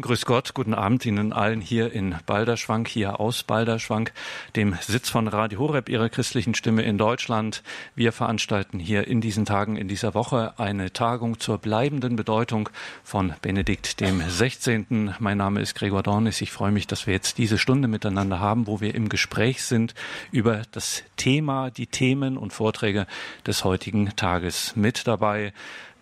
Grüß 0.00 0.24
Gott, 0.24 0.54
guten 0.54 0.72
Abend 0.72 1.04
Ihnen 1.04 1.34
allen 1.34 1.60
hier 1.60 1.92
in 1.92 2.14
Balderschwank, 2.24 2.88
hier 2.88 3.20
aus 3.20 3.42
Balderschwank, 3.42 4.12
dem 4.56 4.74
Sitz 4.80 5.10
von 5.10 5.28
Radio 5.28 5.58
Horeb, 5.58 5.90
Ihrer 5.90 6.08
christlichen 6.08 6.54
Stimme 6.54 6.80
in 6.80 6.96
Deutschland. 6.96 7.62
Wir 7.94 8.12
veranstalten 8.12 8.78
hier 8.78 9.06
in 9.06 9.20
diesen 9.20 9.44
Tagen, 9.44 9.76
in 9.76 9.88
dieser 9.88 10.14
Woche 10.14 10.54
eine 10.56 10.94
Tagung 10.94 11.40
zur 11.40 11.58
bleibenden 11.58 12.16
Bedeutung 12.16 12.70
von 13.04 13.34
Benedikt 13.42 14.00
dem 14.00 14.22
16. 14.26 15.16
Mein 15.18 15.36
Name 15.36 15.60
ist 15.60 15.74
Gregor 15.74 16.02
Dornis. 16.02 16.40
Ich 16.40 16.52
freue 16.52 16.72
mich, 16.72 16.86
dass 16.86 17.06
wir 17.06 17.12
jetzt 17.12 17.36
diese 17.36 17.58
Stunde 17.58 17.86
miteinander 17.86 18.40
haben, 18.40 18.66
wo 18.66 18.80
wir 18.80 18.94
im 18.94 19.10
Gespräch 19.10 19.62
sind 19.62 19.94
über 20.30 20.62
das 20.72 21.02
Thema, 21.16 21.70
die 21.70 21.86
Themen 21.86 22.38
und 22.38 22.54
Vorträge 22.54 23.06
des 23.46 23.62
heutigen 23.62 24.16
Tages. 24.16 24.74
Mit 24.74 25.06
dabei 25.06 25.52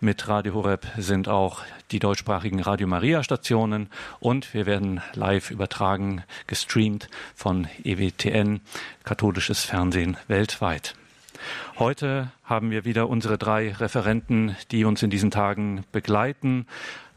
mit 0.01 0.27
Radio 0.27 0.55
Horeb 0.55 0.87
sind 0.97 1.27
auch 1.27 1.61
die 1.91 1.99
deutschsprachigen 1.99 2.59
Radio 2.59 2.87
Maria 2.87 3.23
Stationen 3.23 3.87
und 4.19 4.53
wir 4.55 4.65
werden 4.65 4.99
live 5.13 5.51
übertragen, 5.51 6.23
gestreamt 6.47 7.07
von 7.35 7.67
EWTN, 7.83 8.61
katholisches 9.03 9.63
Fernsehen 9.63 10.17
weltweit. 10.27 10.95
Heute 11.77 12.31
haben 12.43 12.71
wir 12.71 12.83
wieder 12.83 13.09
unsere 13.09 13.37
drei 13.37 13.73
Referenten, 13.73 14.55
die 14.71 14.85
uns 14.85 15.03
in 15.03 15.11
diesen 15.11 15.29
Tagen 15.29 15.83
begleiten 15.91 16.65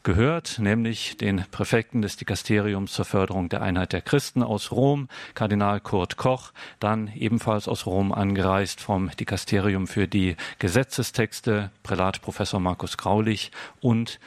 gehört, 0.05 0.59
nämlich 0.61 1.17
den 1.17 1.45
Präfekten 1.51 2.03
des 2.03 2.17
Dikasteriums 2.17 2.93
zur 2.93 3.05
Förderung 3.05 3.49
der 3.49 3.63
Einheit 3.63 3.93
der 3.93 4.03
Christen 4.03 4.43
aus 4.43 4.71
Rom, 4.71 5.09
Kardinal 5.35 5.81
Kurt 5.81 6.17
Koch, 6.17 6.53
dann 6.79 7.11
ebenfalls 7.15 7.67
aus 7.67 7.87
Rom 7.87 8.13
angereist 8.13 8.81
vom 8.81 9.11
Dikasterium 9.11 9.87
für 9.87 10.07
die 10.07 10.37
Gesetzestexte, 10.59 11.71
Prälat 11.83 12.23
Professor 12.23 12.61
Markus 12.61 12.97
Graulich 12.97 13.51
und 13.81 14.21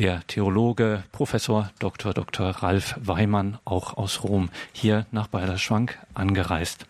der 0.00 0.26
Theologe 0.26 1.04
Professor 1.12 1.70
Dr. 1.78 2.14
Dr. 2.14 2.48
Ralf 2.48 2.94
Weimann, 3.02 3.58
auch 3.66 3.98
aus 3.98 4.24
Rom, 4.24 4.48
hier 4.72 5.04
nach 5.10 5.26
Balderschwank 5.26 5.98
angereist. 6.14 6.86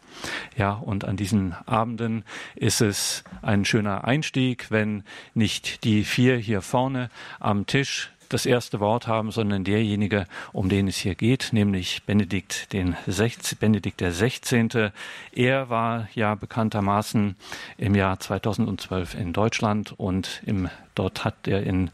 Ja, 0.56 0.74
und 0.74 1.04
an 1.04 1.16
diesen 1.16 1.54
Abenden 1.66 2.24
ist 2.54 2.80
es 2.80 3.24
ein 3.42 3.64
schöner 3.64 4.04
Einstieg, 4.04 4.70
wenn 4.70 5.02
nicht 5.34 5.82
die 5.82 6.04
vier 6.04 6.36
hier 6.36 6.62
vorne 6.62 7.10
am 7.40 7.66
Tisch 7.66 8.12
das 8.30 8.46
erste 8.46 8.80
Wort 8.80 9.06
haben, 9.06 9.30
sondern 9.30 9.64
derjenige, 9.64 10.26
um 10.52 10.68
den 10.68 10.88
es 10.88 10.96
hier 10.96 11.14
geht, 11.14 11.50
nämlich 11.52 12.04
Benedikt, 12.04 12.72
den 12.72 12.96
16, 13.06 13.58
Benedikt 13.58 14.00
der 14.00 14.12
16. 14.12 14.92
Er 15.32 15.68
war 15.68 16.08
ja 16.14 16.34
bekanntermaßen 16.34 17.36
im 17.76 17.94
Jahr 17.94 18.18
2012 18.18 19.14
in 19.14 19.32
Deutschland 19.32 19.92
und 19.98 20.42
im, 20.46 20.68
dort 20.94 21.24
hat 21.24 21.46
er 21.46 21.62
in 21.62 21.90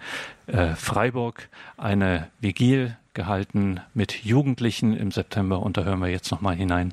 äh, 0.47 0.75
Freiburg 0.75 1.49
eine 1.77 2.29
Vigil 2.41 2.97
gehalten 3.15 3.81
mit 3.95 4.25
Jugendlichen 4.25 4.97
im 4.97 5.11
September 5.11 5.61
und 5.61 5.77
da 5.77 5.85
hören 5.85 6.01
wir 6.01 6.09
jetzt 6.09 6.31
noch 6.31 6.41
mal 6.41 6.55
hinein. 6.55 6.93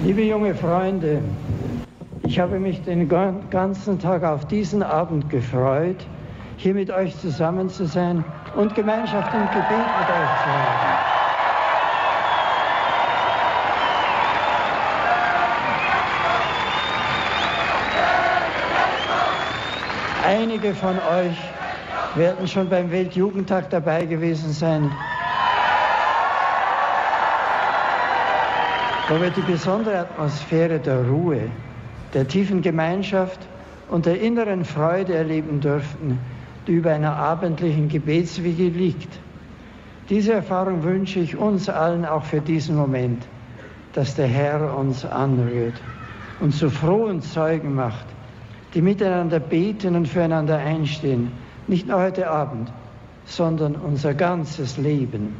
Liebe 0.00 0.22
junge 0.22 0.54
Freunde, 0.54 1.22
ich 2.24 2.38
habe 2.38 2.60
mich 2.60 2.82
den 2.82 3.08
ganzen 3.08 3.98
Tag 3.98 4.22
auf 4.24 4.46
diesen 4.46 4.82
Abend 4.82 5.30
gefreut, 5.30 5.96
hier 6.58 6.74
mit 6.74 6.90
euch 6.90 7.18
zusammen 7.20 7.70
zu 7.70 7.86
sein 7.86 8.24
und 8.54 8.74
Gemeinschaft 8.74 9.32
und 9.32 9.50
Gebet 9.52 9.70
mit 9.70 10.08
euch 10.08 10.32
zu 10.42 10.50
haben. 10.50 10.98
Einige 20.26 20.74
von 20.74 20.98
euch 20.98 21.38
werden 22.16 22.46
schon 22.46 22.68
beim 22.68 22.90
Weltjugendtag 22.90 23.70
dabei 23.70 24.04
gewesen 24.04 24.52
sein. 24.52 24.90
wo 29.08 29.18
wir 29.22 29.30
die 29.30 29.40
besondere 29.40 30.00
Atmosphäre 30.00 30.78
der 30.78 31.02
Ruhe, 31.08 31.50
der 32.12 32.28
tiefen 32.28 32.60
Gemeinschaft 32.60 33.40
und 33.88 34.04
der 34.04 34.20
inneren 34.20 34.66
Freude 34.66 35.14
erleben 35.14 35.60
durften, 35.62 36.18
die 36.68 36.74
über 36.74 36.92
einer 36.92 37.16
abendlichen 37.16 37.88
Gebetswiege 37.88 38.68
liegt. 38.68 39.18
Diese 40.10 40.34
Erfahrung 40.34 40.84
wünsche 40.84 41.18
ich 41.18 41.36
uns 41.36 41.68
allen 41.68 42.04
auch 42.04 42.24
für 42.24 42.42
diesen 42.42 42.76
Moment, 42.76 43.26
dass 43.94 44.14
der 44.14 44.26
Herr 44.26 44.76
uns 44.76 45.04
anrührt 45.04 45.74
und 46.40 46.54
zu 46.54 46.70
frohen 46.70 47.22
Zeugen 47.22 47.74
macht, 47.74 48.04
die 48.74 48.82
miteinander 48.82 49.40
beten 49.40 49.96
und 49.96 50.06
füreinander 50.06 50.58
einstehen, 50.58 51.32
nicht 51.66 51.88
nur 51.88 52.00
heute 52.00 52.30
Abend, 52.30 52.70
sondern 53.24 53.74
unser 53.74 54.12
ganzes 54.12 54.76
Leben. 54.76 55.36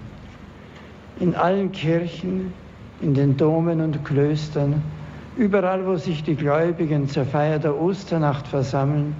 In 1.20 1.34
allen 1.34 1.72
Kirchen, 1.72 2.54
in 3.02 3.12
den 3.12 3.36
Domen 3.36 3.80
und 3.82 4.04
Klöstern, 4.04 4.82
überall, 5.36 5.86
wo 5.86 5.96
sich 5.96 6.24
die 6.24 6.36
Gläubigen 6.36 7.08
zur 7.08 7.26
Feier 7.26 7.58
der 7.58 7.78
Osternacht 7.78 8.46
versammeln, 8.48 9.14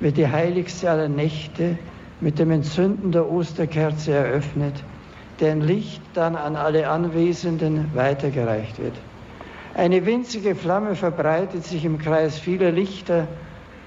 wird 0.00 0.16
die 0.16 0.28
heiligste 0.28 0.90
aller 0.90 1.08
Nächte 1.08 1.78
mit 2.20 2.38
dem 2.38 2.50
Entzünden 2.50 3.12
der 3.12 3.30
Osterkerze 3.30 4.12
eröffnet, 4.12 4.74
deren 5.40 5.60
Licht 5.60 6.02
dann 6.14 6.36
an 6.36 6.56
alle 6.56 6.88
Anwesenden 6.88 7.90
weitergereicht 7.94 8.78
wird. 8.78 8.94
Eine 9.74 10.06
winzige 10.06 10.54
Flamme 10.54 10.94
verbreitet 10.94 11.64
sich 11.64 11.84
im 11.84 11.98
Kreis 11.98 12.38
vieler 12.38 12.72
Lichter 12.72 13.28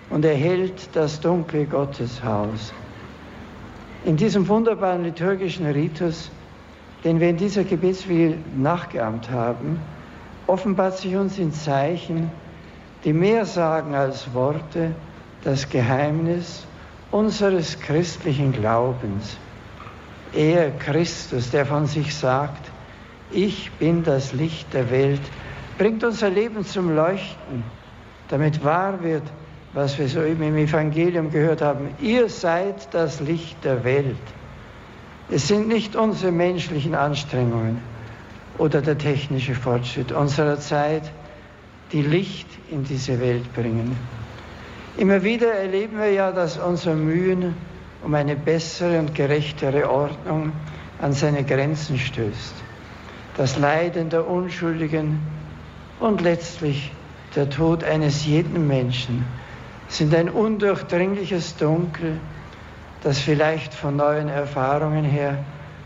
und 0.09 0.23
erhellt 0.25 0.89
das 0.93 1.19
dunkle 1.19 1.65
Gotteshaus. 1.65 2.73
In 4.05 4.15
diesem 4.15 4.47
wunderbaren 4.47 5.03
liturgischen 5.03 5.65
Ritus 5.65 6.31
den 7.03 7.19
wir 7.19 7.29
in 7.29 7.37
dieser 7.37 7.63
Gebetswege 7.63 8.37
nachgeahmt 8.57 9.29
haben, 9.31 9.79
offenbart 10.47 10.97
sich 10.97 11.15
uns 11.15 11.37
in 11.37 11.53
Zeichen, 11.53 12.29
die 13.05 13.13
mehr 13.13 13.45
sagen 13.45 13.95
als 13.95 14.33
Worte, 14.33 14.93
das 15.43 15.69
Geheimnis 15.69 16.65
unseres 17.11 17.79
christlichen 17.79 18.51
Glaubens. 18.51 19.37
Er, 20.33 20.71
Christus, 20.71 21.49
der 21.51 21.65
von 21.65 21.87
sich 21.87 22.15
sagt, 22.15 22.69
ich 23.31 23.71
bin 23.73 24.03
das 24.03 24.33
Licht 24.33 24.73
der 24.73 24.91
Welt, 24.91 25.21
bringt 25.77 26.03
unser 26.03 26.29
Leben 26.29 26.65
zum 26.65 26.95
Leuchten, 26.95 27.63
damit 28.27 28.63
wahr 28.63 29.01
wird, 29.01 29.23
was 29.73 29.97
wir 29.97 30.07
soeben 30.07 30.43
im 30.43 30.57
Evangelium 30.57 31.31
gehört 31.31 31.61
haben. 31.61 31.89
Ihr 32.01 32.29
seid 32.29 32.93
das 32.93 33.19
Licht 33.19 33.63
der 33.63 33.83
Welt. 33.83 34.17
Es 35.29 35.47
sind 35.47 35.67
nicht 35.67 35.95
unsere 35.95 36.31
menschlichen 36.31 36.95
Anstrengungen 36.95 37.81
oder 38.57 38.81
der 38.81 38.97
technische 38.97 39.55
Fortschritt 39.55 40.11
unserer 40.11 40.59
Zeit, 40.59 41.11
die 41.91 42.01
Licht 42.01 42.47
in 42.69 42.83
diese 42.83 43.19
Welt 43.19 43.53
bringen. 43.53 43.95
Immer 44.99 45.23
wieder 45.23 45.53
erleben 45.53 45.97
wir 45.97 46.11
ja, 46.11 46.33
dass 46.33 46.57
unser 46.57 46.93
Mühen 46.93 47.55
um 48.03 48.13
eine 48.15 48.35
bessere 48.35 48.99
und 48.99 49.15
gerechtere 49.15 49.89
Ordnung 49.89 50.51
an 51.01 51.13
seine 51.13 51.45
Grenzen 51.45 51.97
stößt. 51.97 52.53
Das 53.37 53.57
Leiden 53.57 54.09
der 54.09 54.27
Unschuldigen 54.27 55.21
und 56.01 56.19
letztlich 56.19 56.91
der 57.33 57.49
Tod 57.49 57.85
eines 57.85 58.25
jeden 58.25 58.67
Menschen 58.67 59.23
sind 59.87 60.13
ein 60.13 60.27
undurchdringliches 60.27 61.55
Dunkel, 61.55 62.19
das 63.01 63.19
vielleicht 63.19 63.73
von 63.73 63.95
neuen 63.95 64.27
Erfahrungen 64.27 65.05
her 65.05 65.37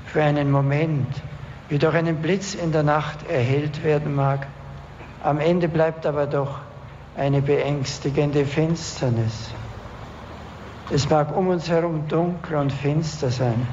für 0.07 0.23
einen 0.23 0.49
Moment 0.49 1.21
wie 1.69 1.77
durch 1.77 1.93
einen 1.93 2.15
Blitz 2.15 2.55
in 2.55 2.71
der 2.71 2.81
Nacht 2.81 3.29
erhellt 3.29 3.83
werden 3.83 4.15
mag. 4.15 4.47
Am 5.21 5.39
Ende 5.39 5.67
bleibt 5.67 6.07
aber 6.07 6.25
doch 6.25 6.61
eine 7.15 7.41
beängstigende 7.41 8.45
Finsternis. 8.45 9.51
Es 10.91 11.09
mag 11.09 11.35
um 11.35 11.47
uns 11.47 11.69
herum 11.69 12.07
dunkel 12.07 12.57
und 12.57 12.71
finster 12.71 13.29
sein, 13.29 13.67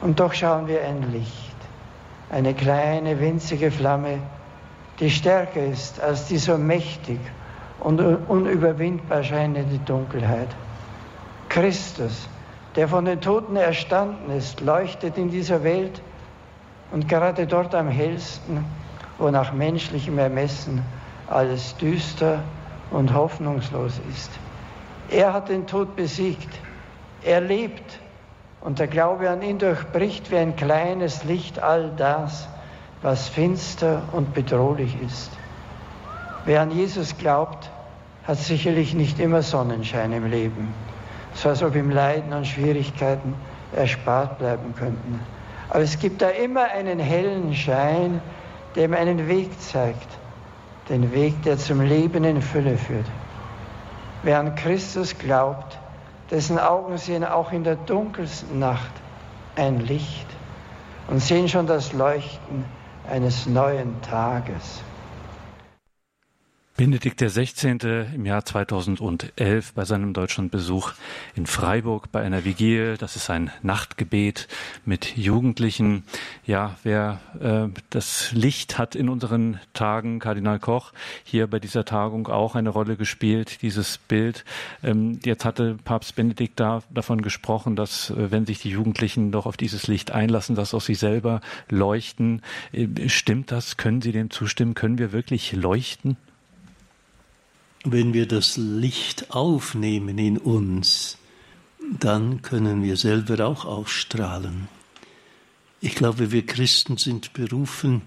und 0.00 0.20
doch 0.20 0.32
schauen 0.32 0.66
wir 0.68 0.84
ein 0.84 1.10
Licht, 1.12 1.56
eine 2.30 2.54
kleine 2.54 3.18
winzige 3.20 3.70
Flamme, 3.70 4.18
die 5.00 5.10
stärker 5.10 5.64
ist 5.64 6.00
als 6.00 6.26
die 6.26 6.38
so 6.38 6.56
mächtig 6.56 7.18
und 7.80 8.00
unüberwindbar 8.00 9.22
scheinende 9.22 9.78
Dunkelheit. 9.78 10.48
Christus, 11.48 12.28
der 12.76 12.88
von 12.88 13.04
den 13.04 13.20
Toten 13.20 13.56
erstanden 13.56 14.30
ist, 14.30 14.60
leuchtet 14.60 15.18
in 15.18 15.30
dieser 15.30 15.64
Welt 15.64 16.00
und 16.92 17.08
gerade 17.08 17.46
dort 17.46 17.74
am 17.74 17.88
hellsten, 17.88 18.64
wo 19.18 19.30
nach 19.30 19.52
menschlichem 19.52 20.18
Ermessen 20.18 20.82
alles 21.28 21.76
düster 21.76 22.42
und 22.90 23.14
hoffnungslos 23.14 24.00
ist. 24.10 24.30
Er 25.10 25.32
hat 25.32 25.48
den 25.48 25.66
Tod 25.66 25.96
besiegt. 25.96 26.48
Er 27.22 27.40
lebt 27.40 27.98
und 28.60 28.78
der 28.78 28.86
Glaube 28.86 29.30
an 29.30 29.42
ihn 29.42 29.58
durchbricht 29.58 30.30
wie 30.30 30.36
ein 30.36 30.56
kleines 30.56 31.24
Licht 31.24 31.58
all 31.60 31.90
das, 31.96 32.48
was 33.02 33.28
finster 33.28 34.02
und 34.12 34.34
bedrohlich 34.34 34.96
ist. 35.02 35.30
Wer 36.44 36.62
an 36.62 36.70
Jesus 36.70 37.16
glaubt, 37.18 37.70
hat 38.26 38.38
sicherlich 38.38 38.94
nicht 38.94 39.18
immer 39.18 39.42
Sonnenschein 39.42 40.12
im 40.12 40.26
Leben 40.26 40.74
so 41.36 41.50
als 41.50 41.62
ob 41.62 41.76
ihm 41.76 41.90
Leiden 41.90 42.32
und 42.32 42.46
Schwierigkeiten 42.46 43.34
erspart 43.74 44.38
bleiben 44.38 44.74
könnten. 44.76 45.20
Aber 45.68 45.80
es 45.80 45.98
gibt 45.98 46.22
da 46.22 46.30
immer 46.30 46.64
einen 46.64 46.98
hellen 46.98 47.54
Schein, 47.54 48.20
der 48.74 48.84
ihm 48.86 48.94
einen 48.94 49.28
Weg 49.28 49.60
zeigt, 49.60 50.08
den 50.88 51.12
Weg, 51.12 51.42
der 51.42 51.58
zum 51.58 51.80
Leben 51.80 52.24
in 52.24 52.40
Fülle 52.40 52.76
führt. 52.76 53.06
Wer 54.22 54.38
an 54.38 54.54
Christus 54.54 55.16
glaubt, 55.18 55.78
dessen 56.30 56.58
Augen 56.58 56.98
sehen 56.98 57.24
auch 57.24 57.52
in 57.52 57.64
der 57.64 57.76
dunkelsten 57.76 58.58
Nacht 58.58 58.90
ein 59.56 59.80
Licht 59.80 60.26
und 61.08 61.20
sehen 61.20 61.48
schon 61.48 61.66
das 61.66 61.92
Leuchten 61.92 62.64
eines 63.08 63.46
neuen 63.46 64.00
Tages. 64.02 64.82
Benedikt 66.76 67.22
XVI. 67.22 68.04
im 68.14 68.26
Jahr 68.26 68.44
2011 68.44 69.72
bei 69.72 69.86
seinem 69.86 70.12
Deutschlandbesuch 70.12 70.92
in 71.34 71.46
Freiburg 71.46 72.12
bei 72.12 72.20
einer 72.20 72.44
Vigilie. 72.44 72.98
Das 72.98 73.16
ist 73.16 73.30
ein 73.30 73.50
Nachtgebet 73.62 74.46
mit 74.84 75.16
Jugendlichen. 75.16 76.04
Ja, 76.44 76.76
wer 76.82 77.20
äh, 77.40 77.68
das 77.88 78.30
Licht 78.32 78.76
hat 78.76 78.94
in 78.94 79.08
unseren 79.08 79.58
Tagen, 79.72 80.18
Kardinal 80.18 80.58
Koch, 80.58 80.92
hier 81.24 81.46
bei 81.46 81.60
dieser 81.60 81.86
Tagung 81.86 82.28
auch 82.28 82.54
eine 82.54 82.68
Rolle 82.68 82.96
gespielt, 82.96 83.62
dieses 83.62 83.96
Bild. 83.96 84.44
Ähm, 84.82 85.18
jetzt 85.24 85.46
hatte 85.46 85.78
Papst 85.82 86.14
Benedikt 86.14 86.60
da 86.60 86.82
davon 86.90 87.22
gesprochen, 87.22 87.74
dass 87.74 88.10
äh, 88.10 88.30
wenn 88.30 88.44
sich 88.44 88.60
die 88.60 88.70
Jugendlichen 88.70 89.32
doch 89.32 89.46
auf 89.46 89.56
dieses 89.56 89.86
Licht 89.86 90.10
einlassen, 90.10 90.56
dass 90.56 90.74
auch 90.74 90.82
sie 90.82 90.94
selber 90.94 91.40
leuchten. 91.70 92.42
Äh, 92.72 93.08
stimmt 93.08 93.50
das? 93.50 93.78
Können 93.78 94.02
Sie 94.02 94.12
dem 94.12 94.28
zustimmen? 94.28 94.74
Können 94.74 94.98
wir 94.98 95.12
wirklich 95.12 95.52
leuchten? 95.52 96.18
Wenn 97.92 98.12
wir 98.12 98.26
das 98.26 98.56
Licht 98.56 99.30
aufnehmen 99.30 100.18
in 100.18 100.38
uns, 100.38 101.18
dann 102.00 102.42
können 102.42 102.82
wir 102.82 102.96
selber 102.96 103.46
auch 103.46 103.64
ausstrahlen. 103.64 104.68
Ich 105.80 105.94
glaube, 105.94 106.32
wir 106.32 106.44
Christen 106.44 106.96
sind 106.96 107.32
berufen, 107.32 108.02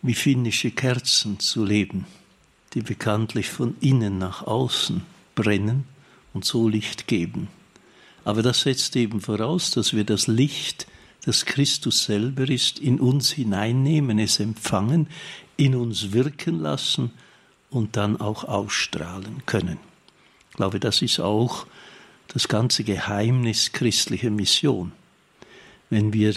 wie 0.00 0.14
finnische 0.14 0.70
Kerzen 0.70 1.38
zu 1.40 1.64
leben, 1.64 2.06
die 2.72 2.80
bekanntlich 2.80 3.50
von 3.50 3.76
innen 3.80 4.16
nach 4.16 4.46
außen 4.46 5.02
brennen 5.34 5.84
und 6.32 6.46
so 6.46 6.66
Licht 6.66 7.06
geben. 7.06 7.48
Aber 8.24 8.42
das 8.42 8.62
setzt 8.62 8.96
eben 8.96 9.20
voraus, 9.20 9.72
dass 9.72 9.92
wir 9.92 10.04
das 10.04 10.26
Licht, 10.26 10.86
das 11.26 11.44
Christus 11.44 12.04
selber 12.04 12.48
ist, 12.48 12.78
in 12.78 12.98
uns 12.98 13.30
hineinnehmen, 13.30 14.18
es 14.18 14.40
empfangen, 14.40 15.08
in 15.58 15.74
uns 15.74 16.12
wirken 16.12 16.60
lassen 16.60 17.10
und 17.70 17.96
dann 17.96 18.20
auch 18.20 18.44
ausstrahlen 18.44 19.42
können. 19.46 19.78
Ich 20.50 20.56
glaube, 20.56 20.80
das 20.80 21.02
ist 21.02 21.20
auch 21.20 21.66
das 22.28 22.48
ganze 22.48 22.84
Geheimnis 22.84 23.72
christlicher 23.72 24.30
Mission. 24.30 24.92
Wenn 25.88 26.12
wir 26.12 26.34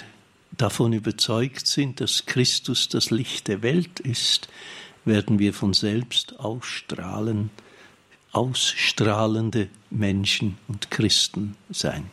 davon 0.51 0.93
überzeugt 0.93 1.67
sind, 1.67 1.99
dass 1.99 2.25
Christus 2.25 2.89
das 2.89 3.11
Licht 3.11 3.47
der 3.47 3.61
Welt 3.61 3.99
ist, 3.99 4.47
werden 5.05 5.39
wir 5.39 5.53
von 5.53 5.73
selbst 5.73 6.39
ausstrahlen, 6.39 7.49
ausstrahlende 8.31 9.69
Menschen 9.89 10.57
und 10.67 10.89
Christen 10.89 11.55
sein. 11.69 12.09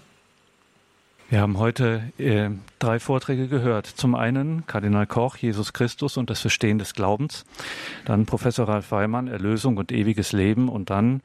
Wir 1.31 1.43
haben 1.43 1.59
heute 1.59 2.03
äh, 2.19 2.51
drei 2.81 2.99
Vorträge 2.99 3.47
gehört. 3.47 3.87
Zum 3.87 4.17
einen 4.17 4.67
Kardinal 4.67 5.07
Koch, 5.07 5.37
Jesus 5.37 5.73
Christus 5.73 6.17
und 6.17 6.29
das 6.29 6.41
Verstehen 6.41 6.81
des 6.81 6.93
Glaubens. 6.93 7.45
Dann 8.05 8.27
Professor 8.27 8.67
Ralf 8.67 8.91
Weimann, 8.91 9.29
Erlösung 9.29 9.77
und 9.77 9.93
ewiges 9.93 10.33
Leben. 10.33 10.69
Und 10.69 10.91
dann 10.91 11.21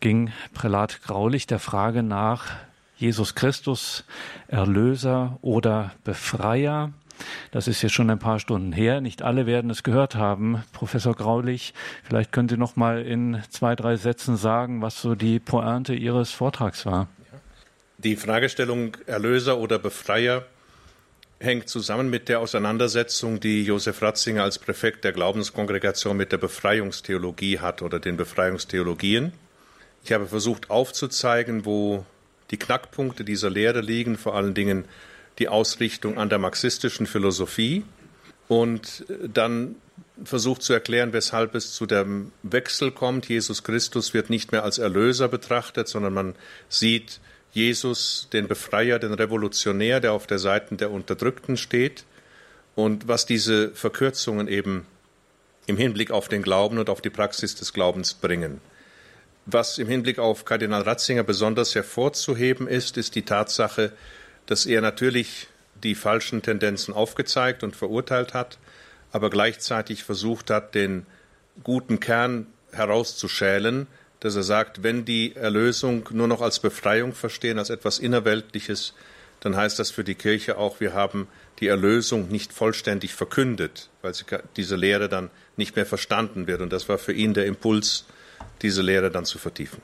ging 0.00 0.30
Prälat 0.54 1.02
Graulich 1.02 1.46
der 1.46 1.58
Frage 1.58 2.02
nach 2.02 2.46
Jesus 2.96 3.34
Christus, 3.34 4.04
Erlöser 4.48 5.38
oder 5.42 5.92
Befreier. 6.04 6.94
Das 7.50 7.68
ist 7.68 7.82
jetzt 7.82 7.92
schon 7.92 8.08
ein 8.08 8.18
paar 8.18 8.40
Stunden 8.40 8.72
her. 8.72 9.02
Nicht 9.02 9.20
alle 9.20 9.44
werden 9.44 9.68
es 9.68 9.82
gehört 9.82 10.14
haben. 10.14 10.64
Professor 10.72 11.14
Graulich, 11.14 11.74
vielleicht 12.02 12.32
können 12.32 12.48
Sie 12.48 12.56
noch 12.56 12.76
mal 12.76 13.02
in 13.02 13.42
zwei, 13.50 13.76
drei 13.76 13.96
Sätzen 13.96 14.38
sagen, 14.38 14.80
was 14.80 15.02
so 15.02 15.14
die 15.14 15.38
Pointe 15.38 15.94
Ihres 15.94 16.30
Vortrags 16.30 16.86
war. 16.86 17.08
Die 18.04 18.16
Fragestellung 18.16 18.98
Erlöser 19.06 19.56
oder 19.56 19.78
Befreier 19.78 20.44
hängt 21.40 21.70
zusammen 21.70 22.10
mit 22.10 22.28
der 22.28 22.40
Auseinandersetzung, 22.40 23.40
die 23.40 23.64
Josef 23.64 24.02
Ratzinger 24.02 24.42
als 24.42 24.58
Präfekt 24.58 25.04
der 25.04 25.12
Glaubenskongregation 25.12 26.14
mit 26.14 26.30
der 26.30 26.36
Befreiungstheologie 26.36 27.60
hat 27.60 27.80
oder 27.80 28.00
den 28.00 28.18
Befreiungstheologien. 28.18 29.32
Ich 30.04 30.12
habe 30.12 30.26
versucht 30.26 30.68
aufzuzeigen, 30.68 31.64
wo 31.64 32.04
die 32.50 32.58
Knackpunkte 32.58 33.24
dieser 33.24 33.48
Lehre 33.48 33.80
liegen, 33.80 34.18
vor 34.18 34.34
allen 34.34 34.52
Dingen 34.52 34.84
die 35.38 35.48
Ausrichtung 35.48 36.18
an 36.18 36.28
der 36.28 36.38
marxistischen 36.38 37.06
Philosophie 37.06 37.84
und 38.48 39.06
dann 39.26 39.76
versucht 40.22 40.62
zu 40.62 40.74
erklären, 40.74 41.14
weshalb 41.14 41.54
es 41.54 41.72
zu 41.72 41.86
dem 41.86 42.32
Wechsel 42.42 42.90
kommt. 42.90 43.30
Jesus 43.30 43.62
Christus 43.62 44.12
wird 44.12 44.28
nicht 44.28 44.52
mehr 44.52 44.62
als 44.62 44.76
Erlöser 44.76 45.28
betrachtet, 45.28 45.88
sondern 45.88 46.12
man 46.12 46.34
sieht 46.68 47.20
Jesus, 47.54 48.28
den 48.32 48.48
Befreier, 48.48 48.98
den 48.98 49.14
Revolutionär, 49.14 50.00
der 50.00 50.12
auf 50.12 50.26
der 50.26 50.40
Seite 50.40 50.74
der 50.74 50.90
Unterdrückten 50.90 51.56
steht 51.56 52.04
und 52.74 53.06
was 53.06 53.26
diese 53.26 53.70
Verkürzungen 53.70 54.48
eben 54.48 54.86
im 55.66 55.76
Hinblick 55.76 56.10
auf 56.10 56.26
den 56.26 56.42
Glauben 56.42 56.78
und 56.78 56.90
auf 56.90 57.00
die 57.00 57.10
Praxis 57.10 57.54
des 57.54 57.72
Glaubens 57.72 58.14
bringen. 58.14 58.60
Was 59.46 59.78
im 59.78 59.88
Hinblick 59.88 60.18
auf 60.18 60.44
Kardinal 60.44 60.82
Ratzinger 60.82 61.22
besonders 61.22 61.76
hervorzuheben 61.76 62.66
ist, 62.66 62.96
ist 62.96 63.14
die 63.14 63.22
Tatsache, 63.22 63.92
dass 64.46 64.66
er 64.66 64.80
natürlich 64.80 65.46
die 65.84 65.94
falschen 65.94 66.42
Tendenzen 66.42 66.92
aufgezeigt 66.92 67.62
und 67.62 67.76
verurteilt 67.76 68.34
hat, 68.34 68.58
aber 69.12 69.30
gleichzeitig 69.30 70.02
versucht 70.02 70.50
hat, 70.50 70.74
den 70.74 71.06
guten 71.62 72.00
Kern 72.00 72.46
herauszuschälen, 72.72 73.86
dass 74.24 74.36
er 74.36 74.42
sagt, 74.42 74.82
wenn 74.82 75.04
die 75.04 75.36
Erlösung 75.36 76.08
nur 76.10 76.26
noch 76.26 76.40
als 76.40 76.58
Befreiung 76.58 77.12
verstehen, 77.12 77.58
als 77.58 77.68
etwas 77.68 77.98
Innerweltliches, 77.98 78.94
dann 79.40 79.54
heißt 79.54 79.78
das 79.78 79.90
für 79.90 80.02
die 80.02 80.14
Kirche 80.14 80.56
auch, 80.56 80.80
wir 80.80 80.94
haben 80.94 81.28
die 81.60 81.66
Erlösung 81.66 82.28
nicht 82.30 82.50
vollständig 82.50 83.12
verkündet, 83.12 83.90
weil 84.00 84.14
diese 84.56 84.76
Lehre 84.76 85.10
dann 85.10 85.28
nicht 85.58 85.76
mehr 85.76 85.84
verstanden 85.84 86.46
wird. 86.46 86.62
Und 86.62 86.72
das 86.72 86.88
war 86.88 86.96
für 86.96 87.12
ihn 87.12 87.34
der 87.34 87.44
Impuls, 87.44 88.06
diese 88.62 88.80
Lehre 88.80 89.10
dann 89.10 89.26
zu 89.26 89.36
vertiefen. 89.36 89.82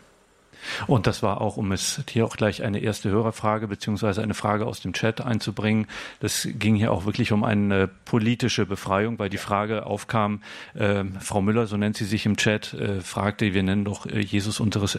Und 0.86 1.06
das 1.06 1.22
war 1.22 1.40
auch, 1.40 1.56
um 1.56 1.72
es 1.72 2.02
hier 2.08 2.24
auch 2.24 2.36
gleich 2.36 2.62
eine 2.62 2.80
erste 2.80 3.10
Hörerfrage 3.10 3.68
beziehungsweise 3.68 4.22
eine 4.22 4.34
Frage 4.34 4.66
aus 4.66 4.80
dem 4.80 4.92
Chat 4.92 5.20
einzubringen. 5.20 5.86
Das 6.20 6.48
ging 6.52 6.74
hier 6.74 6.92
auch 6.92 7.04
wirklich 7.04 7.32
um 7.32 7.44
eine 7.44 7.88
politische 7.88 8.66
Befreiung, 8.66 9.18
weil 9.18 9.30
die 9.30 9.38
Frage 9.38 9.86
aufkam, 9.86 10.42
äh, 10.74 11.04
Frau 11.20 11.40
Müller, 11.40 11.66
so 11.66 11.76
nennt 11.76 11.96
sie 11.96 12.04
sich 12.04 12.26
im 12.26 12.36
Chat, 12.36 12.74
äh, 12.74 13.00
fragte, 13.00 13.54
wir 13.54 13.62
nennen 13.62 13.84
doch 13.84 14.06
äh, 14.06 14.20
Jesus 14.20 14.60
unseres, 14.60 14.98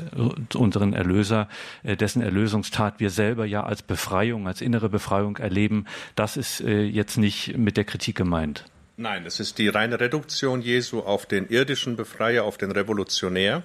unseren 0.54 0.94
Erlöser, 0.94 1.48
äh, 1.84 1.96
dessen 1.96 2.22
Erlösungstat 2.22 3.00
wir 3.00 3.10
selber 3.10 3.46
ja 3.46 3.64
als 3.64 3.82
Befreiung, 3.82 4.48
als 4.48 4.62
innere 4.62 4.90
Befreiung 4.90 5.38
erleben. 5.38 5.86
Das 6.16 6.38
ist 6.38 6.62
äh, 6.62 6.84
jetzt 6.84 7.18
nicht 7.18 7.58
mit 7.58 7.78
der 7.78 7.86
Kritik 7.86 8.16
gemeint. 8.16 8.66
Nein, 8.98 9.26
es 9.26 9.40
ist 9.40 9.58
die 9.58 9.68
reine 9.68 10.00
Reduktion 10.00 10.62
Jesu 10.62 11.00
auf 11.00 11.26
den 11.26 11.48
irdischen 11.48 11.96
Befreier, 11.96 12.44
auf 12.44 12.58
den 12.58 12.72
Revolutionär 12.72 13.64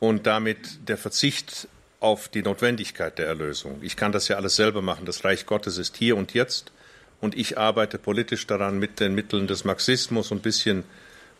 und 0.00 0.26
damit 0.26 0.88
der 0.88 0.96
Verzicht 0.96 1.68
auf 2.00 2.28
die 2.28 2.42
Notwendigkeit 2.42 3.18
der 3.18 3.26
Erlösung. 3.26 3.78
Ich 3.82 3.96
kann 3.96 4.12
das 4.12 4.28
ja 4.28 4.36
alles 4.36 4.56
selber 4.56 4.82
machen. 4.82 5.04
Das 5.04 5.24
Reich 5.24 5.46
Gottes 5.46 5.78
ist 5.78 5.96
hier 5.96 6.16
und 6.16 6.34
jetzt 6.34 6.70
und 7.20 7.36
ich 7.36 7.58
arbeite 7.58 7.98
politisch 7.98 8.46
daran 8.46 8.78
mit 8.78 9.00
den 9.00 9.14
Mitteln 9.14 9.46
des 9.46 9.64
Marxismus 9.64 10.30
und 10.30 10.38
ein 10.38 10.42
bisschen 10.42 10.84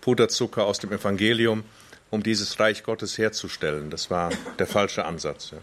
Puderzucker 0.00 0.64
aus 0.64 0.78
dem 0.78 0.92
Evangelium, 0.92 1.64
um 2.10 2.22
dieses 2.22 2.58
Reich 2.58 2.82
Gottes 2.82 3.18
herzustellen. 3.18 3.90
Das 3.90 4.10
war 4.10 4.30
der 4.58 4.66
falsche 4.66 5.04
Ansatz. 5.04 5.50
Ja. 5.52 5.58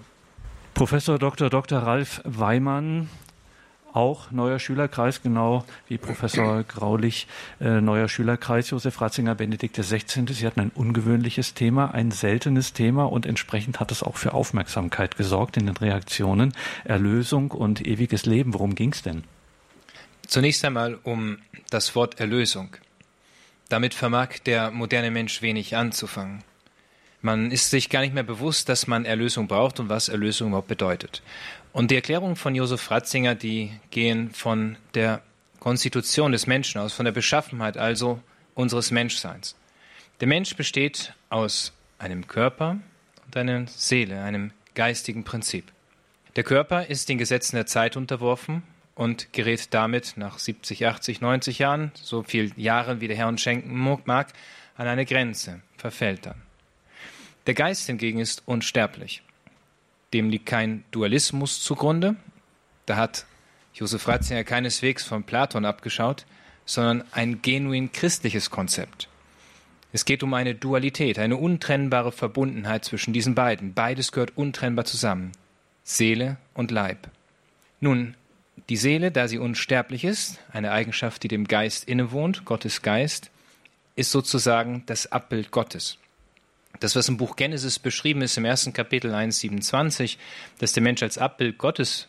Professor 0.73 1.19
Dr. 1.19 1.49
Dr. 1.49 1.79
Ralf 1.79 2.21
Weimann, 2.23 3.09
auch 3.95 4.31
neuer 4.31 4.59
Schülerkreis, 4.59 5.21
genau 5.21 5.65
wie 5.87 5.97
Professor 5.97 6.63
Graulich, 6.63 7.27
äh, 7.61 7.81
neuer 7.81 8.09
Schülerkreis 8.09 8.69
Josef 8.69 8.99
Ratzinger 9.01 9.35
Benedikt 9.35 9.77
XVI. 9.77 10.25
Sie 10.33 10.45
hatten 10.45 10.59
ein 10.59 10.71
ungewöhnliches 10.73 11.53
Thema, 11.53 11.93
ein 11.93 12.11
seltenes 12.11 12.73
Thema 12.73 13.05
und 13.05 13.25
entsprechend 13.25 13.79
hat 13.79 13.91
es 13.91 14.03
auch 14.03 14.17
für 14.17 14.33
Aufmerksamkeit 14.33 15.17
gesorgt 15.17 15.57
in 15.57 15.65
den 15.65 15.77
Reaktionen. 15.77 16.53
Erlösung 16.83 17.51
und 17.51 17.85
ewiges 17.85 18.25
Leben, 18.25 18.53
worum 18.53 18.75
ging 18.75 18.91
es 18.91 19.01
denn? 19.01 19.23
Zunächst 20.27 20.65
einmal 20.65 20.97
um 21.03 21.37
das 21.69 21.95
Wort 21.95 22.19
Erlösung. 22.19 22.75
Damit 23.69 23.93
vermag 23.93 24.39
der 24.45 24.71
moderne 24.71 25.11
Mensch 25.11 25.41
wenig 25.41 25.75
anzufangen. 25.75 26.43
Man 27.25 27.50
ist 27.50 27.72
sich 27.72 27.89
gar 27.89 28.01
nicht 28.01 28.13
mehr 28.13 28.22
bewusst, 28.22 28.70
dass 28.70 28.86
man 28.86 29.03
Erlösung 29.03 29.48
braucht 29.48 29.79
und 29.79 29.89
was 29.89 30.10
Erlösung 30.10 30.50
überhaupt 30.50 30.67
bedeutet. 30.67 31.24
Und 31.74 31.89
die 31.89 31.96
Erklärungen 31.96 32.36
von 32.36 32.53
Josef 32.53 32.91
Ratzinger, 32.91 33.34
die 33.34 33.72
gehen 33.89 34.29
von 34.29 34.77
der 34.94 35.24
Konstitution 35.60 36.34
des 36.34 36.46
Menschen 36.46 36.79
aus, 36.79 36.94
von 36.94 37.03
der 37.03 37.13
Beschaffenheit 37.13 37.77
also 37.77 38.22
unseres 38.53 38.91
Menschseins. 38.91 39.55
Der 40.20 40.27
Mensch 40.27 40.55
besteht 40.55 41.15
aus 41.29 41.74
einem 41.98 42.27
Körper 42.27 42.77
und 43.25 43.36
einer 43.36 43.65
Seele, 43.65 44.22
einem 44.22 44.51
geistigen 44.75 45.24
Prinzip. 45.24 45.72
Der 46.36 46.44
Körper 46.44 46.86
ist 46.86 47.10
den 47.10 47.17
Gesetzen 47.17 47.55
der 47.55 47.65
Zeit 47.65 47.98
unterworfen 47.98 48.62
und 48.94 49.34
gerät 49.34 49.74
damit 49.74 50.13
nach 50.15 50.38
70, 50.38 50.86
80, 50.86 51.22
90 51.22 51.58
Jahren, 51.58 51.91
so 51.96 52.22
viel 52.22 52.51
Jahren 52.55 53.01
wie 53.01 53.08
der 53.08 53.17
Herr 53.17 53.29
uns 53.29 53.41
schenken 53.41 53.75
mag, 54.05 54.32
an 54.77 54.88
eine 54.88 55.08
Grenze, 55.08 55.62
verfällt 55.75 56.27
dann. 56.27 56.44
Der 57.47 57.53
Geist 57.53 57.85
hingegen 57.85 58.19
ist 58.19 58.43
unsterblich. 58.45 59.21
Dem 60.13 60.29
liegt 60.29 60.45
kein 60.47 60.83
Dualismus 60.91 61.61
zugrunde. 61.61 62.15
Da 62.85 62.95
hat 62.95 63.25
Josef 63.73 64.07
Ratzinger 64.07 64.43
keineswegs 64.43 65.03
von 65.03 65.23
Platon 65.23 65.65
abgeschaut, 65.65 66.25
sondern 66.65 67.03
ein 67.11 67.41
genuin 67.41 67.91
christliches 67.91 68.49
Konzept. 68.49 69.09
Es 69.91 70.05
geht 70.05 70.23
um 70.23 70.33
eine 70.33 70.55
Dualität, 70.55 71.19
eine 71.19 71.37
untrennbare 71.37 72.11
Verbundenheit 72.11 72.83
zwischen 72.83 73.13
diesen 73.13 73.35
beiden. 73.35 73.73
Beides 73.73 74.11
gehört 74.11 74.35
untrennbar 74.35 74.85
zusammen. 74.85 75.31
Seele 75.83 76.37
und 76.53 76.71
Leib. 76.71 77.09
Nun, 77.79 78.15
die 78.69 78.77
Seele, 78.77 79.11
da 79.11 79.27
sie 79.27 79.37
unsterblich 79.37 80.03
ist, 80.03 80.39
eine 80.51 80.71
Eigenschaft, 80.71 81.21
die 81.23 81.27
dem 81.27 81.47
Geist 81.47 81.83
innewohnt, 81.83 82.45
Gottes 82.45 82.81
Geist, 82.81 83.29
ist 83.95 84.11
sozusagen 84.11 84.83
das 84.87 85.11
Abbild 85.11 85.51
Gottes. 85.51 85.97
Das, 86.79 86.96
was 86.96 87.10
im 87.10 87.17
Buch 87.17 87.36
Genesis 87.36 87.79
beschrieben 87.79 88.22
ist, 88.22 88.38
im 88.38 88.46
ersten 88.46 88.74
Kapitel 88.74 89.13
1,27, 89.13 90.17
dass 90.60 90.74
der 90.74 90.84
Mensch 90.84 91.01
als 91.03 91.17
Abbild 91.17 91.58
Gottes 91.58 92.08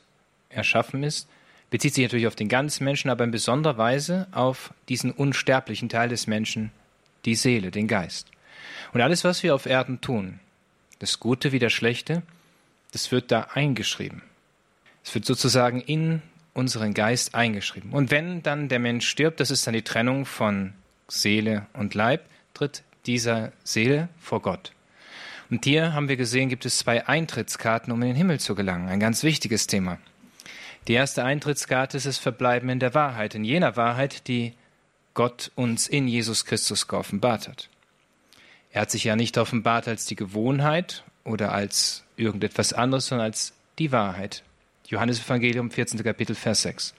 erschaffen 0.48 1.02
ist, 1.02 1.28
bezieht 1.70 1.94
sich 1.94 2.04
natürlich 2.04 2.26
auf 2.26 2.36
den 2.36 2.48
ganzen 2.48 2.84
Menschen, 2.84 3.10
aber 3.10 3.24
in 3.24 3.30
besonderer 3.30 3.78
Weise 3.78 4.28
auf 4.32 4.72
diesen 4.88 5.12
unsterblichen 5.12 5.88
Teil 5.88 6.08
des 6.08 6.26
Menschen, 6.26 6.70
die 7.24 7.34
Seele, 7.34 7.70
den 7.70 7.88
Geist. 7.88 8.30
Und 8.92 9.00
alles, 9.00 9.24
was 9.24 9.42
wir 9.42 9.54
auf 9.54 9.66
Erden 9.66 10.00
tun, 10.00 10.40
das 10.98 11.20
Gute 11.20 11.52
wie 11.52 11.58
das 11.58 11.72
Schlechte, 11.72 12.22
das 12.92 13.12
wird 13.12 13.30
da 13.30 13.48
eingeschrieben. 13.52 14.22
Es 15.04 15.14
wird 15.14 15.24
sozusagen 15.24 15.80
in 15.80 16.22
unseren 16.54 16.94
Geist 16.94 17.34
eingeschrieben. 17.34 17.92
Und 17.92 18.10
wenn 18.10 18.42
dann 18.42 18.68
der 18.68 18.78
Mensch 18.78 19.06
stirbt, 19.06 19.40
das 19.40 19.50
ist 19.50 19.66
dann 19.66 19.74
die 19.74 19.82
Trennung 19.82 20.24
von 20.24 20.72
Seele 21.08 21.66
und 21.74 21.94
Leib, 21.94 22.24
tritt 22.54 22.82
dieser 23.06 23.52
Seele 23.64 24.08
vor 24.18 24.40
Gott. 24.42 24.72
Und 25.50 25.64
hier 25.64 25.92
haben 25.92 26.08
wir 26.08 26.16
gesehen, 26.16 26.48
gibt 26.48 26.66
es 26.66 26.78
zwei 26.78 27.06
Eintrittskarten, 27.06 27.92
um 27.92 28.02
in 28.02 28.08
den 28.08 28.16
Himmel 28.16 28.40
zu 28.40 28.54
gelangen. 28.54 28.88
Ein 28.88 29.00
ganz 29.00 29.22
wichtiges 29.22 29.66
Thema. 29.66 29.98
Die 30.88 30.94
erste 30.94 31.24
Eintrittskarte 31.24 31.96
ist 31.96 32.06
das 32.06 32.18
Verbleiben 32.18 32.68
in 32.68 32.80
der 32.80 32.94
Wahrheit, 32.94 33.34
in 33.34 33.44
jener 33.44 33.76
Wahrheit, 33.76 34.28
die 34.28 34.54
Gott 35.14 35.50
uns 35.54 35.88
in 35.88 36.08
Jesus 36.08 36.44
Christus 36.44 36.88
geoffenbart 36.88 37.48
hat. 37.48 37.68
Er 38.70 38.82
hat 38.82 38.90
sich 38.90 39.04
ja 39.04 39.16
nicht 39.16 39.38
offenbart 39.38 39.88
als 39.88 40.04
die 40.04 40.16
Gewohnheit 40.16 41.04
oder 41.24 41.52
als 41.52 42.04
irgendetwas 42.16 42.72
anderes, 42.72 43.06
sondern 43.06 43.26
als 43.26 43.52
die 43.78 43.92
Wahrheit. 43.92 44.42
Johannes 44.88 45.20
Evangelium 45.20 45.70
14. 45.70 46.02
Kapitel 46.04 46.36
Vers 46.36 46.62
6. 46.62 46.94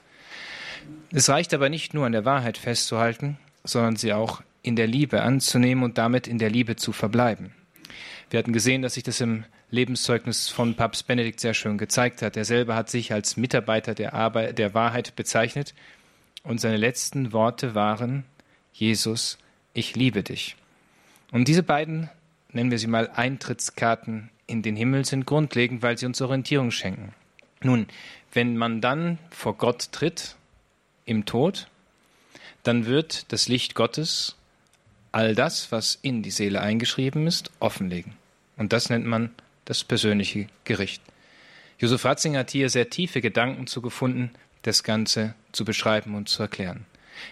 Es 1.12 1.30
reicht 1.30 1.54
aber 1.54 1.70
nicht 1.70 1.94
nur 1.94 2.06
an 2.06 2.12
der 2.12 2.26
Wahrheit 2.26 2.58
festzuhalten, 2.58 3.38
sondern 3.64 3.96
sie 3.96 4.14
auch 4.14 4.42
in 4.68 4.76
der 4.76 4.88
Liebe 4.88 5.22
anzunehmen 5.22 5.84
und 5.84 5.98
damit 5.98 6.28
in 6.28 6.38
der 6.38 6.50
Liebe 6.50 6.76
zu 6.76 6.92
verbleiben. 6.92 7.52
Wir 8.30 8.40
hatten 8.40 8.52
gesehen, 8.52 8.82
dass 8.82 8.96
sich 8.96 9.04
das 9.04 9.22
im 9.22 9.46
Lebenszeugnis 9.72 10.50
von 10.50 10.76
Papst 10.76 11.08
Benedikt 11.08 11.40
sehr 11.40 11.54
schön 11.54 11.78
gezeigt 11.78 12.22
hat. 12.22 12.36
Er 12.36 12.46
selber 12.46 12.76
hat 12.76 12.90
sich 12.90 13.14
als 13.14 13.38
Mitarbeiter 13.38 13.96
der, 13.96 14.14
Arbeit, 14.14 14.58
der 14.60 14.74
Wahrheit 14.74 15.16
bezeichnet 15.16 15.74
und 16.44 16.60
seine 16.60 16.78
letzten 16.78 17.32
Worte 17.32 17.76
waren, 17.76 18.26
Jesus, 18.74 19.38
ich 19.74 19.96
liebe 19.96 20.22
dich. 20.22 20.58
Und 21.32 21.48
diese 21.48 21.64
beiden, 21.64 22.10
nennen 22.52 22.72
wir 22.72 22.80
sie 22.80 22.88
mal 22.88 23.10
Eintrittskarten 23.10 24.30
in 24.48 24.62
den 24.62 24.76
Himmel, 24.76 25.06
sind 25.06 25.26
grundlegend, 25.26 25.82
weil 25.82 25.98
sie 25.98 26.06
uns 26.06 26.22
Orientierung 26.22 26.72
schenken. 26.72 27.14
Nun, 27.62 27.88
wenn 28.34 28.58
man 28.58 28.82
dann 28.82 29.18
vor 29.30 29.58
Gott 29.58 29.92
tritt, 29.92 30.36
im 31.06 31.26
Tod, 31.26 31.68
dann 32.64 32.86
wird 32.86 33.32
das 33.32 33.48
Licht 33.48 33.74
Gottes 33.74 34.36
all 35.18 35.34
das, 35.34 35.72
was 35.72 35.98
in 36.04 36.22
die 36.22 36.30
Seele 36.30 36.62
eingeschrieben 36.62 37.26
ist, 37.26 37.50
offenlegen. 37.60 38.14
Und 38.56 38.72
das 38.72 38.92
nennt 38.92 39.08
man 39.08 39.32
das 39.66 39.84
persönliche 39.84 40.46
Gericht. 40.64 41.02
Josef 41.80 42.06
Ratzinger 42.06 42.40
hat 42.40 42.52
hier 42.52 42.70
sehr 42.70 42.92
tiefe 42.92 43.20
Gedanken 43.20 43.66
zu 43.66 43.82
gefunden, 43.82 44.30
das 44.62 44.84
Ganze 44.84 45.34
zu 45.54 45.66
beschreiben 45.66 46.14
und 46.14 46.30
zu 46.30 46.44
erklären. 46.44 46.86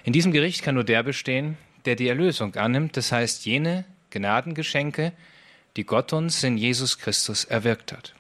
In 0.04 0.13
diesem 0.13 0.32
Gericht 0.32 0.63
kann 0.63 0.74
nur 0.74 0.84
der 0.84 1.04
bestehen, 1.04 1.60
der 1.86 1.96
die 1.96 2.08
Erlösung 2.08 2.56
annimmt, 2.56 2.98
das 2.98 3.12
heißt 3.12 3.46
jene 3.46 3.86
Gnadengeschenke, 4.10 5.12
die 5.77 5.84
Gott 5.84 6.12
uns 6.12 6.44
in 6.44 6.58
Jesus 6.58 6.98
Christus 6.98 7.46
erwirkt 7.46 7.92
hat. 7.92 8.15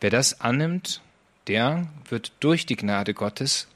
Wer 0.00 0.08
das 0.08 0.40
annimmt, 0.40 1.02
der 1.48 1.86
wird 2.08 2.32
durch 2.40 2.64
die 2.64 2.76
Gnade 2.76 3.12
Gottes 3.12 3.68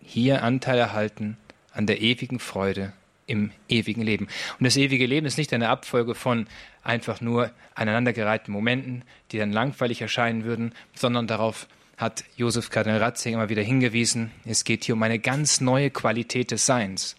hier 0.00 0.44
Anteil 0.44 0.78
erhalten 0.78 1.36
an 1.72 1.88
der 1.88 2.00
ewigen 2.00 2.38
Freude 2.38 2.92
im 3.28 3.52
ewigen 3.68 4.02
Leben. 4.02 4.26
Und 4.58 4.64
das 4.64 4.76
ewige 4.76 5.06
Leben 5.06 5.26
ist 5.26 5.38
nicht 5.38 5.52
eine 5.52 5.68
Abfolge 5.68 6.16
von 6.16 6.48
einfach 6.82 7.20
nur 7.20 7.52
aneinandergereihten 7.74 8.52
Momenten, 8.52 9.04
die 9.30 9.38
dann 9.38 9.52
langweilig 9.52 10.00
erscheinen 10.00 10.44
würden, 10.44 10.72
sondern 10.94 11.28
darauf 11.28 11.68
hat 11.96 12.24
Josef 12.36 12.70
Kardinal 12.70 13.02
Ratzinger 13.02 13.38
immer 13.38 13.48
wieder 13.48 13.62
hingewiesen, 13.62 14.30
es 14.44 14.64
geht 14.64 14.84
hier 14.84 14.94
um 14.94 15.02
eine 15.02 15.18
ganz 15.18 15.60
neue 15.60 15.90
Qualität 15.90 16.50
des 16.50 16.64
Seins. 16.64 17.16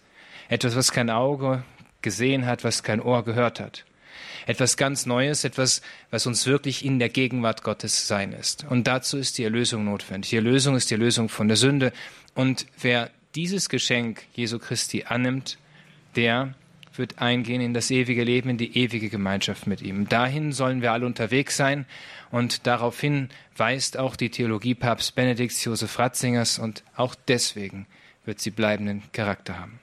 Etwas, 0.48 0.74
was 0.74 0.90
kein 0.90 1.10
Auge 1.10 1.62
gesehen 2.02 2.46
hat, 2.46 2.64
was 2.64 2.82
kein 2.82 3.00
Ohr 3.00 3.24
gehört 3.24 3.60
hat. 3.60 3.84
Etwas 4.46 4.78
ganz 4.78 5.06
Neues, 5.06 5.44
etwas, 5.44 5.82
was 6.10 6.26
uns 6.26 6.46
wirklich 6.46 6.84
in 6.84 6.98
der 6.98 7.10
Gegenwart 7.10 7.62
Gottes 7.62 8.08
sein 8.08 8.32
ist. 8.32 8.64
Und 8.68 8.86
dazu 8.86 9.18
ist 9.18 9.36
die 9.38 9.44
Erlösung 9.44 9.84
notwendig. 9.84 10.30
Die 10.30 10.36
Erlösung 10.36 10.76
ist 10.76 10.90
die 10.90 10.94
Erlösung 10.94 11.28
von 11.28 11.46
der 11.46 11.58
Sünde. 11.58 11.92
Und 12.34 12.66
wer 12.80 13.10
dieses 13.34 13.68
Geschenk 13.68 14.22
Jesu 14.34 14.58
Christi 14.58 15.04
annimmt, 15.06 15.58
der 16.16 16.54
wird 16.94 17.18
eingehen 17.18 17.60
in 17.60 17.74
das 17.74 17.90
ewige 17.90 18.24
Leben, 18.24 18.50
in 18.50 18.58
die 18.58 18.76
ewige 18.76 19.08
Gemeinschaft 19.08 19.66
mit 19.66 19.80
ihm. 19.82 20.08
Dahin 20.08 20.52
sollen 20.52 20.82
wir 20.82 20.92
alle 20.92 21.06
unterwegs 21.06 21.56
sein 21.56 21.86
und 22.30 22.66
daraufhin 22.66 23.28
weist 23.56 23.96
auch 23.96 24.16
die 24.16 24.30
Theologie 24.30 24.74
Papst 24.74 25.14
Benedikts 25.14 25.64
Josef 25.64 25.98
Ratzingers 25.98 26.58
und 26.58 26.82
auch 26.96 27.14
deswegen 27.14 27.86
wird 28.24 28.40
sie 28.40 28.50
bleibenden 28.50 29.02
Charakter 29.12 29.58
haben. 29.58 29.78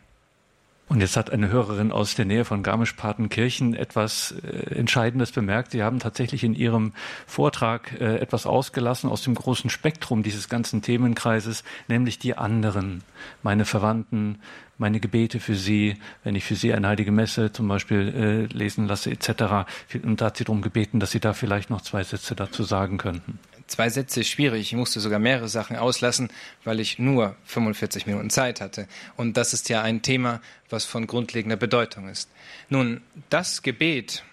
Und 0.89 1.01
jetzt 1.01 1.17
hat 1.17 1.31
eine 1.31 1.49
Hörerin 1.49 1.91
aus 1.91 2.15
der 2.15 2.23
Nähe 2.23 2.45
von 2.45 2.63
Garmisch-Partenkirchen 2.63 3.73
etwas 3.73 4.31
äh, 4.31 4.75
Entscheidendes 4.75 5.33
bemerkt. 5.33 5.71
Sie 5.71 5.83
haben 5.83 5.99
tatsächlich 5.99 6.45
in 6.45 6.53
Ihrem 6.53 6.93
Vortrag 7.25 7.99
äh, 7.99 8.17
etwas 8.19 8.45
ausgelassen 8.45 9.09
aus 9.09 9.21
dem 9.21 9.35
großen 9.35 9.69
Spektrum 9.69 10.23
dieses 10.23 10.47
ganzen 10.47 10.81
Themenkreises, 10.81 11.65
nämlich 11.89 12.19
die 12.19 12.37
anderen, 12.37 13.03
meine 13.43 13.65
Verwandten, 13.65 14.39
meine 14.77 15.01
Gebete 15.01 15.41
für 15.41 15.55
sie, 15.55 15.97
wenn 16.23 16.35
ich 16.35 16.45
für 16.45 16.55
sie 16.55 16.73
eine 16.73 16.87
heilige 16.87 17.11
Messe 17.11 17.51
zum 17.51 17.67
Beispiel 17.67 18.47
äh, 18.51 18.55
lesen 18.55 18.87
lasse 18.87 19.11
etc. 19.11 19.67
Und 20.03 20.21
da 20.21 20.27
hat 20.27 20.37
sie 20.37 20.45
darum 20.45 20.61
gebeten, 20.61 21.01
dass 21.01 21.11
Sie 21.11 21.19
da 21.19 21.33
vielleicht 21.33 21.69
noch 21.69 21.81
zwei 21.81 22.03
Sätze 22.03 22.33
dazu 22.33 22.63
sagen 22.63 22.97
könnten. 22.97 23.39
Zwei 23.67 23.89
Sätze 23.89 24.21
ist 24.21 24.29
schwierig. 24.29 24.61
Ich 24.61 24.73
musste 24.73 25.01
sogar 25.01 25.19
mehrere 25.19 25.49
Sachen 25.49 25.75
auslassen, 25.75 26.29
weil 26.63 26.79
ich 26.79 26.99
nur 26.99 27.35
45 27.45 28.07
Minuten 28.07 28.29
Zeit 28.29 28.61
hatte. 28.61 28.87
Und 29.17 29.35
das 29.35 29.53
ist 29.53 29.67
ja 29.67 29.81
ein 29.81 30.01
Thema, 30.01 30.41
was 30.69 30.85
von 30.85 31.05
grundlegender 31.05 31.57
Bedeutung 31.57 32.07
ist. 32.07 32.29
Nun, 32.69 33.01
das 33.29 33.61
Gebet, 33.61 34.23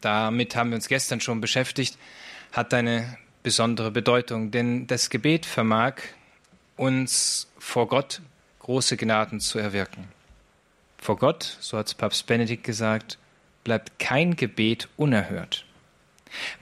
damit 0.00 0.56
haben 0.56 0.70
wir 0.70 0.76
uns 0.76 0.88
gestern 0.88 1.20
schon 1.20 1.40
beschäftigt, 1.40 1.96
hat 2.52 2.74
eine 2.74 3.16
besondere 3.44 3.92
Bedeutung, 3.92 4.50
denn 4.50 4.86
das 4.88 5.10
Gebet 5.10 5.46
vermag 5.46 5.94
uns 6.76 7.48
vor 7.58 7.86
Gott 7.86 8.20
große 8.60 8.96
Gnaden 8.96 9.40
zu 9.40 9.58
erwirken. 9.58 10.08
Vor 10.98 11.18
Gott, 11.18 11.58
so 11.60 11.78
hat 11.78 11.96
Papst 11.98 12.26
Benedikt 12.26 12.64
gesagt, 12.64 13.18
bleibt 13.62 13.98
kein 13.98 14.36
Gebet 14.36 14.88
unerhört. 14.96 15.66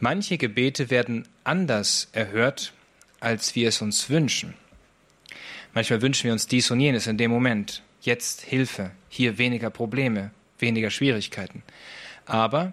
Manche 0.01 0.39
Gebete 0.39 0.91
werden 0.91 1.27
anders 1.45 2.09
erhört, 2.13 2.73
als 3.21 3.55
wir 3.55 3.69
es 3.69 3.81
uns 3.83 4.11
wünschen. 4.11 4.55
Manchmal 5.75 6.03
wünschen 6.03 6.25
wir 6.25 6.33
uns 6.33 6.47
dies 6.47 6.71
und 6.71 6.81
jenes 6.81 7.07
in 7.07 7.17
dem 7.19 7.31
Moment. 7.31 7.83
Jetzt 8.01 8.43
Hilfe, 8.43 8.91
hier 9.09 9.39
weniger 9.39 9.71
Probleme, 9.71 10.33
weniger 10.59 10.91
Schwierigkeiten. 10.91 11.63
Aber 12.27 12.73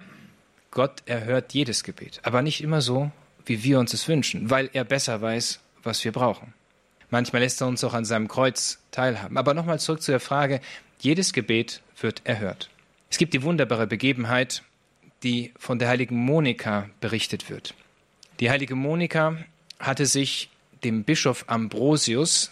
Gott 0.72 1.04
erhört 1.06 1.54
jedes 1.54 1.84
Gebet, 1.84 2.20
aber 2.24 2.42
nicht 2.42 2.62
immer 2.62 2.82
so, 2.82 3.12
wie 3.46 3.64
wir 3.64 3.80
uns 3.80 3.94
es 3.94 4.08
wünschen, 4.08 4.50
weil 4.50 4.70
er 4.74 4.84
besser 4.84 5.22
weiß, 5.22 5.60
was 5.84 6.04
wir 6.04 6.12
brauchen. 6.12 6.54
Manchmal 7.10 7.42
lässt 7.42 7.62
er 7.62 7.68
uns 7.68 7.84
auch 7.84 7.94
an 7.94 8.06
seinem 8.06 8.28
Kreuz 8.28 8.80
teilhaben. 8.92 9.38
Aber 9.38 9.54
nochmal 9.54 9.80
zurück 9.80 10.02
zu 10.02 10.12
der 10.12 10.20
Frage, 10.20 10.62
jedes 11.00 11.34
Gebet 11.34 11.82
wird 12.00 12.22
erhört. 12.26 12.70
Es 13.10 13.18
gibt 13.18 13.34
die 13.34 13.42
wunderbare 13.42 13.88
Begebenheit, 13.88 14.64
die 15.24 15.54
von 15.58 15.80
der 15.80 15.90
heiligen 15.90 16.18
Monika 16.18 16.90
berichtet 17.02 17.50
wird. 17.50 17.74
Die 18.40 18.50
heilige 18.50 18.76
Monika 18.76 19.38
hatte 19.80 20.06
sich 20.06 20.50
dem 20.84 21.04
Bischof 21.04 21.46
Ambrosius, 21.48 22.52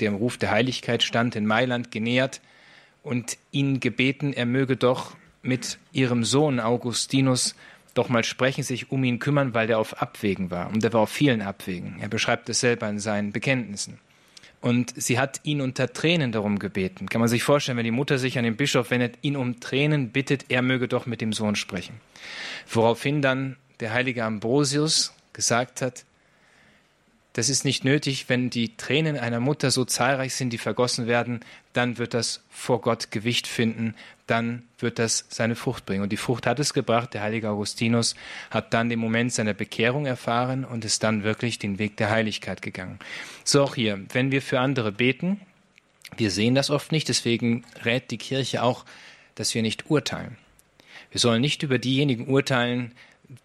der 0.00 0.08
im 0.08 0.16
Ruf 0.16 0.36
der 0.36 0.50
Heiligkeit 0.50 1.02
stand, 1.02 1.36
in 1.36 1.46
Mailand 1.46 1.90
genähert 1.90 2.40
und 3.02 3.38
ihn 3.52 3.80
gebeten, 3.80 4.32
er 4.32 4.46
möge 4.46 4.76
doch 4.76 5.16
mit 5.42 5.78
ihrem 5.92 6.24
Sohn 6.24 6.60
Augustinus 6.60 7.54
doch 7.94 8.08
mal 8.08 8.24
sprechen, 8.24 8.62
sich 8.62 8.90
um 8.90 9.02
ihn 9.04 9.18
kümmern, 9.18 9.54
weil 9.54 9.66
der 9.66 9.78
auf 9.78 10.00
Abwägen 10.00 10.50
war. 10.50 10.68
Und 10.70 10.84
er 10.84 10.92
war 10.92 11.02
auf 11.02 11.10
vielen 11.10 11.42
Abwägen. 11.42 11.96
Er 12.00 12.08
beschreibt 12.08 12.48
es 12.48 12.60
selber 12.60 12.88
in 12.88 12.98
seinen 12.98 13.32
Bekenntnissen. 13.32 13.98
Und 14.60 14.92
sie 14.94 15.18
hat 15.18 15.40
ihn 15.44 15.60
unter 15.60 15.92
Tränen 15.92 16.32
darum 16.32 16.58
gebeten. 16.58 17.08
Kann 17.08 17.20
man 17.20 17.28
sich 17.28 17.42
vorstellen, 17.42 17.78
wenn 17.78 17.84
die 17.84 17.90
Mutter 17.90 18.18
sich 18.18 18.36
an 18.36 18.44
den 18.44 18.56
Bischof 18.56 18.90
wendet, 18.90 19.16
ihn 19.22 19.36
um 19.36 19.58
Tränen 19.60 20.10
bittet, 20.10 20.46
er 20.48 20.60
möge 20.60 20.86
doch 20.86 21.06
mit 21.06 21.20
dem 21.22 21.32
Sohn 21.32 21.56
sprechen. 21.56 21.94
Woraufhin 22.68 23.22
dann 23.22 23.56
der 23.80 23.94
heilige 23.94 24.24
Ambrosius 24.24 25.14
gesagt 25.32 25.80
hat, 25.80 26.04
das 27.32 27.48
ist 27.48 27.64
nicht 27.64 27.84
nötig, 27.84 28.28
wenn 28.28 28.50
die 28.50 28.76
Tränen 28.76 29.16
einer 29.16 29.40
Mutter 29.40 29.70
so 29.70 29.84
zahlreich 29.84 30.34
sind, 30.34 30.52
die 30.52 30.58
vergossen 30.58 31.06
werden, 31.06 31.40
dann 31.72 31.98
wird 31.98 32.14
das 32.14 32.42
vor 32.50 32.80
Gott 32.80 33.12
Gewicht 33.12 33.46
finden, 33.46 33.94
dann 34.26 34.64
wird 34.78 34.98
das 34.98 35.26
seine 35.28 35.54
Frucht 35.54 35.86
bringen. 35.86 36.02
Und 36.02 36.10
die 36.10 36.16
Frucht 36.16 36.46
hat 36.46 36.58
es 36.58 36.74
gebracht. 36.74 37.14
Der 37.14 37.22
heilige 37.22 37.48
Augustinus 37.50 38.16
hat 38.50 38.74
dann 38.74 38.88
den 38.88 38.98
Moment 38.98 39.32
seiner 39.32 39.54
Bekehrung 39.54 40.06
erfahren 40.06 40.64
und 40.64 40.84
ist 40.84 41.02
dann 41.04 41.22
wirklich 41.22 41.58
den 41.58 41.78
Weg 41.78 41.96
der 41.96 42.10
Heiligkeit 42.10 42.62
gegangen. 42.62 42.98
So 43.44 43.62
auch 43.62 43.76
hier, 43.76 44.00
wenn 44.12 44.32
wir 44.32 44.42
für 44.42 44.58
andere 44.58 44.90
beten, 44.90 45.40
wir 46.16 46.30
sehen 46.32 46.56
das 46.56 46.70
oft 46.70 46.90
nicht, 46.90 47.08
deswegen 47.08 47.64
rät 47.84 48.10
die 48.10 48.18
Kirche 48.18 48.62
auch, 48.62 48.84
dass 49.36 49.54
wir 49.54 49.62
nicht 49.62 49.88
urteilen. 49.88 50.36
Wir 51.12 51.20
sollen 51.20 51.40
nicht 51.40 51.62
über 51.62 51.78
diejenigen 51.78 52.28
urteilen, 52.28 52.92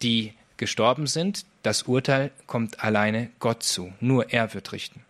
die 0.01 0.33
gestorben 0.57 1.07
sind, 1.07 1.45
das 1.63 1.83
Urteil 1.83 2.31
kommt 2.47 2.83
alleine 2.83 3.29
Gott 3.39 3.63
zu. 3.63 3.93
Nur 3.99 4.31
er 4.31 4.53
wird 4.53 4.71
richten. 4.71 5.01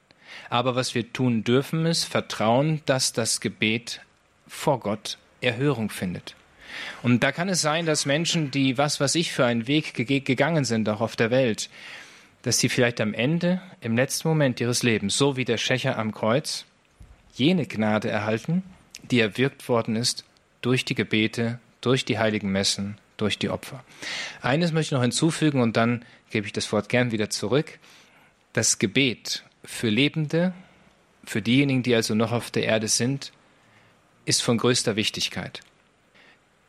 Aber 0.50 0.76
was 0.76 0.96
wir 0.96 1.12
tun 1.12 1.44
dürfen, 1.44 1.86
ist 1.86 2.06
vertrauen, 2.06 2.82
dass 2.86 3.14
das 3.14 3.40
Gebet 3.40 4.02
vor 4.48 4.80
Gott 4.80 5.18
Erhörung 5.42 5.90
findet. 5.90 6.36
Und 7.04 7.24
da 7.24 7.32
kann 7.32 7.50
es 7.50 7.62
sein, 7.62 7.86
dass 7.86 8.06
Menschen, 8.06 8.52
die 8.52 8.78
was 8.78 9.00
was 9.00 9.16
ich 9.16 9.32
für 9.32 9.46
einen 9.46 9.68
Weg 9.68 9.94
gegangen 9.94 10.66
sind, 10.66 10.90
auch 10.90 11.02
auf 11.02 11.16
der 11.16 11.32
Welt, 11.32 11.70
dass 12.42 12.60
sie 12.60 12.70
vielleicht 12.70 13.02
am 13.02 13.14
Ende, 13.14 13.62
im 13.82 13.96
letzten 13.96 14.28
Moment 14.28 14.60
ihres 14.60 14.84
Lebens, 14.84 15.18
so 15.18 15.38
wie 15.38 15.46
der 15.46 15.58
Schächer 15.58 15.98
am 15.98 16.12
Kreuz, 16.12 16.66
jene 17.34 17.66
Gnade 17.66 18.10
erhalten, 18.10 18.64
die 19.10 19.20
erwirkt 19.20 19.68
worden 19.68 19.96
ist 19.96 20.26
durch 20.62 20.86
die 20.86 20.96
Gebete, 20.96 21.60
durch 21.82 22.06
die 22.06 22.20
heiligen 22.20 22.52
Messen, 22.52 22.98
durch 23.18 23.38
die 23.38 23.50
Opfer. 23.50 23.84
Eines 24.42 24.72
möchte 24.72 24.90
ich 24.90 24.98
noch 24.98 25.02
hinzufügen 25.02 25.62
und 25.62 25.78
dann 25.78 26.04
gebe 26.30 26.46
ich 26.46 26.54
das 26.54 26.72
Wort 26.72 26.90
gern 26.90 27.12
wieder 27.12 27.30
zurück. 27.30 27.80
Das 28.54 28.80
Gebet 28.80 29.44
für 29.64 29.90
Lebende, 29.90 30.54
für 31.24 31.42
diejenigen, 31.42 31.84
die 31.84 31.96
also 31.96 32.16
noch 32.16 32.32
auf 32.32 32.52
der 32.52 32.64
Erde 32.64 32.88
sind, 32.88 33.32
ist 34.26 34.42
von 34.42 34.58
größter 34.58 34.96
Wichtigkeit. 34.96 35.62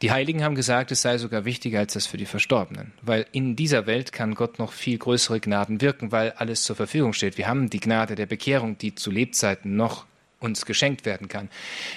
Die 0.03 0.11
Heiligen 0.11 0.45
haben 0.45 0.55
gesagt, 0.55 0.93
es 0.93 1.01
sei 1.01 1.17
sogar 1.17 1.47
wichtiger 1.47 1.79
als 1.79 1.95
das 1.95 2.07
für 2.07 2.19
die 2.19 2.27
Verstorbenen, 2.27 2.93
weil 3.01 3.27
in 3.33 3.57
dieser 3.57 3.87
Welt 3.87 4.13
kann 4.13 4.35
Gott 4.35 4.59
noch 4.59 4.73
viel 4.73 4.99
größere 4.99 5.41
Gnaden 5.41 5.81
wirken, 5.81 6.13
weil 6.13 6.33
alles 6.33 6.65
zur 6.65 6.77
Verfügung 6.77 7.15
steht. 7.15 7.39
Wir 7.39 7.49
haben 7.49 7.71
die 7.71 7.81
Gnade 7.81 8.15
der 8.15 8.27
Bekehrung, 8.27 8.77
die 8.77 8.95
zu 8.95 9.11
Lebzeiten 9.11 9.75
noch 9.75 10.05
uns 10.41 10.67
geschenkt 10.67 11.05
werden 11.07 11.29
kann. 11.29 11.49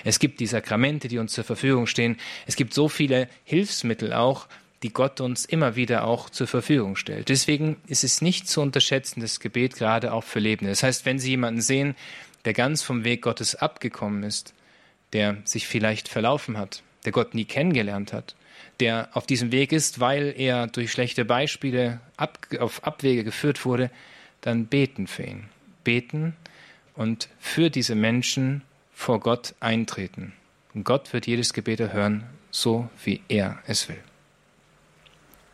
Es 0.03 0.19
gibt 0.19 0.39
die 0.39 0.48
Sakramente, 0.48 1.08
die 1.08 1.17
uns 1.17 1.34
zur 1.34 1.43
Verfügung 1.43 1.88
stehen. 1.88 2.17
Es 2.48 2.55
gibt 2.55 2.74
so 2.74 2.88
viele 2.88 3.27
Hilfsmittel 3.43 4.13
auch, 4.13 4.48
die 4.84 4.93
Gott 4.93 5.19
uns 5.19 5.46
immer 5.46 5.75
wieder 5.75 6.05
auch 6.05 6.29
zur 6.29 6.48
Verfügung 6.48 6.96
stellt. 6.96 7.29
Deswegen 7.29 7.77
ist 7.88 8.03
es 8.03 8.22
nicht 8.22 8.48
zu 8.48 8.62
unterschätzen, 8.62 9.19
das 9.19 9.39
Gebet 9.39 9.75
gerade 9.75 10.13
auch 10.13 10.24
für 10.24 10.39
Lebende. 10.39 10.72
Das 10.72 10.84
heißt, 10.84 11.05
wenn 11.05 11.19
Sie 11.19 11.31
jemanden 11.31 11.62
sehen, 11.62 11.96
der 12.46 12.53
ganz 12.53 12.81
vom 12.81 13.03
Weg 13.03 13.22
Gottes 13.24 13.55
abgekommen 13.55 14.24
ist, 14.24 14.53
der 15.12 15.38
sich 15.43 15.67
vielleicht 15.67 16.08
verlaufen 16.08 16.58
hat, 16.58 16.84
der 17.03 17.12
Gott 17.12 17.34
nie 17.34 17.46
kennengelernt 17.46 18.13
hat, 18.13 18.36
der 18.79 19.10
auf 19.13 19.25
diesem 19.25 19.51
Weg 19.51 19.74
ist, 19.74 20.00
weil 20.00 20.34
er 20.38 20.67
durch 20.67 20.91
schlechte 20.91 21.25
Beispiele 21.25 22.00
ab, 22.15 22.48
auf 22.60 22.84
Abwege 22.86 23.24
geführt 23.25 23.65
wurde, 23.65 23.91
dann 24.41 24.67
beten 24.67 25.08
für 25.08 25.24
ihn. 25.24 25.50
Beten, 25.84 26.36
und 27.00 27.29
für 27.39 27.70
diese 27.70 27.96
Menschen 27.96 28.62
vor 28.91 29.22
Gott 29.22 29.56
eintreten. 29.62 30.34
Gott 30.84 31.13
wird 31.13 31.28
jedes 31.28 31.54
Gebet 31.54 31.80
erhören, 31.80 32.26
so 32.52 32.89
wie 33.06 33.21
er 33.30 33.60
es 33.65 33.88
will. 33.88 34.04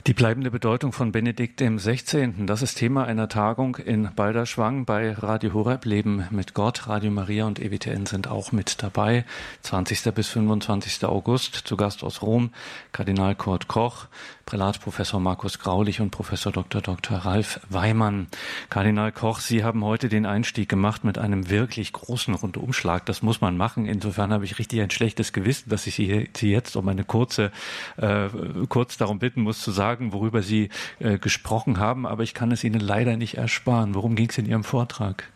Die 0.07 0.13
bleibende 0.13 0.51
Bedeutung 0.51 0.91
von 0.91 1.11
Benedikt 1.11 1.59
dem 1.59 1.79
16. 1.79 2.45
Das 2.45 2.61
ist 2.61 2.75
Thema 2.75 3.05
einer 3.05 3.27
Tagung 3.27 3.75
in 3.75 4.09
Balderschwang 4.15 4.85
bei 4.85 5.11
Radio 5.13 5.53
Horeb 5.53 5.85
Leben 5.85 6.27
mit 6.29 6.53
Gott. 6.53 6.87
Radio 6.87 7.09
Maria 7.09 7.45
und 7.45 7.59
EWTN 7.59 8.05
sind 8.05 8.27
auch 8.27 8.51
mit 8.51 8.83
dabei. 8.83 9.25
20. 9.63 10.13
bis 10.13 10.27
25. 10.29 11.05
August. 11.05 11.55
Zu 11.55 11.75
Gast 11.75 12.03
aus 12.03 12.21
Rom 12.21 12.51
Kardinal 12.91 13.33
Kurt 13.33 13.67
Koch, 13.67 14.05
Prälat 14.45 14.79
Professor 14.79 15.19
Markus 15.19 15.57
Graulich 15.57 16.01
und 16.01 16.11
Professor 16.11 16.51
Dr. 16.51 16.79
Dr. 16.79 17.17
Ralf 17.17 17.59
Weimann. 17.67 18.27
Kardinal 18.69 19.11
Koch, 19.11 19.39
Sie 19.39 19.63
haben 19.63 19.83
heute 19.83 20.07
den 20.07 20.27
Einstieg 20.27 20.69
gemacht 20.69 21.03
mit 21.03 21.17
einem 21.17 21.49
wirklich 21.49 21.91
großen 21.91 22.31
Rundumschlag. 22.35 23.07
Das 23.07 23.23
muss 23.23 23.41
man 23.41 23.57
machen. 23.57 23.87
Insofern 23.87 24.31
habe 24.31 24.45
ich 24.45 24.59
richtig 24.59 24.81
ein 24.81 24.91
schlechtes 24.91 25.33
Gewissen, 25.33 25.71
dass 25.71 25.87
ich 25.87 25.95
Sie, 25.95 26.29
jetzt 26.41 26.75
um 26.75 26.87
eine 26.87 27.03
kurze, 27.03 27.51
äh, 27.97 28.29
kurz 28.69 28.97
darum 28.97 29.17
bitten 29.17 29.41
muss 29.41 29.61
zu 29.61 29.71
sagen, 29.71 30.13
worüber 30.13 30.43
Sie 30.43 30.69
äh, 30.99 31.17
gesprochen 31.17 31.79
haben. 31.79 32.05
Aber 32.05 32.21
ich 32.21 32.35
kann 32.35 32.51
es 32.51 32.63
Ihnen 32.63 32.81
leider 32.81 33.17
nicht 33.17 33.37
ersparen. 33.37 33.95
Worum 33.95 34.15
ging 34.15 34.29
es 34.29 34.37
in 34.37 34.45
Ihrem 34.45 34.63
Vortrag? 34.63 35.27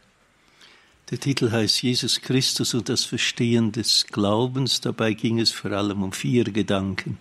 Der 1.10 1.20
Titel 1.20 1.52
heißt 1.52 1.82
Jesus 1.82 2.22
Christus 2.22 2.76
und 2.76 2.90
das 2.90 3.06
Verstehen 3.06 3.72
des 3.72 4.06
Glaubens. 4.06 4.82
Dabei 4.82 5.14
ging 5.14 5.40
es 5.40 5.50
vor 5.50 5.72
allem 5.72 6.04
um 6.04 6.12
vier 6.12 6.44
Gedanken. 6.44 7.18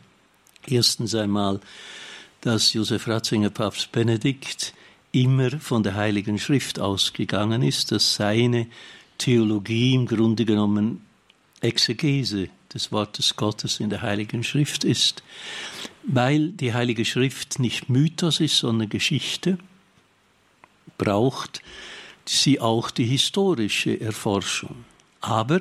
Erstens 0.70 1.14
einmal, 1.14 1.60
dass 2.42 2.74
Josef 2.74 3.08
Ratzinger 3.08 3.50
Papst 3.50 3.90
Benedikt 3.90 4.74
immer 5.12 5.50
von 5.58 5.82
der 5.82 5.94
Heiligen 5.94 6.38
Schrift 6.38 6.78
ausgegangen 6.78 7.62
ist, 7.62 7.90
dass 7.90 8.16
seine 8.16 8.66
Theologie 9.16 9.94
im 9.94 10.06
Grunde 10.06 10.44
genommen 10.44 11.04
Exegese 11.60 12.50
des 12.72 12.92
Wortes 12.92 13.34
Gottes 13.36 13.80
in 13.80 13.88
der 13.88 14.02
Heiligen 14.02 14.44
Schrift 14.44 14.84
ist, 14.84 15.22
weil 16.04 16.50
die 16.50 16.74
Heilige 16.74 17.06
Schrift 17.06 17.58
nicht 17.58 17.88
Mythos 17.88 18.40
ist, 18.40 18.58
sondern 18.58 18.90
Geschichte, 18.90 19.58
braucht 20.98 21.62
sie 22.26 22.60
auch 22.60 22.90
die 22.90 23.06
historische 23.06 23.98
Erforschung. 23.98 24.84
Aber 25.20 25.60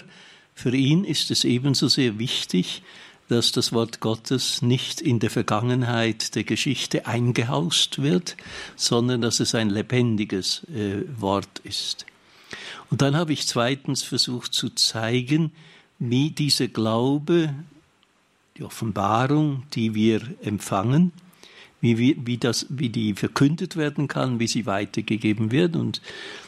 für 0.53 0.75
ihn 0.75 1.05
ist 1.05 1.31
es 1.31 1.45
ebenso 1.45 1.87
sehr 1.87 2.19
wichtig, 2.19 2.81
dass 3.29 3.51
das 3.51 3.73
Wort 3.73 3.99
Gottes 3.99 4.61
nicht 4.61 5.01
in 5.01 5.19
der 5.19 5.29
Vergangenheit 5.29 6.35
der 6.35 6.43
Geschichte 6.43 7.05
eingehaust 7.05 8.01
wird, 8.01 8.37
sondern 8.75 9.21
dass 9.21 9.39
es 9.39 9.53
ein 9.53 9.69
lebendiges 9.69 10.63
äh, 10.73 11.03
Wort 11.19 11.59
ist. 11.63 12.05
Und 12.89 13.01
dann 13.01 13.15
habe 13.15 13.33
ich 13.33 13.47
zweitens 13.47 14.03
versucht 14.03 14.53
zu 14.53 14.69
zeigen, 14.69 15.51
wie 15.99 16.29
dieser 16.29 16.67
Glaube, 16.67 17.53
die 18.57 18.63
Offenbarung, 18.63 19.63
die 19.73 19.93
wir 19.93 20.21
empfangen, 20.41 21.11
wie, 21.81 21.97
wie, 21.97 22.17
wie, 22.25 22.37
das, 22.37 22.65
wie 22.69 22.89
die 22.89 23.13
verkündet 23.13 23.75
werden 23.75 24.07
kann, 24.07 24.39
wie 24.39 24.47
sie 24.47 24.65
weitergegeben 24.65 25.51
wird. 25.51 25.75
Und 25.75 26.01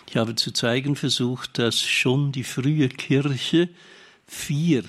ich 0.08 0.18
habe 0.18 0.36
zu 0.36 0.52
zeigen 0.52 0.96
versucht, 0.96 1.60
dass 1.60 1.82
schon 1.82 2.32
die 2.32 2.44
frühe 2.44 2.90
Kirche 2.90 3.70
vier 4.26 4.84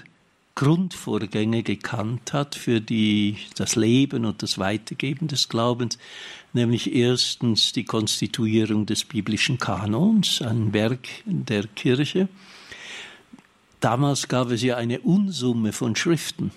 Grundvorgänge 0.54 1.62
gekannt 1.62 2.32
hat 2.32 2.54
für 2.54 2.80
die, 2.80 3.36
das 3.56 3.76
Leben 3.76 4.24
und 4.24 4.42
das 4.42 4.58
Weitergeben 4.58 5.28
des 5.28 5.48
Glaubens, 5.48 5.98
nämlich 6.52 6.94
erstens 6.94 7.72
die 7.72 7.84
Konstituierung 7.84 8.86
des 8.86 9.04
biblischen 9.04 9.58
Kanons, 9.58 10.42
ein 10.42 10.72
Werk 10.72 11.08
der 11.24 11.66
Kirche. 11.68 12.28
Damals 13.80 14.28
gab 14.28 14.50
es 14.50 14.62
ja 14.62 14.76
eine 14.76 15.00
Unsumme 15.00 15.72
von 15.72 15.96
Schriften. 15.96 16.50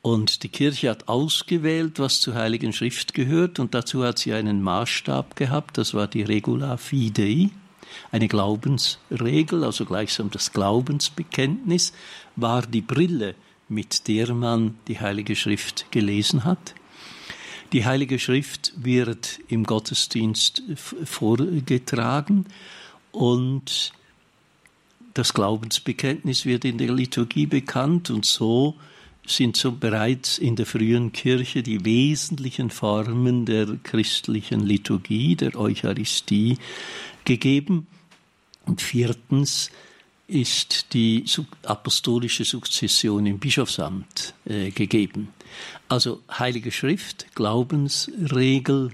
Und 0.00 0.44
die 0.44 0.48
Kirche 0.48 0.90
hat 0.90 1.08
ausgewählt, 1.08 1.98
was 1.98 2.20
zur 2.20 2.34
Heiligen 2.34 2.72
Schrift 2.72 3.14
gehört, 3.14 3.58
und 3.58 3.74
dazu 3.74 4.04
hat 4.04 4.18
sie 4.18 4.32
einen 4.32 4.62
Maßstab 4.62 5.34
gehabt, 5.34 5.76
das 5.76 5.92
war 5.92 6.06
die 6.06 6.22
Regula 6.22 6.76
Fidei, 6.76 7.50
eine 8.12 8.28
Glaubensregel, 8.28 9.64
also 9.64 9.84
gleichsam 9.84 10.30
das 10.30 10.52
Glaubensbekenntnis, 10.52 11.92
war 12.40 12.62
die 12.62 12.80
Brille, 12.80 13.34
mit 13.68 14.08
der 14.08 14.32
man 14.34 14.78
die 14.88 15.00
Heilige 15.00 15.36
Schrift 15.36 15.86
gelesen 15.90 16.44
hat. 16.44 16.74
Die 17.72 17.84
Heilige 17.84 18.18
Schrift 18.18 18.72
wird 18.76 19.40
im 19.48 19.64
Gottesdienst 19.64 20.62
vorgetragen 21.04 22.46
und 23.12 23.92
das 25.12 25.34
Glaubensbekenntnis 25.34 26.46
wird 26.46 26.64
in 26.64 26.78
der 26.78 26.92
Liturgie 26.92 27.46
bekannt 27.46 28.08
und 28.08 28.24
so 28.24 28.76
sind 29.26 29.56
so 29.56 29.72
bereits 29.72 30.38
in 30.38 30.56
der 30.56 30.64
frühen 30.64 31.12
Kirche 31.12 31.62
die 31.62 31.84
wesentlichen 31.84 32.70
Formen 32.70 33.44
der 33.44 33.66
christlichen 33.82 34.60
Liturgie, 34.60 35.36
der 35.36 35.54
Eucharistie 35.56 36.56
gegeben. 37.24 37.86
Und 38.64 38.80
viertens 38.80 39.70
ist 40.28 40.92
die 40.92 41.24
apostolische 41.64 42.44
Sukzession 42.44 43.24
im 43.26 43.38
Bischofsamt 43.38 44.34
äh, 44.44 44.70
gegeben. 44.70 45.28
Also 45.88 46.20
Heilige 46.30 46.70
Schrift, 46.70 47.34
Glaubensregel, 47.34 48.90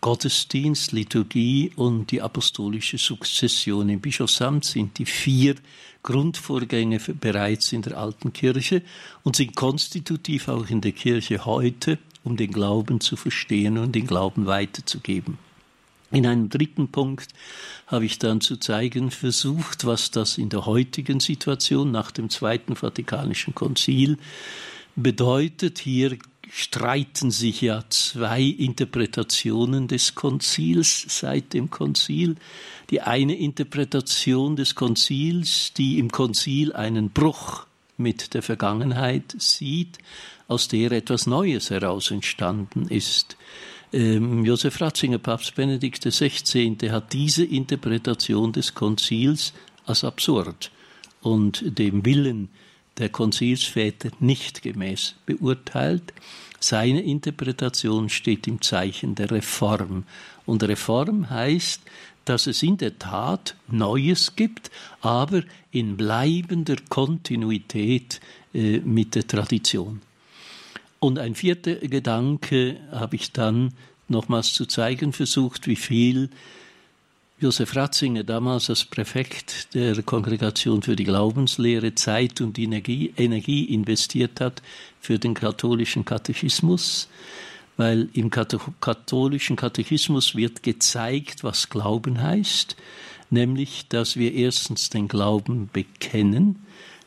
Gottesdienst, 0.00 0.92
Liturgie 0.92 1.70
und 1.76 2.10
die 2.10 2.22
apostolische 2.22 2.98
Sukzession 2.98 3.90
im 3.90 4.00
Bischofsamt 4.00 4.64
sind 4.64 4.98
die 4.98 5.06
vier 5.06 5.54
Grundvorgänge 6.02 6.98
bereits 6.98 7.72
in 7.72 7.82
der 7.82 7.98
alten 7.98 8.32
Kirche 8.32 8.82
und 9.22 9.36
sind 9.36 9.54
konstitutiv 9.54 10.48
auch 10.48 10.68
in 10.68 10.80
der 10.80 10.92
Kirche 10.92 11.44
heute, 11.44 11.98
um 12.22 12.36
den 12.36 12.50
Glauben 12.50 13.00
zu 13.00 13.16
verstehen 13.16 13.78
und 13.78 13.94
den 13.94 14.06
Glauben 14.06 14.46
weiterzugeben. 14.46 15.38
In 16.14 16.26
einem 16.28 16.48
dritten 16.48 16.92
Punkt 16.92 17.32
habe 17.88 18.04
ich 18.04 18.20
dann 18.20 18.40
zu 18.40 18.56
zeigen 18.56 19.10
versucht, 19.10 19.84
was 19.84 20.12
das 20.12 20.38
in 20.38 20.48
der 20.48 20.64
heutigen 20.64 21.18
Situation 21.18 21.90
nach 21.90 22.12
dem 22.12 22.30
Zweiten 22.30 22.76
Vatikanischen 22.76 23.56
Konzil 23.56 24.18
bedeutet. 24.94 25.80
Hier 25.80 26.16
streiten 26.48 27.32
sich 27.32 27.62
ja 27.62 27.82
zwei 27.88 28.42
Interpretationen 28.42 29.88
des 29.88 30.14
Konzils 30.14 31.04
seit 31.08 31.52
dem 31.52 31.70
Konzil. 31.70 32.36
Die 32.90 33.00
eine 33.00 33.36
Interpretation 33.36 34.54
des 34.54 34.76
Konzils, 34.76 35.72
die 35.76 35.98
im 35.98 36.12
Konzil 36.12 36.72
einen 36.72 37.10
Bruch 37.10 37.66
mit 37.96 38.34
der 38.34 38.42
Vergangenheit 38.42 39.34
sieht, 39.36 39.98
aus 40.46 40.68
der 40.68 40.92
etwas 40.92 41.26
Neues 41.26 41.70
heraus 41.70 42.12
entstanden 42.12 42.86
ist. 42.86 43.36
Ähm, 43.94 44.44
Josef 44.44 44.80
Ratzinger, 44.80 45.18
Papst 45.18 45.54
Benedikt 45.54 46.04
XVI., 46.04 46.74
hat 46.90 47.12
diese 47.12 47.44
Interpretation 47.44 48.50
des 48.50 48.74
Konzils 48.74 49.52
als 49.86 50.02
absurd 50.02 50.72
und 51.22 51.78
dem 51.78 52.04
Willen 52.04 52.48
der 52.98 53.10
Konzilsväter 53.10 54.10
nicht 54.18 54.62
gemäß 54.62 55.14
beurteilt. 55.26 56.12
Seine 56.58 57.02
Interpretation 57.02 58.08
steht 58.08 58.48
im 58.48 58.60
Zeichen 58.60 59.14
der 59.14 59.30
Reform. 59.30 60.02
Und 60.44 60.64
Reform 60.64 61.30
heißt, 61.30 61.80
dass 62.24 62.48
es 62.48 62.64
in 62.64 62.76
der 62.78 62.98
Tat 62.98 63.54
Neues 63.68 64.34
gibt, 64.34 64.72
aber 65.02 65.42
in 65.70 65.96
bleibender 65.96 66.76
Kontinuität 66.88 68.20
äh, 68.52 68.78
mit 68.78 69.14
der 69.14 69.28
Tradition. 69.28 70.00
Und 71.00 71.18
ein 71.18 71.34
vierter 71.34 71.76
Gedanke 71.76 72.78
habe 72.90 73.16
ich 73.16 73.32
dann 73.32 73.74
nochmals 74.08 74.52
zu 74.52 74.66
zeigen 74.66 75.12
versucht, 75.12 75.66
wie 75.66 75.76
viel 75.76 76.30
Josef 77.40 77.74
Ratzinger 77.74 78.22
damals 78.22 78.70
als 78.70 78.84
Präfekt 78.84 79.74
der 79.74 80.00
Kongregation 80.02 80.82
für 80.82 80.94
die 80.94 81.04
Glaubenslehre 81.04 81.94
Zeit 81.94 82.40
und 82.40 82.58
Energie, 82.58 83.12
Energie 83.16 83.64
investiert 83.64 84.40
hat 84.40 84.62
für 85.00 85.18
den 85.18 85.34
katholischen 85.34 86.04
Katechismus, 86.04 87.08
weil 87.76 88.08
im 88.12 88.30
katholischen 88.30 89.56
Katechismus 89.56 90.36
wird 90.36 90.62
gezeigt, 90.62 91.42
was 91.42 91.68
Glauben 91.68 92.22
heißt, 92.22 92.76
nämlich, 93.30 93.88
dass 93.88 94.16
wir 94.16 94.32
erstens 94.32 94.90
den 94.90 95.08
Glauben 95.08 95.68
bekennen, 95.72 96.64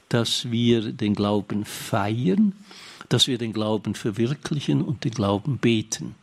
dass 0.09 0.51
wir 0.51 0.91
den 0.91 1.15
Glauben 1.15 1.63
feiern, 1.65 2.53
dass 3.09 3.27
wir 3.27 3.37
den 3.37 3.53
Glauben 3.53 3.95
verwirklichen 3.95 4.81
und 4.81 5.03
den 5.03 5.11
Glauben 5.11 5.57
beten. 5.57 6.15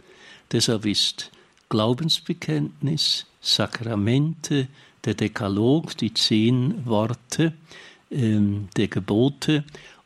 Deshalb 0.53 0.87
ist 0.87 1.31
Glaubensbekenntnis, 1.69 3.27
Sakramente, 3.41 4.69
der 5.05 5.15
Dekalog, 5.15 5.97
die 5.97 6.15
zehn 6.15 6.87
Worte 6.87 7.53
ähm, 8.11 8.69
der 8.77 8.89
Gebote 8.89 9.65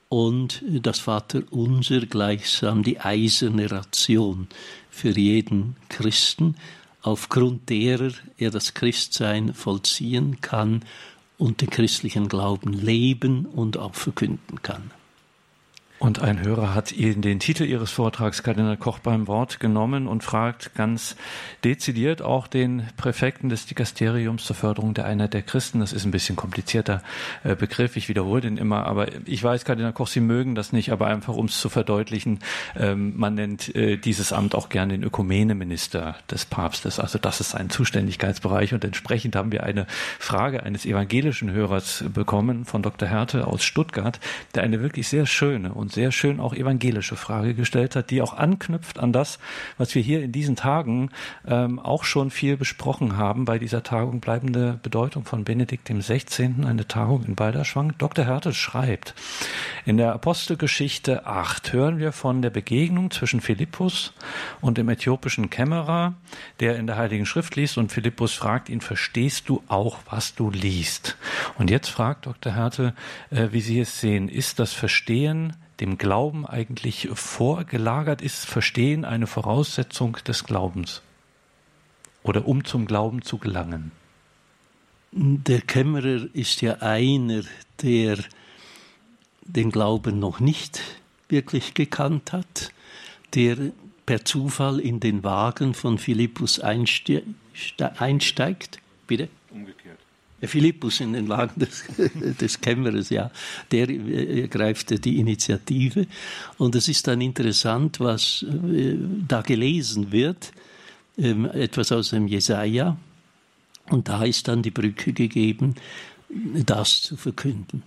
und 0.09 0.63
das 0.67 1.01
Vaterunser 1.01 2.07
gleichsam 2.07 2.83
die 2.83 2.99
eiserne 2.99 3.71
Ration 3.71 4.49
für 4.91 5.11
jeden 5.11 5.77
Christen, 5.89 6.57
aufgrund 7.03 7.69
derer 7.69 8.13
er 8.39 8.51
das 8.51 8.75
Christsein 8.75 9.55
vollziehen 9.55 10.41
kann 10.41 10.83
und 11.37 11.61
den 11.61 11.71
christlichen 11.71 12.29
Glauben 12.29 12.73
leben 12.73 13.47
und 13.47 13.77
auch 13.77 13.95
verkünden 13.95 14.63
kann. 14.63 14.91
Und 15.99 16.21
ein 16.21 16.45
Hörer 16.45 16.77
hat 16.77 16.93
Ihnen 16.93 17.23
den 17.23 17.41
Titel 17.41 17.65
Ihres 17.65 17.91
Vortrags, 17.91 18.45
Kardinal 18.45 18.77
Koch, 18.77 19.01
beim 19.01 19.27
Wort 19.27 19.59
genommen 19.59 20.07
und 20.07 20.23
fragt 20.23 20.73
ganz 20.77 21.17
dezidiert 21.65 22.23
auch 22.23 22.47
den 22.47 22.87
Präfekten 22.97 23.49
des 23.49 23.67
Dikasteriums 23.67 24.45
zur 24.45 24.55
Förderung 24.55 24.95
der 24.95 25.07
Einheit 25.07 25.35
der 25.35 25.43
Christen. 25.43 25.81
Das 25.81 25.93
ist 25.93 26.05
ein 26.05 26.13
bisschen 26.13 26.37
komplizierter 26.37 27.03
äh, 27.43 27.57
Begriff. 27.57 27.97
Ich 27.97 28.09
wiederhole 28.09 28.43
den 28.43 28.59
immer, 28.59 28.87
aber 28.87 29.09
ich 29.27 29.43
weiß, 29.43 29.65
Kardinal 29.65 29.93
Koch, 29.93 30.07
Sie 30.07 30.21
mögen 30.21 30.55
das 30.55 30.73
nicht, 30.73 30.93
aber 30.93 31.09
einfach 31.09 31.35
um 31.35 31.47
es 31.47 31.59
zu 31.61 31.69
verdeutlichen, 31.69 32.39
ähm, 32.77 33.15
man 33.17 33.35
nennt 33.35 33.75
äh, 33.75 33.97
dieses 33.97 34.33
Amt 34.33 34.55
auch 34.55 34.69
gerne 34.69 34.93
den 34.93 35.03
Ökumeneminister 35.03 36.15
des 36.31 36.45
Papstes. 36.45 37.01
Also 37.01 37.19
das 37.19 37.41
ist 37.41 37.57
ein 37.57 37.71
Zuständigkeitsbereich 37.71 38.73
und 38.73 38.85
entsprechend 38.85 39.35
haben 39.35 39.51
wir 39.51 39.65
eine 39.65 39.89
Frage 40.21 40.63
eines 40.63 40.87
evangelischen 40.87 41.51
Hörers 41.51 42.05
bekommen 42.15 42.65
von 42.67 42.83
Dr. 42.83 43.09
Härte 43.09 43.49
aus 43.49 43.65
Stuttgart, 43.65 44.21
der 44.55 44.63
eine 44.63 44.81
wirklich 44.81 45.09
sehr 45.09 45.27
schöne 45.27 45.75
und 45.75 45.88
und 45.89 45.95
sehr 45.95 46.13
schön 46.13 46.39
auch 46.39 46.53
evangelische 46.53 47.17
Frage 47.17 47.55
gestellt 47.55 47.97
hat, 47.97 48.11
die 48.11 48.21
auch 48.21 48.35
anknüpft 48.35 48.99
an 48.99 49.11
das, 49.11 49.39
was 49.79 49.95
wir 49.95 50.03
hier 50.03 50.23
in 50.23 50.33
diesen 50.33 50.55
Tagen 50.55 51.09
ähm, 51.47 51.79
auch 51.79 52.05
schon 52.05 52.31
viel 52.31 52.59
besprochen 52.59 53.17
haben 53.17 53.47
bei 53.47 53.59
dieser 53.59 53.83
Tagung 53.83 54.21
bleibende 54.21 54.79
Bedeutung 54.83 55.25
von 55.25 55.45
Benedikt 55.45 55.89
dem 55.89 56.03
16., 56.03 56.67
eine 56.67 56.87
Tagung 56.87 57.25
in 57.25 57.37
Balderschwang. 57.37 57.95
Dr. 57.97 58.27
Hertel 58.27 58.53
schreibt, 58.53 59.15
in 59.87 59.97
der 59.97 60.13
Apostelgeschichte 60.13 61.25
8 61.25 61.73
hören 61.73 61.99
wir 61.99 62.13
von 62.13 62.43
der 62.43 62.51
Begegnung 62.51 63.11
zwischen 63.11 63.41
Philippus 63.41 64.13
und 64.61 64.77
dem 64.77 64.91
äthiopischen 64.91 65.49
Kämmerer, 65.49 66.13
der 66.61 66.77
in 66.77 66.87
der 66.87 66.99
Heiligen 66.99 67.25
Schrift 67.25 67.57
liest 67.57 67.79
und 67.79 67.93
Philippus 67.93 68.35
fragt 68.35 68.69
ihn, 68.69 68.83
verstehst 68.83 69.49
du 69.49 69.63
auch, 69.69 70.01
was 70.11 70.35
du 70.35 70.51
liest? 70.51 71.17
Und 71.57 71.71
jetzt 71.71 71.89
fragt 71.89 72.27
Dr. 72.27 72.53
Hertel, 72.53 72.93
äh, 73.31 73.49
wie 73.53 73.63
Sie 73.63 73.81
es 73.81 74.03
sehen, 74.03 74.29
ist 74.29 74.59
das 74.59 74.75
Verstehen 74.75 75.57
dem 75.81 75.99
Glauben 75.99 76.47
eigentlich 76.47 77.09
vorgelagert 77.13 78.23
ist, 78.23 78.47
Verstehen 78.47 79.05
eine 79.05 79.27
Voraussetzung 79.27 80.19
des 80.27 80.45
Glaubens 80.45 81.03
oder 82.23 82.47
um 82.47 82.65
zum 82.65 82.87
Glauben 82.87 83.23
zu 83.23 83.39
gelangen? 83.39 83.93
Der 85.13 85.61
Kämmerer 85.63 86.27
ist 86.35 86.61
ja 86.61 86.79
einer, 86.81 87.43
der 87.83 88.19
den 89.43 89.71
Glauben 89.71 90.19
noch 90.19 90.41
nicht 90.41 90.83
wirklich 91.29 91.75
gekannt 91.75 92.33
hat, 92.33 92.73
der 93.35 93.57
per 94.05 94.25
Zufall 94.25 94.81
in 94.81 95.01
den 95.01 95.23
Wagen 95.25 95.75
von 95.75 95.99
Philippus 95.99 96.61
einsteigt. 96.61 97.25
Bitte? 99.07 99.29
Philippus 100.43 101.01
in 101.01 101.15
den 101.15 101.29
Wagen 101.29 101.61
des, 101.61 101.85
des 102.41 102.61
Kämmerers, 102.61 103.11
ja, 103.11 103.31
der 103.71 103.89
ergreift 103.89 104.93
äh, 104.93 104.99
die 104.99 105.19
Initiative. 105.19 106.07
Und 106.59 106.75
es 106.75 106.89
ist 106.89 107.07
dann 107.07 107.21
interessant, 107.21 107.99
was 108.01 108.45
äh, 108.45 108.97
da 109.27 109.43
gelesen 109.43 110.13
wird, 110.13 110.53
ähm, 111.17 111.47
etwas 111.47 111.91
aus 111.93 112.11
dem 112.11 112.29
Jesaja. 112.29 112.97
Und 113.91 114.09
da 114.09 114.25
ist 114.25 114.47
dann 114.49 114.63
die 114.63 114.71
Brücke 114.71 115.13
gegeben, 115.13 115.75
das 116.29 117.03
zu 117.03 117.17
verkünden. 117.17 117.83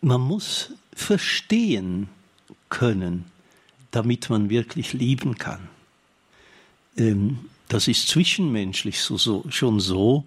Man 0.00 0.20
muss 0.20 0.72
verstehen 0.92 2.08
können, 2.68 3.24
damit 3.92 4.28
man 4.30 4.50
wirklich 4.50 4.92
lieben 4.92 5.36
kann. 5.38 5.68
Ähm, 6.96 7.38
das 7.68 7.88
ist 7.88 8.08
zwischenmenschlich 8.08 9.00
so, 9.00 9.16
so, 9.16 9.44
schon 9.48 9.80
so, 9.80 10.24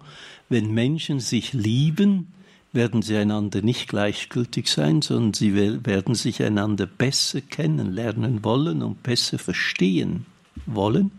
wenn 0.48 0.72
Menschen 0.72 1.20
sich 1.20 1.52
lieben, 1.52 2.32
werden 2.72 3.02
sie 3.02 3.16
einander 3.16 3.62
nicht 3.62 3.88
gleichgültig 3.88 4.68
sein, 4.68 5.02
sondern 5.02 5.32
sie 5.32 5.54
werden 5.54 6.14
sich 6.14 6.42
einander 6.42 6.86
besser 6.86 7.40
kennenlernen 7.40 8.44
wollen 8.44 8.82
und 8.82 9.02
besser 9.02 9.38
verstehen 9.38 10.26
wollen. 10.66 11.10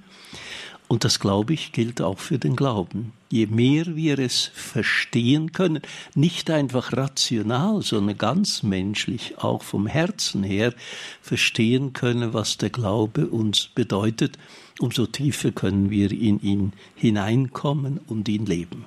Und 0.88 1.04
das, 1.04 1.20
glaube 1.20 1.54
ich, 1.54 1.74
gilt 1.74 2.02
auch 2.02 2.20
für 2.20 2.40
den 2.40 2.56
Glauben. 2.56 3.12
Je 3.30 3.48
mehr 3.48 3.98
wir 3.98 4.20
es 4.20 4.52
verstehen 4.54 5.52
können, 5.52 5.82
nicht 6.16 6.50
einfach 6.50 6.94
rational, 6.94 7.82
sondern 7.82 8.18
ganz 8.18 8.64
menschlich, 8.64 9.38
auch 9.38 9.64
vom 9.64 9.86
Herzen 9.86 10.44
her 10.44 10.74
verstehen 11.22 11.92
können, 11.92 12.34
was 12.34 12.58
der 12.58 12.70
Glaube 12.70 13.28
uns 13.28 13.68
bedeutet, 13.68 14.38
umso 14.80 15.06
tiefer 15.06 15.52
können 15.52 15.90
wir 15.90 16.12
in 16.12 16.40
ihn 16.42 16.74
hineinkommen 16.96 18.00
und 18.08 18.28
ihn 18.30 18.46
leben. 18.46 18.86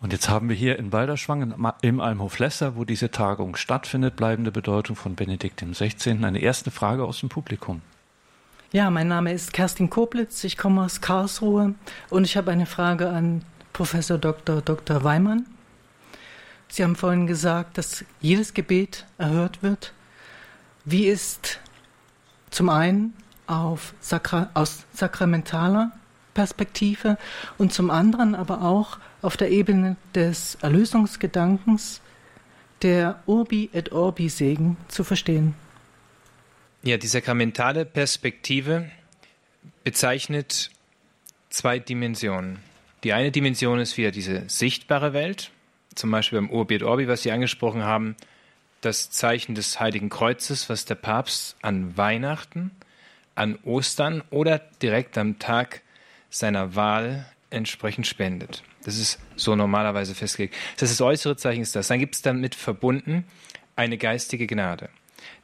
Und 0.00 0.12
jetzt 0.12 0.28
haben 0.28 0.50
wir 0.50 0.56
hier 0.56 0.78
in 0.78 0.90
Balderschwang 0.90 1.54
im 1.80 2.00
Almhof 2.00 2.38
Lesser, 2.38 2.76
wo 2.76 2.84
diese 2.84 3.10
Tagung 3.10 3.56
stattfindet, 3.56 4.16
bleibende 4.16 4.52
Bedeutung 4.52 4.96
von 4.96 5.14
Benedikt 5.14 5.64
XVI. 5.64 6.22
Eine 6.22 6.40
erste 6.40 6.70
Frage 6.70 7.04
aus 7.04 7.20
dem 7.20 7.30
Publikum. 7.30 7.80
Ja, 8.70 8.90
mein 8.90 9.08
Name 9.08 9.32
ist 9.32 9.52
Kerstin 9.52 9.88
Koblitz, 9.88 10.44
ich 10.44 10.56
komme 10.58 10.82
aus 10.82 11.00
Karlsruhe 11.00 11.74
und 12.10 12.24
ich 12.24 12.36
habe 12.36 12.50
eine 12.50 12.66
Frage 12.66 13.08
an 13.08 13.42
Professor 13.72 14.18
Dr. 14.18 14.60
Dr. 14.60 15.04
Weimann. 15.04 15.46
Sie 16.68 16.82
haben 16.82 16.96
vorhin 16.96 17.26
gesagt, 17.26 17.78
dass 17.78 18.04
jedes 18.20 18.52
Gebet 18.52 19.06
erhört 19.16 19.62
wird. 19.62 19.92
Wie 20.84 21.06
ist 21.06 21.60
zum 22.50 22.68
einen 22.68 23.14
auf 23.46 23.94
Sakra 24.00 24.50
aus 24.54 24.84
sakramentaler 24.92 25.92
Perspektive 26.34 27.16
und 27.58 27.72
zum 27.72 27.90
anderen 27.90 28.34
aber 28.34 28.62
auch 28.62 28.98
auf 29.22 29.36
der 29.36 29.50
Ebene 29.50 29.96
des 30.14 30.56
Erlösungsgedankens 30.60 32.00
der 32.82 33.22
Urbi 33.26 33.70
et 33.72 33.92
Orbi 33.92 34.28
Segen 34.28 34.76
zu 34.88 35.04
verstehen. 35.04 35.54
Ja, 36.82 36.98
die 36.98 37.06
sakramentale 37.06 37.86
Perspektive 37.86 38.90
bezeichnet 39.84 40.70
zwei 41.48 41.78
Dimensionen. 41.78 42.58
Die 43.04 43.12
eine 43.12 43.30
Dimension 43.30 43.78
ist 43.78 43.96
wieder 43.96 44.10
diese 44.10 44.48
sichtbare 44.48 45.12
Welt, 45.12 45.50
zum 45.94 46.10
Beispiel 46.10 46.40
beim 46.40 46.50
Urbi 46.50 46.74
et 46.74 46.82
Orbi, 46.82 47.08
was 47.08 47.22
Sie 47.22 47.32
angesprochen 47.32 47.84
haben, 47.84 48.16
das 48.80 49.10
Zeichen 49.10 49.54
des 49.54 49.80
Heiligen 49.80 50.10
Kreuzes, 50.10 50.68
was 50.68 50.84
der 50.84 50.96
Papst 50.96 51.56
an 51.62 51.96
Weihnachten, 51.96 52.70
an 53.34 53.58
Ostern 53.64 54.22
oder 54.30 54.60
direkt 54.82 55.18
am 55.18 55.38
Tag 55.38 55.82
seiner 56.30 56.74
Wahl 56.74 57.26
entsprechend 57.50 58.06
spendet. 58.06 58.62
Das 58.84 58.98
ist 58.98 59.18
so 59.36 59.56
normalerweise 59.56 60.14
festgelegt. 60.14 60.54
Das, 60.76 60.90
ist 60.90 61.00
das 61.00 61.06
äußere 61.06 61.36
Zeichen 61.36 61.62
ist 61.62 61.74
das. 61.74 61.88
Dann 61.88 61.98
gibt 61.98 62.14
es 62.14 62.22
damit 62.22 62.54
verbunden 62.54 63.24
eine 63.76 63.96
geistige 63.98 64.46
Gnade. 64.46 64.88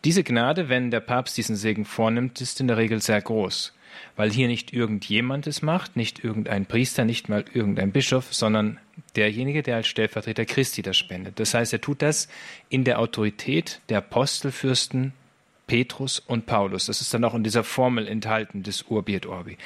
Diese 0.04 0.24
Gnade, 0.24 0.68
wenn 0.68 0.90
der 0.90 1.00
Papst 1.00 1.36
diesen 1.36 1.56
Segen 1.56 1.84
vornimmt, 1.84 2.40
ist 2.40 2.60
in 2.60 2.68
der 2.68 2.76
Regel 2.76 3.00
sehr 3.00 3.20
groß, 3.20 3.72
weil 4.16 4.30
hier 4.30 4.46
nicht 4.46 4.72
irgendjemand 4.72 5.46
es 5.46 5.62
macht, 5.62 5.96
nicht 5.96 6.22
irgendein 6.22 6.66
Priester, 6.66 7.04
nicht 7.04 7.28
mal 7.28 7.44
irgendein 7.52 7.92
Bischof, 7.92 8.32
sondern 8.34 8.78
derjenige, 9.16 9.62
der 9.62 9.76
als 9.76 9.88
Stellvertreter 9.88 10.44
Christi 10.44 10.82
das 10.82 10.96
spendet. 10.96 11.40
Das 11.40 11.54
heißt, 11.54 11.72
er 11.72 11.80
tut 11.80 12.02
das 12.02 12.28
in 12.68 12.84
der 12.84 12.98
Autorität 12.98 13.80
der 13.88 13.98
Apostelfürsten 13.98 15.12
Petrus 15.70 16.18
und 16.18 16.46
Paulus. 16.46 16.86
Das 16.86 17.00
ist 17.00 17.14
dann 17.14 17.22
auch 17.22 17.32
in 17.32 17.44
dieser 17.44 17.62
Formel 17.62 18.08
enthalten 18.08 18.64
des 18.64 18.82
Urbi 18.82 19.14
et 19.14 19.26
Orbi. 19.26 19.56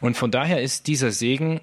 Und 0.00 0.16
von 0.16 0.32
daher 0.32 0.60
ist 0.60 0.88
dieser 0.88 1.12
Segen 1.12 1.60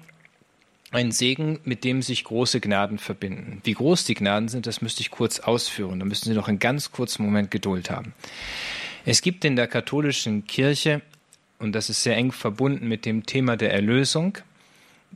ein 0.92 1.12
Segen, 1.12 1.60
mit 1.64 1.84
dem 1.84 2.00
sich 2.00 2.24
große 2.24 2.60
Gnaden 2.60 2.98
verbinden. 2.98 3.60
Wie 3.64 3.74
groß 3.74 4.06
die 4.06 4.14
Gnaden 4.14 4.48
sind, 4.48 4.66
das 4.66 4.80
müsste 4.80 5.02
ich 5.02 5.10
kurz 5.10 5.40
ausführen. 5.40 6.00
Da 6.00 6.06
müssen 6.06 6.24
Sie 6.24 6.34
noch 6.34 6.48
einen 6.48 6.58
ganz 6.58 6.90
kurzen 6.90 7.22
Moment 7.22 7.50
Geduld 7.50 7.90
haben. 7.90 8.14
Es 9.04 9.20
gibt 9.20 9.44
in 9.44 9.56
der 9.56 9.66
katholischen 9.66 10.46
Kirche, 10.46 11.02
und 11.58 11.72
das 11.72 11.90
ist 11.90 12.02
sehr 12.02 12.16
eng 12.16 12.32
verbunden 12.32 12.88
mit 12.88 13.04
dem 13.04 13.26
Thema 13.26 13.58
der 13.58 13.74
Erlösung, 13.74 14.38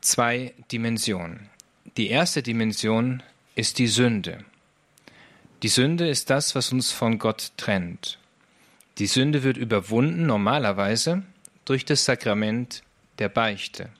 zwei 0.02 0.52
Dimensionen. 0.70 1.48
Die 1.96 2.10
erste 2.10 2.42
Dimension 2.42 3.22
ist 3.54 3.78
die 3.78 3.86
Sünde. 3.86 4.44
Die 5.62 5.68
Sünde 5.68 6.06
ist 6.10 6.28
das, 6.28 6.54
was 6.54 6.72
uns 6.72 6.92
von 6.92 7.18
Gott 7.18 7.52
trennt. 7.56 8.18
Die 8.98 9.06
Sünde 9.06 9.42
wird 9.42 9.58
überwunden 9.58 10.24
normalerweise 10.24 11.22
durch 11.66 11.84
das 11.84 12.06
Sakrament 12.06 12.82
der 13.18 13.28
Beichte. 13.28 13.90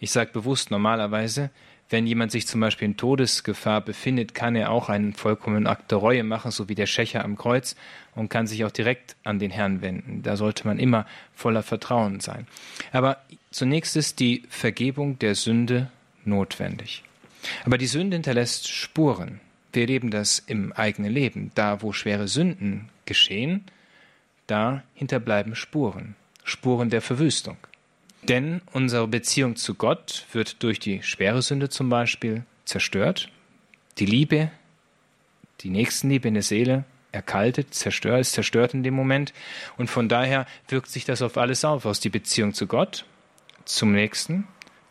Ich 0.00 0.10
sage 0.10 0.32
bewusst 0.32 0.72
normalerweise, 0.72 1.50
wenn 1.88 2.06
jemand 2.06 2.32
sich 2.32 2.48
zum 2.48 2.60
Beispiel 2.60 2.86
in 2.86 2.96
Todesgefahr 2.96 3.80
befindet, 3.80 4.34
kann 4.34 4.56
er 4.56 4.70
auch 4.70 4.88
einen 4.88 5.12
vollkommenen 5.12 5.68
Akt 5.68 5.92
der 5.92 5.98
Reue 5.98 6.24
machen, 6.24 6.50
so 6.50 6.68
wie 6.68 6.74
der 6.74 6.86
Schächer 6.86 7.24
am 7.24 7.36
Kreuz, 7.36 7.76
und 8.16 8.28
kann 8.28 8.48
sich 8.48 8.64
auch 8.64 8.72
direkt 8.72 9.14
an 9.22 9.38
den 9.38 9.52
Herrn 9.52 9.82
wenden. 9.82 10.22
Da 10.22 10.36
sollte 10.36 10.66
man 10.66 10.80
immer 10.80 11.06
voller 11.34 11.62
Vertrauen 11.62 12.18
sein. 12.18 12.48
Aber 12.90 13.18
zunächst 13.52 13.94
ist 13.94 14.18
die 14.18 14.42
Vergebung 14.48 15.18
der 15.20 15.36
Sünde 15.36 15.92
notwendig. 16.24 17.04
Aber 17.64 17.78
die 17.78 17.86
Sünde 17.86 18.16
hinterlässt 18.16 18.68
Spuren. 18.68 19.40
Wir 19.72 19.82
erleben 19.82 20.10
das 20.10 20.40
im 20.40 20.72
eigenen 20.72 21.12
Leben. 21.12 21.52
Da, 21.54 21.82
wo 21.82 21.92
schwere 21.92 22.26
Sünden 22.26 22.88
geschehen, 23.04 23.64
da 24.46 24.82
hinterbleiben 24.94 25.54
Spuren, 25.54 26.16
Spuren 26.44 26.90
der 26.90 27.00
Verwüstung. 27.00 27.56
Denn 28.22 28.62
unsere 28.72 29.06
Beziehung 29.06 29.56
zu 29.56 29.74
Gott 29.74 30.26
wird 30.32 30.62
durch 30.62 30.78
die 30.78 31.02
schwere 31.02 31.42
Sünde 31.42 31.68
zum 31.68 31.88
Beispiel 31.88 32.44
zerstört. 32.64 33.30
Die 33.98 34.06
Liebe, 34.06 34.50
die 35.60 35.70
Nächstenliebe 35.70 36.28
in 36.28 36.34
der 36.34 36.42
Seele 36.42 36.84
erkaltet, 37.12 37.74
zerstört, 37.74 38.20
ist 38.20 38.32
zerstört 38.32 38.74
in 38.74 38.82
dem 38.82 38.94
Moment. 38.94 39.32
Und 39.76 39.88
von 39.88 40.08
daher 40.08 40.46
wirkt 40.68 40.88
sich 40.88 41.04
das 41.04 41.22
auf 41.22 41.36
alles 41.36 41.64
auf, 41.64 41.86
aus 41.86 42.00
die 42.00 42.08
Beziehung 42.08 42.54
zu 42.54 42.66
Gott, 42.66 43.04
zum 43.64 43.92
Nächsten 43.92 44.46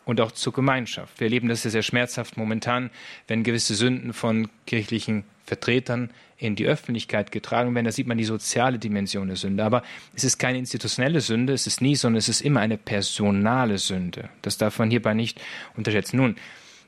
und 0.05 0.21
auch 0.21 0.31
zur 0.31 0.53
Gemeinschaft. 0.53 1.19
Wir 1.19 1.25
erleben 1.25 1.49
das 1.49 1.63
ja 1.63 1.69
sehr 1.69 1.83
schmerzhaft 1.83 2.37
momentan, 2.37 2.89
wenn 3.27 3.43
gewisse 3.43 3.75
Sünden 3.75 4.13
von 4.13 4.49
kirchlichen 4.65 5.23
Vertretern 5.45 6.09
in 6.37 6.55
die 6.55 6.65
Öffentlichkeit 6.65 7.31
getragen 7.31 7.73
werden. 7.73 7.85
Da 7.85 7.91
sieht 7.91 8.07
man 8.07 8.17
die 8.17 8.23
soziale 8.23 8.79
Dimension 8.79 9.27
der 9.27 9.37
Sünde. 9.37 9.63
Aber 9.63 9.83
es 10.13 10.23
ist 10.23 10.37
keine 10.37 10.57
institutionelle 10.57 11.21
Sünde, 11.21 11.53
es 11.53 11.67
ist 11.67 11.81
nie, 11.81 11.95
sondern 11.95 12.17
es 12.17 12.29
ist 12.29 12.41
immer 12.41 12.59
eine 12.59 12.77
personale 12.77 13.77
Sünde. 13.77 14.29
Das 14.41 14.57
darf 14.57 14.79
man 14.79 14.89
hierbei 14.89 15.13
nicht 15.13 15.41
unterschätzen. 15.75 16.17
Nun, 16.17 16.35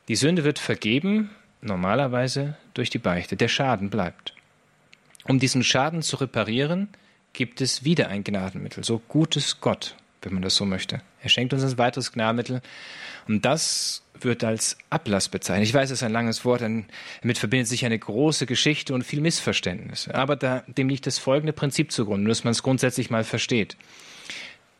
die 0.07 0.15
Sünde 0.15 0.43
wird 0.43 0.59
vergeben, 0.59 1.29
normalerweise 1.61 2.57
durch 2.73 2.89
die 2.89 2.99
Beichte. 2.99 3.35
Der 3.35 3.47
Schaden 3.47 3.89
bleibt. 3.89 4.33
Um 5.23 5.39
diesen 5.39 5.63
Schaden 5.63 6.01
zu 6.01 6.17
reparieren, 6.17 6.89
gibt 7.33 7.61
es 7.61 7.83
wieder 7.83 8.09
ein 8.09 8.23
Gnadenmittel, 8.23 8.83
so 8.83 8.99
gutes 8.99 9.59
Gott 9.59 9.95
wenn 10.25 10.33
man 10.33 10.43
das 10.43 10.55
so 10.55 10.65
möchte. 10.65 11.01
Er 11.21 11.29
schenkt 11.29 11.53
uns 11.53 11.63
ein 11.63 11.77
weiteres 11.77 12.11
Gnadenmittel 12.11 12.61
und 13.27 13.45
das 13.45 14.03
wird 14.21 14.43
als 14.43 14.77
Ablass 14.89 15.29
bezeichnet. 15.29 15.67
Ich 15.67 15.73
weiß, 15.73 15.91
es 15.91 15.99
ist 15.99 16.03
ein 16.03 16.11
langes 16.11 16.45
Wort, 16.45 16.61
damit 16.61 17.37
verbindet 17.37 17.67
sich 17.67 17.85
eine 17.85 17.99
große 17.99 18.45
Geschichte 18.45 18.93
und 18.93 19.03
viel 19.03 19.21
Missverständnis. 19.21 20.07
Aber 20.07 20.35
da, 20.35 20.63
dem 20.67 20.89
liegt 20.89 21.07
das 21.07 21.17
folgende 21.17 21.53
Prinzip 21.53 21.91
zugrunde, 21.91 22.29
dass 22.29 22.43
man 22.43 22.51
es 22.51 22.63
grundsätzlich 22.63 23.09
mal 23.09 23.23
versteht. 23.23 23.77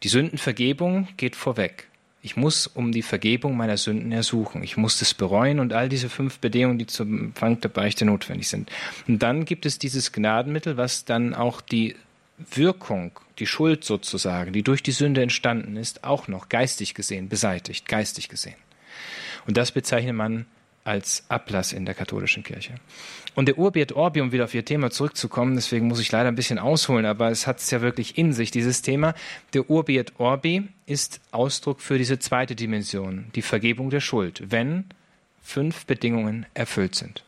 Die 0.04 0.08
Sündenvergebung 0.08 1.08
geht 1.18 1.36
vorweg. 1.36 1.88
Ich 2.22 2.36
muss 2.36 2.66
um 2.66 2.92
die 2.92 3.04
Vergebung 3.04 3.56
meiner 3.56 3.78
Sünden 3.78 4.12
ersuchen. 4.12 4.64
Ich 4.64 4.78
muss 4.78 4.98
das 4.98 5.14
bereuen 5.14 5.60
und 5.60 5.74
all 5.74 5.90
diese 5.90 6.10
fünf 6.10 6.40
Bedingungen, 6.40 6.80
die 6.80 6.88
zum 6.88 7.26
Empfang 7.26 7.62
der 7.62 7.70
Beichte 7.70 8.04
notwendig 8.04 8.48
sind. 8.48 8.72
Und 9.08 9.22
dann 9.22 9.46
gibt 9.46 9.66
es 9.68 9.78
dieses 9.78 10.12
Gnadenmittel, 10.12 10.76
was 10.76 11.06
dann 11.06 11.36
auch 11.36 11.62
die 11.62 11.96
Wirkung, 12.38 13.12
die 13.39 13.48
Schuld 13.48 13.84
sozusagen, 13.84 14.54
die 14.54 14.63
durch 14.63 14.84
die 14.84 14.91
Sünde 14.91 15.21
entstanden 15.21 15.78
ist, 15.78 16.04
auch 16.04 16.28
noch 16.28 16.50
geistig 16.50 16.93
gesehen 16.93 17.30
beseitigt, 17.30 17.88
geistig 17.88 18.30
gesehen. 18.30 18.56
Und 19.48 19.58
das 19.58 19.71
bezeichnet 19.71 20.15
man 20.15 20.45
als 20.84 21.24
Ablass 21.30 21.74
in 21.74 21.86
der 21.86 21.95
katholischen 21.95 22.43
Kirche. 22.43 22.76
Und 23.34 23.48
der 23.48 23.58
Urbi 23.58 23.82
et 23.82 23.93
Orbi, 23.93 24.21
um 24.21 24.32
wieder 24.32 24.45
auf 24.45 24.54
Ihr 24.54 24.63
Thema 24.63 24.91
zurückzukommen, 24.91 25.56
deswegen 25.56 25.88
muss 25.88 26.00
ich 26.00 26.12
leider 26.12 26.30
ein 26.30 26.36
bisschen 26.36 26.60
ausholen, 26.60 27.06
aber 27.06 27.30
es 27.32 27.48
hat 27.48 27.60
es 27.60 27.71
ja 27.71 27.82
wirklich 27.82 28.17
in 28.17 28.34
sich, 28.34 28.52
dieses 28.52 28.82
Thema. 28.82 29.13
Der 29.54 29.69
Urbi 29.69 29.98
et 29.98 30.19
Orbi 30.19 30.69
ist 30.86 31.19
Ausdruck 31.32 31.82
für 31.82 31.98
diese 31.98 32.19
zweite 32.19 32.56
Dimension, 32.56 33.26
die 33.36 33.41
Vergebung 33.41 33.89
der 33.89 34.00
Schuld, 34.00 34.43
wenn 34.52 34.86
fünf 35.41 35.86
Bedingungen 35.86 36.45
erfüllt 36.54 36.95
sind. 36.95 37.24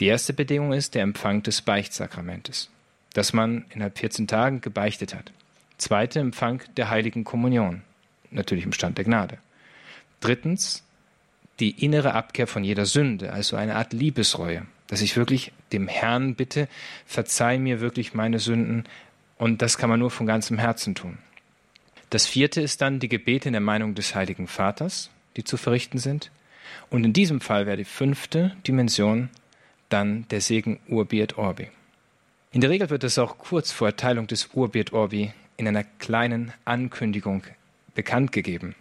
Die 0.00 0.06
erste 0.06 0.32
Bedingung 0.32 0.72
ist 0.72 0.94
der 0.94 1.02
Empfang 1.02 1.42
des 1.42 1.62
Beichtsakramentes 1.62 2.68
dass 3.14 3.32
man 3.32 3.64
innerhalb 3.70 3.98
14 3.98 4.26
Tagen 4.26 4.60
gebeichtet 4.60 5.14
hat. 5.14 5.32
Zweite, 5.78 6.20
Empfang 6.20 6.62
der 6.76 6.90
heiligen 6.90 7.24
Kommunion, 7.24 7.82
natürlich 8.30 8.64
im 8.64 8.72
Stand 8.72 8.98
der 8.98 9.04
Gnade. 9.04 9.38
Drittens, 10.20 10.84
die 11.60 11.70
innere 11.84 12.14
Abkehr 12.14 12.46
von 12.46 12.64
jeder 12.64 12.86
Sünde, 12.86 13.32
also 13.32 13.56
eine 13.56 13.76
Art 13.76 13.92
Liebesreue, 13.92 14.66
dass 14.86 15.00
ich 15.00 15.16
wirklich 15.16 15.52
dem 15.72 15.88
Herrn 15.88 16.34
bitte, 16.34 16.68
verzeih 17.06 17.58
mir 17.58 17.80
wirklich 17.80 18.14
meine 18.14 18.38
Sünden 18.38 18.84
und 19.38 19.62
das 19.62 19.78
kann 19.78 19.90
man 19.90 19.98
nur 19.98 20.10
von 20.10 20.26
ganzem 20.26 20.58
Herzen 20.58 20.94
tun. 20.94 21.18
Das 22.10 22.26
vierte 22.26 22.60
ist 22.60 22.82
dann 22.82 23.00
die 23.00 23.08
Gebete 23.08 23.48
in 23.48 23.54
der 23.54 23.60
Meinung 23.60 23.94
des 23.94 24.14
Heiligen 24.14 24.46
Vaters, 24.46 25.10
die 25.36 25.44
zu 25.44 25.56
verrichten 25.56 25.98
sind. 25.98 26.30
Und 26.90 27.04
in 27.04 27.12
diesem 27.12 27.40
Fall 27.40 27.66
wäre 27.66 27.78
die 27.78 27.84
fünfte 27.84 28.54
Dimension 28.66 29.30
dann 29.88 30.28
der 30.28 30.42
Segen 30.42 30.78
Urbi 30.88 31.22
et 31.22 31.38
Orbi. 31.38 31.68
In 32.54 32.60
der 32.60 32.68
Regel 32.68 32.90
wird 32.90 33.02
es 33.02 33.18
auch 33.18 33.38
kurz 33.38 33.72
vor 33.72 33.88
Erteilung 33.88 34.26
des 34.26 34.50
Urbi 34.52 34.80
et 34.80 34.92
Orbi 34.92 35.32
in 35.56 35.66
einer 35.66 35.84
kleinen 35.84 36.52
Ankündigung 36.66 37.44
bekannt 37.94 38.30
gegeben. 38.30 38.74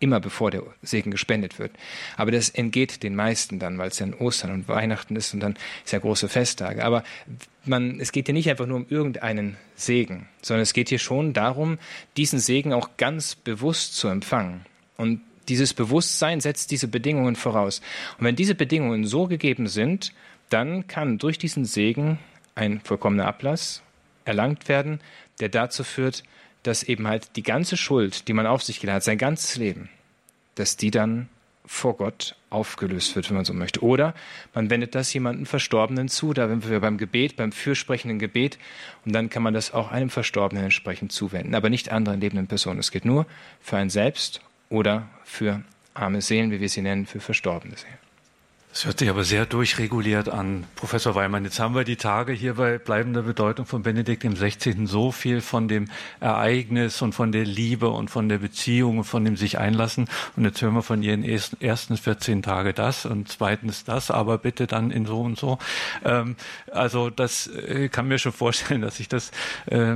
Immer 0.00 0.18
bevor 0.18 0.50
der 0.50 0.64
Segen 0.82 1.12
gespendet 1.12 1.60
wird. 1.60 1.70
Aber 2.16 2.32
das 2.32 2.48
entgeht 2.48 3.04
den 3.04 3.14
meisten 3.14 3.60
dann, 3.60 3.78
weil 3.78 3.88
es 3.88 4.00
ja 4.00 4.08
Ostern 4.18 4.50
und 4.50 4.66
Weihnachten 4.66 5.14
ist 5.14 5.32
und 5.32 5.40
dann 5.40 5.56
ja 5.86 6.00
große 6.00 6.28
Festtage. 6.28 6.84
Aber 6.84 7.04
man, 7.64 8.00
es 8.00 8.10
geht 8.10 8.26
hier 8.26 8.34
nicht 8.34 8.50
einfach 8.50 8.66
nur 8.66 8.78
um 8.78 8.86
irgendeinen 8.88 9.56
Segen, 9.76 10.28
sondern 10.42 10.62
es 10.62 10.72
geht 10.72 10.88
hier 10.88 10.98
schon 10.98 11.32
darum, 11.32 11.78
diesen 12.16 12.40
Segen 12.40 12.72
auch 12.72 12.96
ganz 12.96 13.36
bewusst 13.36 13.96
zu 13.96 14.08
empfangen. 14.08 14.66
Und 14.96 15.20
dieses 15.46 15.74
Bewusstsein 15.74 16.40
setzt 16.40 16.72
diese 16.72 16.88
Bedingungen 16.88 17.36
voraus. 17.36 17.82
Und 18.18 18.24
wenn 18.24 18.34
diese 18.34 18.56
Bedingungen 18.56 19.06
so 19.06 19.28
gegeben 19.28 19.68
sind, 19.68 20.12
dann 20.50 20.88
kann 20.88 21.18
durch 21.18 21.38
diesen 21.38 21.64
Segen 21.64 22.18
ein 22.56 22.80
vollkommener 22.80 23.26
Ablass 23.26 23.82
erlangt 24.24 24.68
werden, 24.68 25.00
der 25.38 25.48
dazu 25.48 25.84
führt, 25.84 26.24
dass 26.64 26.82
eben 26.82 27.06
halt 27.06 27.36
die 27.36 27.44
ganze 27.44 27.76
Schuld, 27.76 28.26
die 28.26 28.32
man 28.32 28.46
auf 28.46 28.62
sich 28.62 28.80
geladen 28.80 28.96
hat, 28.96 29.04
sein 29.04 29.18
ganzes 29.18 29.56
Leben, 29.56 29.88
dass 30.56 30.76
die 30.76 30.90
dann 30.90 31.28
vor 31.64 31.96
Gott 31.96 32.36
aufgelöst 32.48 33.16
wird, 33.16 33.28
wenn 33.28 33.36
man 33.36 33.44
so 33.44 33.52
möchte. 33.52 33.82
Oder 33.82 34.14
man 34.54 34.70
wendet 34.70 34.94
das 34.94 35.12
jemandem 35.12 35.46
Verstorbenen 35.46 36.08
zu, 36.08 36.32
da 36.32 36.48
sind 36.48 36.68
wir 36.68 36.80
beim 36.80 36.96
Gebet, 36.96 37.36
beim 37.36 37.52
fürsprechenden 37.52 38.18
Gebet, 38.18 38.58
und 39.04 39.12
dann 39.12 39.30
kann 39.30 39.42
man 39.42 39.54
das 39.54 39.74
auch 39.74 39.90
einem 39.90 40.10
Verstorbenen 40.10 40.64
entsprechend 40.64 41.12
zuwenden, 41.12 41.54
aber 41.54 41.68
nicht 41.68 41.90
anderen 41.90 42.20
lebenden 42.20 42.46
Personen. 42.46 42.78
Es 42.78 42.92
geht 42.92 43.04
nur 43.04 43.26
für 43.60 43.76
ein 43.76 43.90
Selbst 43.90 44.40
oder 44.68 45.08
für 45.24 45.62
arme 45.94 46.22
Seelen, 46.22 46.50
wie 46.50 46.60
wir 46.60 46.68
sie 46.68 46.82
nennen, 46.82 47.06
für 47.06 47.20
verstorbene 47.20 47.76
Seelen. 47.76 48.05
Das 48.76 48.84
hört 48.84 48.98
sich 48.98 49.08
aber 49.08 49.24
sehr 49.24 49.46
durchreguliert 49.46 50.28
an. 50.28 50.64
Professor 50.74 51.14
Weimann, 51.14 51.44
jetzt 51.44 51.58
haben 51.58 51.74
wir 51.74 51.84
die 51.84 51.96
Tage 51.96 52.34
hier 52.34 52.56
bei 52.56 52.76
bleibender 52.76 53.22
Bedeutung 53.22 53.64
von 53.64 53.82
Benedikt 53.82 54.22
dem 54.22 54.36
16. 54.36 54.86
so 54.86 55.12
viel 55.12 55.40
von 55.40 55.66
dem 55.66 55.88
Ereignis 56.20 57.00
und 57.00 57.14
von 57.14 57.32
der 57.32 57.46
Liebe 57.46 57.88
und 57.88 58.10
von 58.10 58.28
der 58.28 58.36
Beziehung 58.36 58.98
und 58.98 59.04
von 59.04 59.24
dem 59.24 59.38
sich 59.38 59.58
einlassen. 59.58 60.10
Und 60.36 60.44
jetzt 60.44 60.60
hören 60.60 60.74
wir 60.74 60.82
von 60.82 61.02
Ihren 61.02 61.24
ersten 61.24 61.96
14 61.96 62.42
Tage 62.42 62.74
das 62.74 63.06
und 63.06 63.28
zweitens 63.28 63.84
das, 63.84 64.10
aber 64.10 64.36
bitte 64.36 64.66
dann 64.66 64.90
in 64.90 65.06
so 65.06 65.22
und 65.22 65.38
so. 65.38 65.56
Ähm, 66.04 66.36
also 66.70 67.08
das 67.08 67.46
äh, 67.46 67.88
kann 67.88 68.08
mir 68.08 68.18
schon 68.18 68.32
vorstellen, 68.32 68.82
dass 68.82 69.00
ich 69.00 69.08
das 69.08 69.30
äh, 69.64 69.94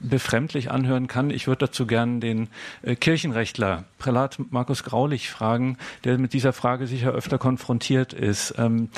befremdlich 0.00 0.70
anhören 0.70 1.06
kann. 1.06 1.30
Ich 1.30 1.46
würde 1.46 1.68
dazu 1.68 1.86
gern 1.86 2.20
den 2.20 2.48
äh, 2.82 2.96
Kirchenrechtler 2.96 3.84
Prälat 3.98 4.38
Markus 4.50 4.84
Graulich 4.84 5.30
fragen, 5.30 5.78
der 6.04 6.18
mit 6.18 6.34
dieser 6.34 6.52
Frage 6.52 6.86
sicher 6.86 7.12
öfter 7.12 7.38
konfrontiert 7.38 8.09
passiert 8.10 8.12
ist. 8.12 8.54
Ähm, 8.58 8.88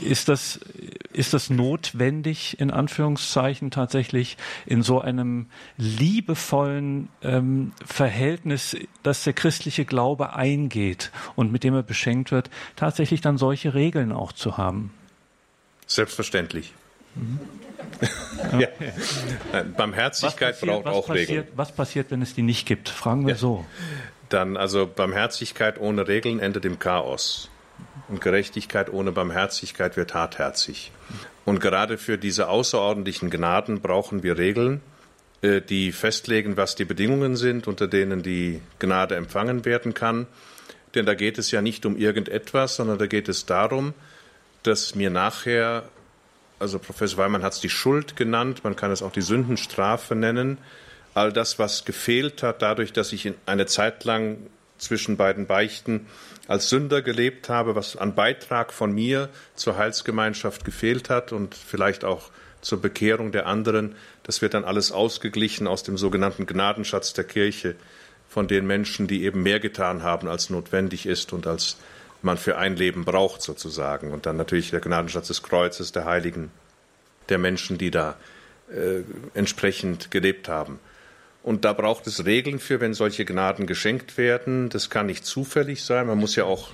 ist, 0.00 0.28
das, 0.28 0.60
ist 1.12 1.34
das 1.34 1.50
notwendig, 1.50 2.58
in 2.60 2.70
Anführungszeichen 2.70 3.70
tatsächlich 3.70 4.36
in 4.66 4.82
so 4.82 5.00
einem 5.00 5.46
liebevollen 5.76 7.08
ähm, 7.22 7.72
Verhältnis, 7.84 8.76
das 9.02 9.24
der 9.24 9.32
christliche 9.32 9.84
Glaube 9.84 10.34
eingeht 10.34 11.10
und 11.36 11.52
mit 11.52 11.64
dem 11.64 11.74
er 11.74 11.82
beschenkt 11.82 12.32
wird, 12.32 12.50
tatsächlich 12.76 13.20
dann 13.20 13.38
solche 13.38 13.74
Regeln 13.74 14.12
auch 14.12 14.32
zu 14.32 14.56
haben? 14.56 14.92
Selbstverständlich. 15.86 16.72
Mhm. 17.14 17.40
ja. 18.60 18.68
Barmherzigkeit 19.76 20.52
passiert, 20.52 20.84
braucht 20.84 20.86
auch 20.86 21.06
passiert, 21.06 21.28
Regeln. 21.28 21.48
Was 21.56 21.72
passiert, 21.72 22.10
wenn 22.10 22.22
es 22.22 22.34
die 22.34 22.42
nicht 22.42 22.66
gibt? 22.66 22.88
Fragen 22.88 23.26
wir 23.26 23.34
ja. 23.34 23.38
so. 23.38 23.66
Dann 24.28 24.56
also 24.56 24.86
Barmherzigkeit 24.86 25.80
ohne 25.80 26.06
Regeln 26.06 26.38
endet 26.38 26.64
im 26.64 26.78
Chaos. 26.78 27.49
Und 28.08 28.20
Gerechtigkeit 28.20 28.92
ohne 28.92 29.12
Barmherzigkeit 29.12 29.96
wird 29.96 30.14
hartherzig. 30.14 30.90
Und 31.44 31.60
gerade 31.60 31.96
für 31.96 32.18
diese 32.18 32.48
außerordentlichen 32.48 33.30
Gnaden 33.30 33.80
brauchen 33.80 34.22
wir 34.22 34.36
Regeln, 34.36 34.80
äh, 35.42 35.60
die 35.60 35.92
festlegen, 35.92 36.56
was 36.56 36.74
die 36.74 36.84
Bedingungen 36.84 37.36
sind, 37.36 37.66
unter 37.66 37.86
denen 37.86 38.22
die 38.22 38.60
Gnade 38.78 39.16
empfangen 39.16 39.64
werden 39.64 39.94
kann. 39.94 40.26
Denn 40.94 41.06
da 41.06 41.14
geht 41.14 41.38
es 41.38 41.50
ja 41.50 41.62
nicht 41.62 41.86
um 41.86 41.96
irgendetwas, 41.96 42.76
sondern 42.76 42.98
da 42.98 43.06
geht 43.06 43.28
es 43.28 43.46
darum, 43.46 43.94
dass 44.62 44.94
mir 44.94 45.10
nachher, 45.10 45.84
also 46.58 46.78
Professor 46.78 47.18
Weimann 47.18 47.42
hat 47.42 47.54
es 47.54 47.60
die 47.60 47.70
Schuld 47.70 48.16
genannt, 48.16 48.64
man 48.64 48.76
kann 48.76 48.90
es 48.90 49.02
auch 49.02 49.12
die 49.12 49.22
Sündenstrafe 49.22 50.14
nennen, 50.14 50.58
all 51.14 51.32
das, 51.32 51.58
was 51.58 51.84
gefehlt 51.84 52.42
hat, 52.42 52.62
dadurch, 52.62 52.92
dass 52.92 53.12
ich 53.12 53.32
eine 53.46 53.66
Zeit 53.66 54.04
lang 54.04 54.38
zwischen 54.80 55.16
beiden 55.16 55.46
Beichten 55.46 56.06
als 56.48 56.68
Sünder 56.68 57.02
gelebt 57.02 57.48
habe, 57.48 57.74
was 57.74 57.96
an 57.96 58.14
Beitrag 58.14 58.72
von 58.72 58.92
mir 58.92 59.28
zur 59.54 59.76
Heilsgemeinschaft 59.76 60.64
gefehlt 60.64 61.10
hat 61.10 61.32
und 61.32 61.54
vielleicht 61.54 62.04
auch 62.04 62.30
zur 62.60 62.80
Bekehrung 62.80 63.32
der 63.32 63.46
anderen, 63.46 63.94
das 64.22 64.42
wird 64.42 64.54
dann 64.54 64.64
alles 64.64 64.92
ausgeglichen 64.92 65.66
aus 65.66 65.82
dem 65.82 65.96
sogenannten 65.96 66.46
Gnadenschatz 66.46 67.12
der 67.12 67.24
Kirche 67.24 67.76
von 68.28 68.48
den 68.48 68.66
Menschen, 68.66 69.06
die 69.06 69.24
eben 69.24 69.42
mehr 69.42 69.60
getan 69.60 70.02
haben, 70.02 70.28
als 70.28 70.50
notwendig 70.50 71.06
ist 71.06 71.32
und 71.32 71.46
als 71.46 71.76
man 72.22 72.36
für 72.36 72.58
ein 72.58 72.76
Leben 72.76 73.04
braucht 73.04 73.42
sozusagen. 73.42 74.12
Und 74.12 74.26
dann 74.26 74.36
natürlich 74.36 74.70
der 74.70 74.80
Gnadenschatz 74.80 75.28
des 75.28 75.42
Kreuzes, 75.42 75.92
der 75.92 76.04
Heiligen, 76.04 76.50
der 77.28 77.38
Menschen, 77.38 77.78
die 77.78 77.90
da 77.90 78.16
äh, 78.70 79.02
entsprechend 79.34 80.10
gelebt 80.10 80.48
haben. 80.48 80.78
Und 81.42 81.64
da 81.64 81.72
braucht 81.72 82.06
es 82.06 82.26
Regeln 82.26 82.58
für, 82.58 82.80
wenn 82.80 82.92
solche 82.94 83.24
Gnaden 83.24 83.66
geschenkt 83.66 84.18
werden. 84.18 84.68
Das 84.68 84.90
kann 84.90 85.06
nicht 85.06 85.24
zufällig 85.24 85.82
sein. 85.82 86.06
Man 86.06 86.18
muss 86.18 86.36
ja 86.36 86.44
auch 86.44 86.70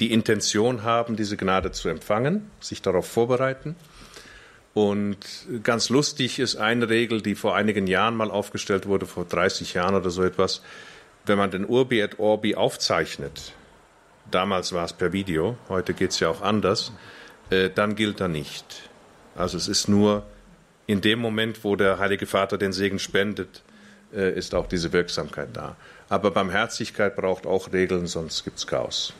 die 0.00 0.12
Intention 0.12 0.82
haben, 0.82 1.16
diese 1.16 1.36
Gnade 1.36 1.72
zu 1.72 1.88
empfangen, 1.88 2.50
sich 2.60 2.82
darauf 2.82 3.08
vorbereiten. 3.08 3.74
Und 4.74 5.18
ganz 5.64 5.88
lustig 5.88 6.38
ist 6.38 6.56
eine 6.56 6.88
Regel, 6.88 7.20
die 7.20 7.34
vor 7.34 7.56
einigen 7.56 7.86
Jahren 7.86 8.16
mal 8.16 8.30
aufgestellt 8.30 8.86
wurde, 8.86 9.06
vor 9.06 9.24
30 9.24 9.74
Jahren 9.74 9.94
oder 9.94 10.10
so 10.10 10.22
etwas. 10.22 10.62
Wenn 11.26 11.38
man 11.38 11.50
den 11.50 11.64
Urbi 11.64 12.00
et 12.00 12.20
Orbi 12.20 12.54
aufzeichnet, 12.54 13.52
damals 14.30 14.72
war 14.72 14.84
es 14.84 14.92
per 14.92 15.12
Video, 15.12 15.56
heute 15.68 15.94
geht 15.94 16.10
es 16.10 16.20
ja 16.20 16.28
auch 16.28 16.42
anders, 16.42 16.92
äh, 17.50 17.70
dann 17.70 17.96
gilt 17.96 18.20
er 18.20 18.28
nicht. 18.28 18.88
Also 19.34 19.56
es 19.56 19.68
ist 19.68 19.88
nur 19.88 20.24
in 20.88 21.02
dem 21.02 21.20
Moment, 21.20 21.62
wo 21.62 21.76
der 21.76 21.98
Heilige 21.98 22.26
Vater 22.26 22.58
den 22.58 22.72
Segen 22.72 22.98
spendet, 22.98 23.62
äh, 24.12 24.32
ist 24.32 24.54
auch 24.54 24.66
diese 24.66 24.92
Wirksamkeit 24.92 25.50
da. 25.52 25.76
Aber 26.08 26.30
Barmherzigkeit 26.30 27.14
braucht 27.14 27.46
auch 27.46 27.72
Regeln, 27.72 28.06
sonst 28.06 28.42
gibt 28.42 28.56
es 28.56 28.66
Chaos. 28.66 29.12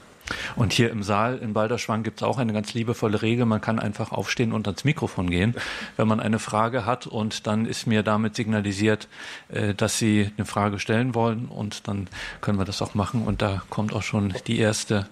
Und 0.56 0.72
hier 0.72 0.90
im 0.90 1.02
Saal 1.02 1.38
in 1.38 1.52
Balderschwang 1.52 2.02
gibt 2.02 2.20
es 2.20 2.22
auch 2.26 2.38
eine 2.38 2.54
ganz 2.54 2.72
liebevolle 2.72 3.20
Regel. 3.20 3.44
Man 3.44 3.60
kann 3.60 3.78
einfach 3.78 4.12
aufstehen 4.12 4.52
und 4.52 4.66
ans 4.66 4.84
Mikrofon 4.84 5.28
gehen, 5.28 5.54
wenn 5.98 6.08
man 6.08 6.20
eine 6.20 6.38
Frage 6.38 6.86
hat. 6.86 7.06
Und 7.06 7.46
dann 7.46 7.66
ist 7.66 7.86
mir 7.86 8.02
damit 8.02 8.34
signalisiert, 8.34 9.06
äh, 9.50 9.74
dass 9.74 9.98
Sie 9.98 10.30
eine 10.38 10.46
Frage 10.46 10.78
stellen 10.78 11.14
wollen. 11.14 11.46
Und 11.48 11.86
dann 11.86 12.08
können 12.40 12.58
wir 12.58 12.64
das 12.64 12.80
auch 12.80 12.94
machen. 12.94 13.26
Und 13.26 13.42
da 13.42 13.62
kommt 13.68 13.92
auch 13.92 14.02
schon 14.02 14.32
die 14.46 14.58
erste, 14.58 15.06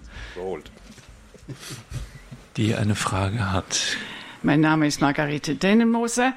die 2.57 2.75
eine 2.75 2.95
Frage 2.95 3.53
hat. 3.53 3.99
Mein 4.42 4.61
Name 4.61 4.87
ist 4.87 5.01
Margarete 5.01 5.55
Dennemoser. 5.55 6.35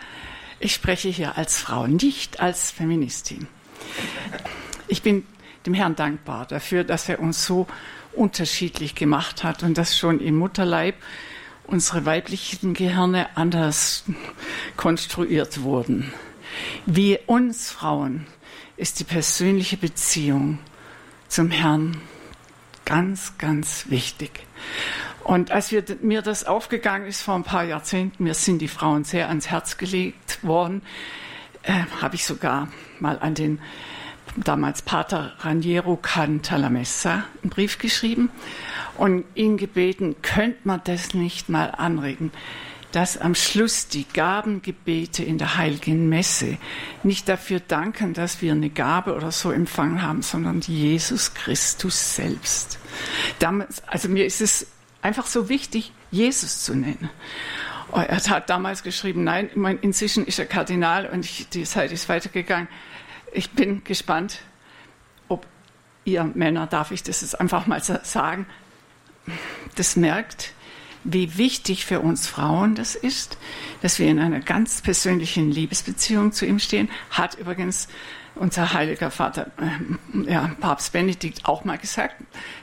Ich 0.59 0.73
spreche 0.73 1.09
hier 1.09 1.37
als 1.37 1.59
Frau, 1.59 1.85
nicht 1.85 2.39
als 2.39 2.71
Feministin. 2.71 3.47
Ich 4.87 5.01
bin 5.03 5.25
dem 5.65 5.73
Herrn 5.73 5.95
dankbar 5.95 6.45
dafür, 6.45 6.85
dass 6.85 7.09
er 7.09 7.19
uns 7.19 7.45
so 7.45 7.67
unterschiedlich 8.13 8.95
gemacht 8.95 9.43
hat 9.43 9.63
und 9.63 9.77
dass 9.77 9.97
schon 9.97 10.21
im 10.21 10.37
Mutterleib 10.37 10.95
unsere 11.67 12.05
weiblichen 12.05 12.73
Gehirne 12.73 13.27
anders 13.35 14.05
konstruiert 14.77 15.61
wurden. 15.61 16.13
Wie 16.85 17.19
uns 17.25 17.69
Frauen 17.69 18.27
ist 18.77 19.01
die 19.01 19.03
persönliche 19.03 19.77
Beziehung 19.77 20.59
zum 21.27 21.51
Herrn 21.51 22.01
ganz, 22.85 23.37
ganz 23.37 23.85
wichtig. 23.89 24.45
Und 25.29 25.51
als 25.51 25.71
wir, 25.71 25.83
mir 26.01 26.23
das 26.23 26.45
aufgegangen 26.47 27.07
ist 27.07 27.21
vor 27.21 27.35
ein 27.35 27.43
paar 27.43 27.63
Jahrzehnten, 27.63 28.23
mir 28.23 28.33
sind 28.33 28.63
die 28.63 28.67
Frauen 28.67 29.03
sehr 29.03 29.29
ans 29.29 29.51
Herz 29.51 29.77
gelegt 29.77 30.43
worden, 30.43 30.81
äh, 31.61 31.83
habe 32.01 32.15
ich 32.15 32.25
sogar 32.25 32.69
mal 32.99 33.19
an 33.19 33.35
den 33.35 33.59
damals 34.37 34.81
Pater 34.81 35.33
Raniero 35.41 35.97
Cantalamessa 35.97 37.25
einen 37.43 37.51
Brief 37.51 37.77
geschrieben 37.77 38.31
und 38.97 39.23
ihn 39.35 39.57
gebeten, 39.57 40.15
könnte 40.23 40.61
man 40.63 40.81
das 40.85 41.13
nicht 41.13 41.47
mal 41.47 41.75
anregen, 41.77 42.31
dass 42.91 43.15
am 43.15 43.35
Schluss 43.35 43.87
die 43.87 44.07
Gabengebete 44.11 45.23
in 45.23 45.37
der 45.37 45.57
heiligen 45.57 46.09
Messe 46.09 46.57
nicht 47.03 47.29
dafür 47.29 47.59
danken, 47.59 48.15
dass 48.15 48.41
wir 48.41 48.53
eine 48.53 48.71
Gabe 48.71 49.13
oder 49.13 49.31
so 49.31 49.51
empfangen 49.51 50.01
haben, 50.01 50.23
sondern 50.23 50.61
Jesus 50.61 51.35
Christus 51.35 52.15
selbst. 52.15 52.79
Damals, 53.37 53.83
also 53.85 54.09
mir 54.09 54.25
ist 54.25 54.41
es 54.41 54.65
einfach 55.01 55.25
so 55.25 55.49
wichtig, 55.49 55.91
Jesus 56.11 56.63
zu 56.63 56.75
nennen. 56.75 57.09
Oh, 57.91 57.99
er 57.99 58.17
hat 58.17 58.49
damals 58.49 58.83
geschrieben, 58.83 59.23
nein, 59.23 59.49
inzwischen 59.81 60.25
ist 60.25 60.37
er 60.37 60.45
Kardinal 60.45 61.07
und 61.07 61.25
ich, 61.25 61.49
die 61.49 61.63
Zeit 61.63 61.91
ist 61.91 62.07
weitergegangen. 62.07 62.67
Ich 63.31 63.51
bin 63.51 63.83
gespannt, 63.83 64.39
ob 65.27 65.45
ihr 66.05 66.23
Männer, 66.23 66.67
darf 66.67 66.91
ich 66.91 67.01
das 67.03 67.21
jetzt 67.21 67.39
einfach 67.39 67.65
mal 67.65 67.81
sagen, 67.81 68.45
das 69.75 69.95
merkt, 69.95 70.53
wie 71.03 71.37
wichtig 71.37 71.85
für 71.85 72.01
uns 72.01 72.27
Frauen 72.27 72.75
das 72.75 72.95
ist, 72.95 73.37
dass 73.81 73.99
wir 73.99 74.07
in 74.07 74.19
einer 74.19 74.41
ganz 74.41 74.81
persönlichen 74.81 75.49
Liebesbeziehung 75.51 76.31
zu 76.31 76.45
ihm 76.45 76.59
stehen. 76.59 76.89
Hat 77.09 77.35
übrigens 77.35 77.87
unser 78.39 78.73
heiliger 78.73 79.11
Vater, 79.11 79.51
äh, 79.57 80.31
ja, 80.31 80.51
Papst 80.59 80.93
Benedikt 80.93 81.45
auch 81.45 81.65
mal 81.65 81.77
gesagt. 81.77 82.15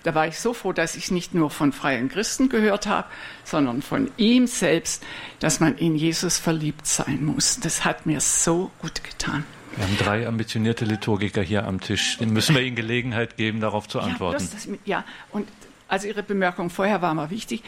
Da 0.02 0.14
war 0.14 0.26
ich 0.26 0.38
so 0.40 0.54
froh, 0.54 0.72
dass 0.72 0.96
ich 0.96 1.10
nicht 1.10 1.34
nur 1.34 1.50
von 1.50 1.72
freien 1.72 2.08
Christen 2.08 2.48
gehört 2.48 2.86
habe, 2.86 3.06
sondern 3.44 3.82
von 3.82 4.10
ihm 4.16 4.46
selbst, 4.46 5.04
dass 5.38 5.60
man 5.60 5.76
in 5.76 5.96
Jesus 5.96 6.38
verliebt 6.38 6.86
sein 6.86 7.24
muss. 7.24 7.60
Das 7.60 7.84
hat 7.84 8.06
mir 8.06 8.20
so 8.20 8.70
gut 8.80 9.04
getan. 9.04 9.44
Wir 9.76 9.84
haben 9.84 9.96
drei 9.98 10.26
ambitionierte 10.26 10.86
Liturgiker 10.86 11.42
hier 11.42 11.66
am 11.66 11.80
Tisch. 11.80 12.16
Den 12.16 12.32
müssen 12.32 12.54
wir 12.54 12.62
Ihnen 12.62 12.76
Gelegenheit 12.76 13.36
geben, 13.36 13.60
darauf 13.60 13.86
zu 13.86 14.00
antworten. 14.00 14.42
Ja, 14.42 14.50
das, 14.52 14.68
ja. 14.86 15.04
und 15.30 15.46
also 15.88 16.08
Ihre 16.08 16.22
Bemerkung 16.22 16.70
vorher 16.70 17.02
war 17.02 17.12
mal 17.14 17.30
wichtig. 17.30 17.62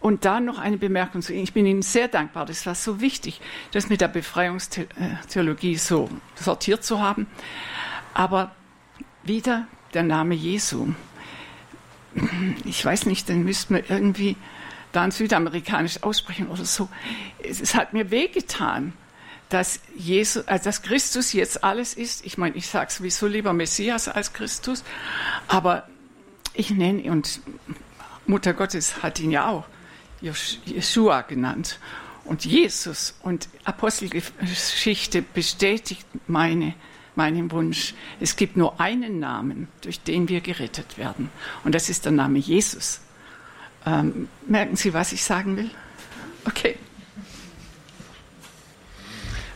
Und 0.00 0.24
da 0.24 0.38
noch 0.40 0.58
eine 0.58 0.78
Bemerkung 0.78 1.22
zu 1.22 1.32
Ihnen. 1.32 1.42
Ich 1.42 1.52
bin 1.52 1.66
Ihnen 1.66 1.82
sehr 1.82 2.08
dankbar. 2.08 2.46
Das 2.46 2.66
war 2.66 2.74
so 2.74 3.00
wichtig, 3.00 3.40
das 3.72 3.88
mit 3.88 4.00
der 4.00 4.08
Befreiungstheologie 4.08 5.76
so 5.76 6.08
sortiert 6.36 6.84
zu 6.84 7.00
haben. 7.00 7.26
Aber 8.14 8.52
wieder 9.24 9.66
der 9.94 10.04
Name 10.04 10.34
Jesu. 10.34 10.88
ich 12.64 12.84
weiß 12.84 13.06
nicht, 13.06 13.28
den 13.28 13.44
müsste 13.44 13.72
man 13.72 13.82
irgendwie 13.88 14.36
dann 14.92 15.10
südamerikanisch 15.10 16.02
aussprechen 16.02 16.48
oder 16.48 16.64
so. 16.64 16.88
Es, 17.38 17.74
hat 17.74 17.92
mir 17.92 18.10
wehgetan, 18.10 18.92
dass, 19.48 19.80
Jesus, 19.96 20.46
also 20.46 20.64
dass 20.64 20.82
Christus 20.82 21.32
jetzt 21.32 21.64
alles 21.64 21.94
ist. 21.94 22.24
Ich 22.24 22.38
meine, 22.38 22.56
ich 22.56 22.66
sage 22.68 22.90
sowieso 22.90 23.26
lieber 23.26 23.52
Messias 23.52 24.08
als 24.08 24.32
Christus, 24.32 24.84
aber 25.46 25.88
ich 26.54 26.70
nenne, 26.70 27.10
und 27.10 27.40
Mutter 28.26 28.52
Gottes 28.52 29.02
hat 29.02 29.20
ihn 29.20 29.30
ja 29.30 29.48
auch 29.48 29.64
Jeshua 30.20 31.22
genannt. 31.22 31.78
Und 32.24 32.44
Jesus 32.44 33.14
und 33.22 33.48
Apostelgeschichte 33.64 35.22
bestätigt 35.22 36.06
meine, 36.26 36.74
meinen 37.14 37.50
Wunsch. 37.50 37.94
Es 38.20 38.36
gibt 38.36 38.56
nur 38.56 38.78
einen 38.80 39.18
Namen, 39.18 39.68
durch 39.80 40.00
den 40.00 40.28
wir 40.28 40.40
gerettet 40.40 40.98
werden. 40.98 41.30
Und 41.64 41.74
das 41.74 41.88
ist 41.88 42.04
der 42.04 42.12
Name 42.12 42.38
Jesus. 42.38 43.00
Ähm, 43.86 44.28
merken 44.46 44.76
Sie, 44.76 44.92
was 44.92 45.12
ich 45.12 45.24
sagen 45.24 45.56
will? 45.56 45.70
Okay. 46.44 46.76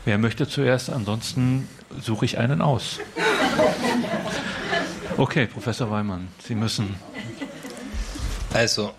Wer 0.04 0.18
möchte 0.18 0.48
zuerst? 0.48 0.90
Ansonsten 0.90 1.68
suche 2.00 2.24
ich 2.24 2.38
einen 2.38 2.60
aus. 2.62 2.98
Okay, 5.16 5.46
Professor 5.46 5.90
Weimann, 5.90 6.28
Sie 6.38 6.54
müssen. 6.54 6.96
Also, 8.54 8.94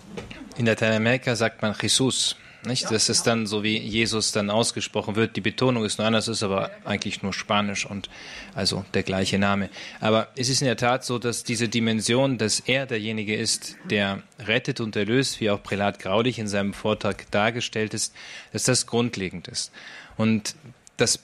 in 0.58 0.66
Lateinamerika 0.66 1.36
sagt 1.36 1.62
man 1.62 1.76
Jesus. 1.82 2.36
Nicht? 2.66 2.90
Das 2.90 3.10
ist 3.10 3.28
dann 3.28 3.46
so, 3.46 3.62
wie 3.64 3.78
Jesus 3.78 4.32
dann 4.32 4.50
ausgesprochen 4.50 5.18
wird. 5.18 5.36
Die 5.36 5.42
Betonung 5.42 5.84
ist 5.84 5.98
nur 5.98 6.08
anders, 6.08 6.30
ist 6.30 6.44
aber 6.44 6.72
eigentlich 6.86 7.22
nur 7.22 7.34
Spanisch 7.34 7.86
und 7.86 8.10
also 8.56 8.86
der 8.94 9.04
gleiche 9.04 9.38
Name. 9.38 9.70
Aber 10.00 10.30
es 10.38 10.48
ist 10.48 10.62
in 10.62 10.68
der 10.68 10.78
Tat 10.78 11.04
so, 11.04 11.20
dass 11.20 11.44
diese 11.44 11.68
Dimension, 11.68 12.38
dass 12.38 12.62
er 12.62 12.86
derjenige 12.86 13.36
ist, 13.36 13.76
der 13.90 14.24
rettet 14.40 14.80
und 14.80 14.96
erlöst, 14.96 15.42
wie 15.42 15.50
auch 15.50 15.62
Prälat 15.62 16.00
Graudig 16.00 16.40
in 16.40 16.48
seinem 16.48 16.74
Vortrag 16.74 17.30
dargestellt 17.32 17.94
ist, 17.94 18.16
dass 18.54 18.64
das 18.64 18.88
grundlegend 18.88 19.50
ist. 19.50 19.74
Und 20.16 20.56
das 20.96 21.18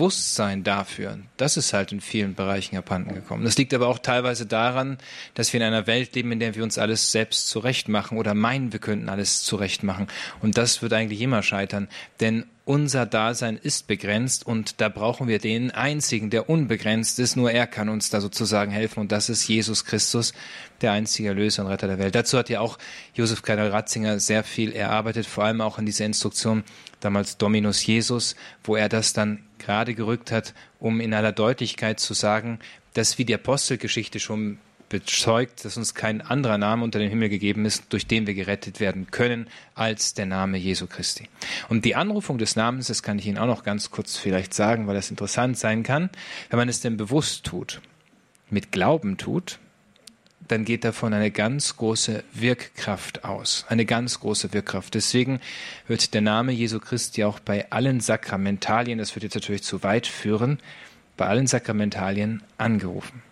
Bewusstsein 0.00 0.64
dafür, 0.64 1.18
das 1.36 1.58
ist 1.58 1.74
halt 1.74 1.92
in 1.92 2.00
vielen 2.00 2.34
Bereichen 2.34 2.74
abhanden 2.78 3.14
gekommen. 3.14 3.44
Das 3.44 3.58
liegt 3.58 3.74
aber 3.74 3.86
auch 3.86 3.98
teilweise 3.98 4.46
daran, 4.46 4.96
dass 5.34 5.52
wir 5.52 5.60
in 5.60 5.66
einer 5.66 5.86
Welt 5.86 6.14
leben, 6.14 6.32
in 6.32 6.40
der 6.40 6.54
wir 6.54 6.62
uns 6.62 6.78
alles 6.78 7.12
selbst 7.12 7.50
zurechtmachen 7.50 8.16
oder 8.16 8.32
meinen, 8.32 8.72
wir 8.72 8.80
könnten 8.80 9.10
alles 9.10 9.42
zurechtmachen. 9.42 10.06
Und 10.40 10.56
das 10.56 10.80
wird 10.80 10.94
eigentlich 10.94 11.20
immer 11.20 11.42
scheitern, 11.42 11.86
denn 12.18 12.46
unser 12.64 13.04
Dasein 13.04 13.58
ist 13.62 13.88
begrenzt 13.88 14.46
und 14.46 14.80
da 14.80 14.88
brauchen 14.88 15.28
wir 15.28 15.38
den 15.38 15.70
einzigen, 15.70 16.30
der 16.30 16.48
unbegrenzt 16.48 17.18
ist. 17.18 17.36
Nur 17.36 17.50
er 17.50 17.66
kann 17.66 17.90
uns 17.90 18.08
da 18.08 18.22
sozusagen 18.22 18.70
helfen 18.70 19.00
und 19.00 19.12
das 19.12 19.28
ist 19.28 19.46
Jesus 19.48 19.84
Christus, 19.84 20.32
der 20.80 20.92
einzige 20.92 21.28
Erlöser 21.28 21.64
und 21.64 21.68
Retter 21.68 21.88
der 21.88 21.98
Welt. 21.98 22.14
Dazu 22.14 22.38
hat 22.38 22.48
ja 22.48 22.60
auch 22.60 22.78
Josef 23.12 23.42
Karl 23.42 23.68
Ratzinger 23.68 24.18
sehr 24.18 24.44
viel 24.44 24.72
erarbeitet, 24.72 25.26
vor 25.26 25.44
allem 25.44 25.60
auch 25.60 25.78
in 25.78 25.84
dieser 25.84 26.06
Instruktion 26.06 26.64
damals 27.00 27.36
Dominus 27.36 27.84
Jesus, 27.84 28.36
wo 28.64 28.76
er 28.76 28.88
das 28.88 29.12
dann 29.12 29.44
gerade 29.58 29.94
gerückt 29.94 30.32
hat, 30.32 30.54
um 30.78 31.00
in 31.00 31.14
aller 31.14 31.32
Deutlichkeit 31.32 32.00
zu 32.00 32.14
sagen, 32.14 32.58
dass 32.94 33.18
wie 33.18 33.24
die 33.24 33.34
Apostelgeschichte 33.34 34.20
schon 34.20 34.58
bezeugt, 34.88 35.64
dass 35.64 35.76
uns 35.76 35.94
kein 35.94 36.20
anderer 36.20 36.58
Name 36.58 36.84
unter 36.84 36.98
dem 36.98 37.08
Himmel 37.08 37.28
gegeben 37.28 37.64
ist, 37.64 37.84
durch 37.90 38.06
den 38.06 38.26
wir 38.26 38.34
gerettet 38.34 38.80
werden 38.80 39.10
können, 39.10 39.46
als 39.74 40.14
der 40.14 40.26
Name 40.26 40.58
Jesu 40.58 40.86
Christi. 40.86 41.28
Und 41.68 41.84
die 41.84 41.94
Anrufung 41.94 42.38
des 42.38 42.56
Namens, 42.56 42.88
das 42.88 43.02
kann 43.02 43.18
ich 43.18 43.26
Ihnen 43.26 43.38
auch 43.38 43.46
noch 43.46 43.62
ganz 43.62 43.90
kurz 43.90 44.16
vielleicht 44.16 44.52
sagen, 44.52 44.86
weil 44.86 44.96
das 44.96 45.10
interessant 45.10 45.56
sein 45.56 45.84
kann, 45.84 46.10
wenn 46.50 46.58
man 46.58 46.68
es 46.68 46.80
denn 46.80 46.96
bewusst 46.96 47.44
tut, 47.44 47.80
mit 48.50 48.72
Glauben 48.72 49.16
tut, 49.16 49.60
dann 50.50 50.64
geht 50.64 50.84
davon 50.84 51.14
eine 51.14 51.30
ganz 51.30 51.76
große 51.76 52.24
Wirkkraft 52.32 53.24
aus. 53.24 53.64
Eine 53.68 53.84
ganz 53.84 54.20
große 54.20 54.52
Wirkkraft. 54.52 54.94
Deswegen 54.94 55.40
wird 55.86 56.14
der 56.14 56.20
Name 56.20 56.52
Jesu 56.52 56.80
Christi 56.80 57.24
auch 57.24 57.38
bei 57.38 57.70
allen 57.70 58.00
Sakramentalien, 58.00 58.98
das 58.98 59.14
wird 59.14 59.24
jetzt 59.24 59.34
natürlich 59.34 59.62
zu 59.62 59.82
weit 59.82 60.06
führen, 60.06 60.58
bei 61.16 61.26
allen 61.26 61.46
Sakramentalien 61.46 62.42
angerufen. 62.58 63.22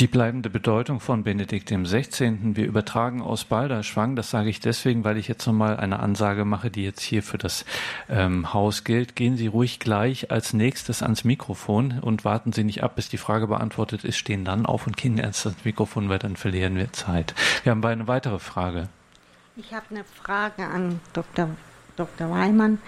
Die 0.00 0.08
bleibende 0.08 0.50
Bedeutung 0.50 0.98
von 0.98 1.22
Benedikt 1.22 1.70
XVI. 1.70 2.36
Wir 2.56 2.66
übertragen 2.66 3.22
aus 3.22 3.44
Balderschwang. 3.44 4.16
Das 4.16 4.28
sage 4.28 4.50
ich 4.50 4.58
deswegen, 4.58 5.04
weil 5.04 5.16
ich 5.18 5.28
jetzt 5.28 5.46
nochmal 5.46 5.76
eine 5.76 6.00
Ansage 6.00 6.44
mache, 6.44 6.68
die 6.68 6.82
jetzt 6.82 7.00
hier 7.00 7.22
für 7.22 7.38
das 7.38 7.64
ähm, 8.08 8.52
Haus 8.52 8.82
gilt. 8.82 9.14
Gehen 9.14 9.36
Sie 9.36 9.46
ruhig 9.46 9.78
gleich 9.78 10.32
als 10.32 10.52
nächstes 10.52 11.00
ans 11.04 11.22
Mikrofon 11.22 12.00
und 12.00 12.24
warten 12.24 12.52
Sie 12.52 12.64
nicht 12.64 12.82
ab, 12.82 12.96
bis 12.96 13.08
die 13.08 13.18
Frage 13.18 13.46
beantwortet 13.46 14.02
ist. 14.02 14.16
Stehen 14.16 14.44
dann 14.44 14.66
auf 14.66 14.88
und 14.88 14.96
gehen 14.96 15.16
erst 15.16 15.46
ans 15.46 15.64
Mikrofon, 15.64 16.08
weil 16.08 16.18
dann 16.18 16.34
verlieren 16.34 16.74
wir 16.74 16.92
Zeit. 16.92 17.32
Wir 17.62 17.70
haben 17.70 17.84
eine 17.84 18.08
weitere 18.08 18.40
Frage. 18.40 18.88
Ich 19.54 19.72
habe 19.72 19.86
eine 19.90 20.02
Frage 20.02 20.66
an 20.66 20.98
Dr. 21.12 21.50
Dr. 21.96 22.30
Weimann. 22.30 22.78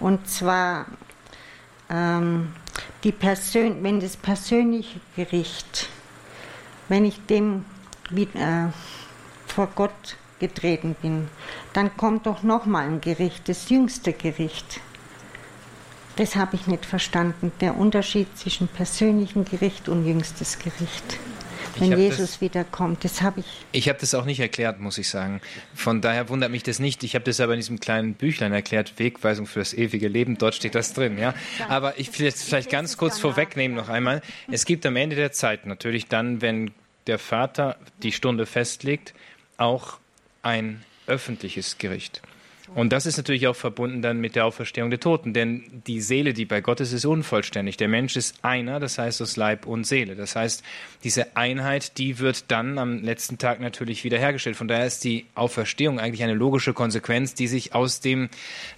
Und 0.00 0.28
zwar, 0.28 0.86
ähm, 1.88 2.48
die 3.04 3.12
Persön 3.12 3.84
wenn 3.84 4.00
das 4.00 4.16
persönliche 4.16 4.98
Gericht 5.14 5.90
wenn 6.88 7.04
ich 7.04 7.24
dem 7.26 7.64
äh, 8.14 8.68
vor 9.46 9.68
Gott 9.74 10.16
getreten 10.38 10.94
bin, 11.00 11.28
dann 11.72 11.96
kommt 11.96 12.26
doch 12.26 12.42
noch 12.42 12.66
mal 12.66 12.86
ein 12.86 13.00
Gericht, 13.00 13.48
das 13.48 13.68
jüngste 13.68 14.12
Gericht. 14.12 14.80
Das 16.16 16.36
habe 16.36 16.56
ich 16.56 16.66
nicht 16.66 16.86
verstanden, 16.86 17.52
der 17.60 17.76
Unterschied 17.76 18.36
zwischen 18.38 18.68
persönlichem 18.68 19.44
Gericht 19.44 19.88
und 19.88 20.06
jüngstes 20.06 20.58
Gericht. 20.58 21.18
Wenn 21.78 21.98
Jesus 21.98 22.32
das, 22.32 22.40
wiederkommt, 22.40 23.04
das 23.04 23.22
habe 23.22 23.40
ich. 23.40 23.46
Ich 23.72 23.88
habe 23.88 23.98
das 23.98 24.14
auch 24.14 24.24
nicht 24.24 24.40
erklärt, 24.40 24.80
muss 24.80 24.98
ich 24.98 25.08
sagen. 25.08 25.40
Von 25.74 26.00
daher 26.00 26.28
wundert 26.28 26.50
mich 26.50 26.62
das 26.62 26.78
nicht. 26.78 27.02
Ich 27.04 27.14
habe 27.14 27.24
das 27.24 27.40
aber 27.40 27.54
in 27.54 27.60
diesem 27.60 27.80
kleinen 27.80 28.14
Büchlein 28.14 28.52
erklärt, 28.52 28.98
Wegweisung 28.98 29.46
für 29.46 29.58
das 29.58 29.74
ewige 29.74 30.08
Leben. 30.08 30.38
Dort 30.38 30.54
steht 30.54 30.74
das 30.74 30.92
drin, 30.92 31.18
ja. 31.18 31.34
Aber 31.68 31.98
ich 31.98 32.16
will 32.18 32.26
jetzt 32.26 32.44
vielleicht 32.44 32.70
ganz 32.70 32.96
kurz 32.96 33.18
vorwegnehmen 33.18 33.76
noch 33.76 33.88
einmal. 33.88 34.22
Es 34.50 34.64
gibt 34.64 34.86
am 34.86 34.96
Ende 34.96 35.16
der 35.16 35.32
Zeit 35.32 35.66
natürlich 35.66 36.06
dann, 36.06 36.42
wenn 36.42 36.72
der 37.06 37.18
Vater 37.18 37.76
die 38.02 38.12
Stunde 38.12 38.46
festlegt, 38.46 39.14
auch 39.56 39.98
ein 40.42 40.82
öffentliches 41.06 41.78
Gericht. 41.78 42.22
Und 42.74 42.92
das 42.92 43.06
ist 43.06 43.16
natürlich 43.16 43.46
auch 43.46 43.56
verbunden 43.56 44.02
dann 44.02 44.20
mit 44.20 44.34
der 44.34 44.44
Auferstehung 44.44 44.90
der 44.90 45.00
Toten, 45.00 45.32
denn 45.32 45.82
die 45.86 46.00
Seele, 46.00 46.34
die 46.34 46.44
bei 46.44 46.60
Gott 46.60 46.80
ist, 46.80 46.92
ist 46.92 47.04
unvollständig. 47.04 47.76
Der 47.76 47.88
Mensch 47.88 48.16
ist 48.16 48.44
einer, 48.44 48.80
das 48.80 48.98
heißt 48.98 49.22
aus 49.22 49.36
Leib 49.36 49.66
und 49.66 49.86
Seele. 49.86 50.16
Das 50.16 50.36
heißt, 50.36 50.62
diese 51.04 51.36
Einheit, 51.36 51.98
die 51.98 52.18
wird 52.18 52.50
dann 52.50 52.78
am 52.78 53.02
letzten 53.02 53.38
Tag 53.38 53.60
natürlich 53.60 54.04
wiederhergestellt. 54.04 54.56
Von 54.56 54.68
daher 54.68 54.86
ist 54.86 55.04
die 55.04 55.26
Auferstehung 55.34 56.00
eigentlich 56.00 56.22
eine 56.22 56.34
logische 56.34 56.72
Konsequenz, 56.72 57.34
die 57.34 57.46
sich 57.46 57.74
aus 57.74 58.00
dem 58.00 58.28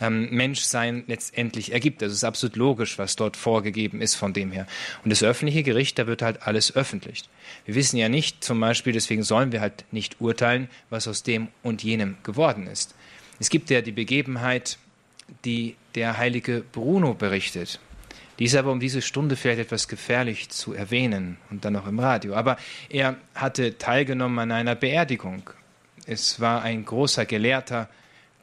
ähm, 0.00 0.28
Menschsein 0.30 1.04
letztendlich 1.06 1.72
ergibt. 1.72 2.02
Das 2.02 2.12
ist 2.12 2.24
absolut 2.24 2.56
logisch, 2.56 2.98
was 2.98 3.16
dort 3.16 3.36
vorgegeben 3.36 4.00
ist 4.00 4.14
von 4.14 4.32
dem 4.32 4.52
her. 4.52 4.66
Und 5.02 5.10
das 5.10 5.22
öffentliche 5.22 5.62
Gericht, 5.62 5.98
da 5.98 6.06
wird 6.06 6.22
halt 6.22 6.42
alles 6.42 6.76
öffentlich. 6.76 7.24
Wir 7.64 7.74
wissen 7.74 7.96
ja 7.96 8.08
nicht, 8.08 8.44
zum 8.44 8.60
Beispiel, 8.60 8.92
deswegen 8.92 9.22
sollen 9.22 9.52
wir 9.52 9.60
halt 9.60 9.84
nicht 9.90 10.20
urteilen, 10.20 10.68
was 10.90 11.08
aus 11.08 11.22
dem 11.22 11.48
und 11.62 11.82
jenem 11.82 12.16
geworden 12.22 12.66
ist. 12.66 12.94
Es 13.40 13.50
gibt 13.50 13.70
ja 13.70 13.80
die 13.80 13.92
Begebenheit, 13.92 14.78
die 15.44 15.76
der 15.94 16.18
heilige 16.18 16.64
Bruno 16.72 17.14
berichtet. 17.14 17.80
Die 18.38 18.44
ist 18.44 18.54
aber 18.54 18.70
um 18.70 18.80
diese 18.80 19.02
Stunde 19.02 19.36
vielleicht 19.36 19.60
etwas 19.60 19.88
gefährlich 19.88 20.48
zu 20.48 20.72
erwähnen 20.72 21.38
und 21.50 21.64
dann 21.64 21.72
noch 21.72 21.86
im 21.86 21.98
Radio. 21.98 22.34
Aber 22.34 22.56
er 22.88 23.16
hatte 23.34 23.78
teilgenommen 23.78 24.38
an 24.38 24.52
einer 24.52 24.76
Beerdigung. 24.76 25.50
Es 26.06 26.40
war 26.40 26.62
ein 26.62 26.84
großer 26.84 27.26
Gelehrter, 27.26 27.88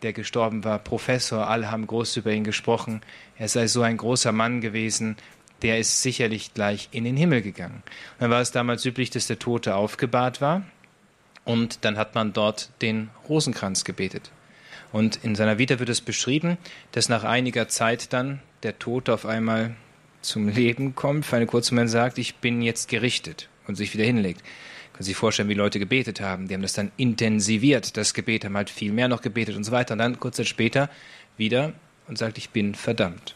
der 0.01 0.11
gestorben 0.13 0.63
war, 0.63 0.79
Professor, 0.79 1.47
alle 1.47 1.71
haben 1.71 1.87
groß 1.87 2.17
über 2.17 2.31
ihn 2.31 2.43
gesprochen. 2.43 3.01
Er 3.37 3.47
sei 3.47 3.67
so 3.67 3.81
ein 3.81 3.97
großer 3.97 4.33
Mann 4.33 4.59
gewesen, 4.59 5.15
der 5.61 5.79
ist 5.79 6.01
sicherlich 6.01 6.53
gleich 6.53 6.89
in 6.91 7.05
den 7.05 7.15
Himmel 7.15 7.41
gegangen. 7.41 7.81
Und 7.85 8.21
dann 8.21 8.31
war 8.31 8.41
es 8.41 8.51
damals 8.51 8.85
üblich, 8.85 9.09
dass 9.09 9.27
der 9.27 9.39
Tote 9.39 9.75
aufgebahrt 9.75 10.41
war 10.41 10.63
und 11.45 11.85
dann 11.85 11.97
hat 11.97 12.15
man 12.15 12.33
dort 12.33 12.69
den 12.81 13.09
Rosenkranz 13.29 13.85
gebetet. 13.85 14.31
Und 14.95 15.19
in 15.25 15.35
seiner 15.35 15.57
Vita 15.57 15.79
wird 15.79 15.89
es 15.89 15.99
beschrieben, 15.99 16.57
dass 16.93 17.09
nach 17.09 17.25
einiger 17.25 17.67
Zeit 17.67 18.13
dann 18.13 18.39
der 18.63 18.79
Tote 18.79 19.13
auf 19.13 19.25
einmal 19.25 19.75
zum 20.21 20.47
Leben 20.47 20.95
kommt, 20.95 21.25
für 21.25 21.35
eine 21.35 21.47
kurze 21.47 21.75
Moment 21.75 21.91
sagt, 21.91 22.17
ich 22.17 22.35
bin 22.35 22.61
jetzt 22.61 22.87
gerichtet 22.87 23.49
und 23.67 23.75
sich 23.75 23.93
wieder 23.93 24.05
hinlegt. 24.05 24.39
Können 24.93 25.03
Sie 25.03 25.09
sich 25.09 25.17
vorstellen, 25.17 25.49
wie 25.49 25.53
Leute 25.53 25.79
gebetet 25.79 26.21
haben. 26.21 26.47
Die 26.47 26.53
haben 26.53 26.61
das 26.61 26.71
dann 26.71 26.93
intensiviert, 26.95 27.97
das 27.97 28.13
Gebet, 28.13 28.45
haben 28.45 28.55
halt 28.55 28.69
viel 28.69 28.93
mehr 28.93 29.09
noch 29.09 29.21
gebetet 29.21 29.57
und 29.57 29.65
so 29.65 29.73
weiter. 29.73 29.95
Und 29.95 29.97
dann 29.97 30.17
kurz 30.17 30.41
später 30.47 30.89
wieder 31.35 31.73
und 32.07 32.17
sagt, 32.17 32.37
ich 32.37 32.51
bin 32.51 32.73
verdammt. 32.73 33.35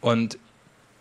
Und 0.00 0.38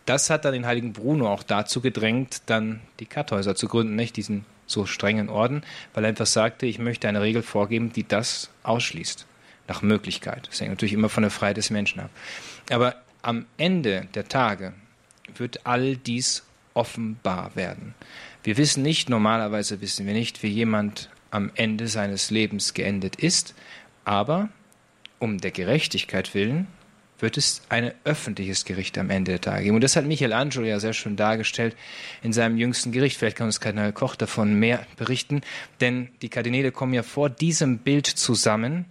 das 0.07 0.31
hat 0.31 0.45
dann 0.45 0.53
den 0.53 0.65
heiligen 0.65 0.93
Bruno 0.93 1.31
auch 1.31 1.43
dazu 1.43 1.79
gedrängt, 1.79 2.41
dann 2.47 2.81
die 2.99 3.05
Karthäuser 3.05 3.53
zu 3.53 3.67
gründen, 3.67 3.95
nicht 3.95 4.17
diesen 4.17 4.45
so 4.65 4.87
strengen 4.87 5.29
Orden, 5.29 5.61
weil 5.93 6.05
er 6.05 6.09
einfach 6.09 6.25
sagte, 6.25 6.65
ich 6.65 6.79
möchte 6.79 7.07
eine 7.07 7.21
Regel 7.21 7.43
vorgeben, 7.43 7.93
die 7.93 8.07
das 8.07 8.49
ausschließt 8.63 9.27
nach 9.72 9.82
Möglichkeit. 9.82 10.47
Das 10.49 10.59
hängt 10.59 10.72
natürlich 10.72 10.93
immer 10.93 11.09
von 11.09 11.24
der 11.24 11.32
Freiheit 11.32 11.57
des 11.57 11.69
Menschen 11.69 12.01
ab. 12.01 12.09
Aber 12.69 12.95
am 13.22 13.45
Ende 13.57 14.07
der 14.15 14.28
Tage 14.28 14.74
wird 15.38 15.65
all 15.65 15.95
dies 15.95 16.43
offenbar 16.74 17.55
werden. 17.55 17.95
Wir 18.43 18.57
wissen 18.57 18.84
nicht, 18.84 19.09
normalerweise 19.09 19.80
wissen 19.80 20.05
wir 20.05 20.13
nicht, 20.13 20.43
wie 20.43 20.47
jemand 20.47 21.09
am 21.30 21.51
Ende 21.55 21.88
seines 21.88 22.32
Lebens 22.32 22.74
geendet 22.74 23.15
ist, 23.15 23.55
aber 24.03 24.49
um 25.19 25.38
der 25.38 25.51
Gerechtigkeit 25.51 26.34
willen 26.34 26.67
wird 27.19 27.38
es 27.38 27.61
ein 27.69 27.93
öffentliches 28.03 28.65
Gericht 28.65 28.97
am 28.97 29.09
Ende 29.11 29.34
der 29.34 29.41
Tage 29.41 29.63
geben. 29.65 29.76
Und 29.76 29.84
das 29.84 29.95
hat 29.95 30.05
Michelangelo 30.05 30.65
ja 30.65 30.80
sehr 30.80 30.93
schön 30.93 31.15
dargestellt 31.15 31.78
in 32.24 32.34
seinem 32.34 32.57
jüngsten 32.57 32.91
Gericht. 32.91 33.17
Vielleicht 33.17 33.38
kann 33.38 33.45
uns 33.45 33.59
Kardinal 33.59 33.93
Koch 33.93 34.15
davon 34.15 34.55
mehr 34.55 34.86
berichten, 34.97 35.41
denn 35.80 36.09
die 36.24 36.30
Kardinäle 36.30 36.72
kommen 36.72 36.93
ja 36.93 37.03
vor 37.03 37.30
diesem 37.30 37.78
Bild 37.78 38.07
zusammen, 38.07 38.86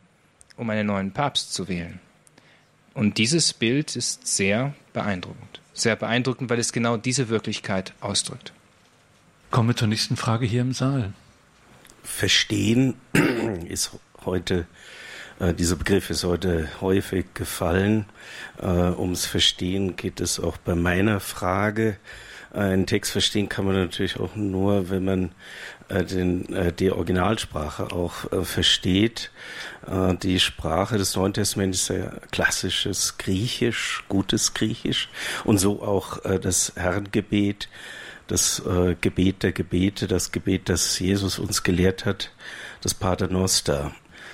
um 0.60 0.68
einen 0.68 0.86
neuen 0.86 1.10
Papst 1.10 1.54
zu 1.54 1.68
wählen. 1.68 1.98
Und 2.92 3.16
dieses 3.16 3.54
Bild 3.54 3.96
ist 3.96 4.26
sehr 4.26 4.74
beeindruckend. 4.92 5.60
Sehr 5.72 5.96
beeindruckend, 5.96 6.50
weil 6.50 6.58
es 6.58 6.72
genau 6.72 6.98
diese 6.98 7.30
Wirklichkeit 7.30 7.94
ausdrückt. 8.00 8.52
Kommen 9.50 9.70
wir 9.70 9.76
zur 9.76 9.88
nächsten 9.88 10.16
Frage 10.16 10.44
hier 10.44 10.60
im 10.60 10.74
Saal. 10.74 11.14
Verstehen 12.02 12.94
ist 13.68 13.92
heute 14.26 14.66
äh, 15.38 15.54
dieser 15.54 15.76
Begriff 15.76 16.10
ist 16.10 16.24
heute 16.24 16.68
häufig 16.82 17.26
gefallen. 17.32 18.04
Äh, 18.60 18.66
ums 18.66 19.24
Verstehen 19.24 19.96
geht 19.96 20.20
es 20.20 20.38
auch 20.38 20.58
bei 20.58 20.74
meiner 20.74 21.20
Frage. 21.20 21.96
Äh, 22.52 22.58
einen 22.58 22.86
Text 22.86 23.12
verstehen 23.12 23.48
kann 23.48 23.64
man 23.64 23.74
natürlich 23.74 24.18
auch 24.18 24.36
nur, 24.36 24.90
wenn 24.90 25.04
man 25.04 25.32
den, 25.88 26.46
die 26.78 26.92
Originalsprache 26.92 27.90
auch 27.90 28.44
versteht. 28.44 29.32
Die 30.22 30.38
Sprache 30.38 30.98
des 30.98 31.16
Neuen 31.16 31.32
Testaments 31.32 31.80
ist 31.80 31.88
ja 31.88 32.12
klassisches 32.30 33.18
Griechisch, 33.18 34.04
gutes 34.08 34.54
Griechisch 34.54 35.08
und 35.42 35.58
so 35.58 35.82
auch 35.82 36.20
das 36.38 36.74
Herrengebet, 36.76 37.68
das 38.28 38.62
Gebet 39.00 39.42
der 39.42 39.50
Gebete, 39.50 40.06
das 40.06 40.30
Gebet, 40.30 40.68
das 40.68 40.96
Jesus 41.00 41.40
uns 41.40 41.64
gelehrt 41.64 42.06
hat, 42.06 42.30
das 42.82 42.94
Pater 42.94 43.26
Noster 43.26 43.90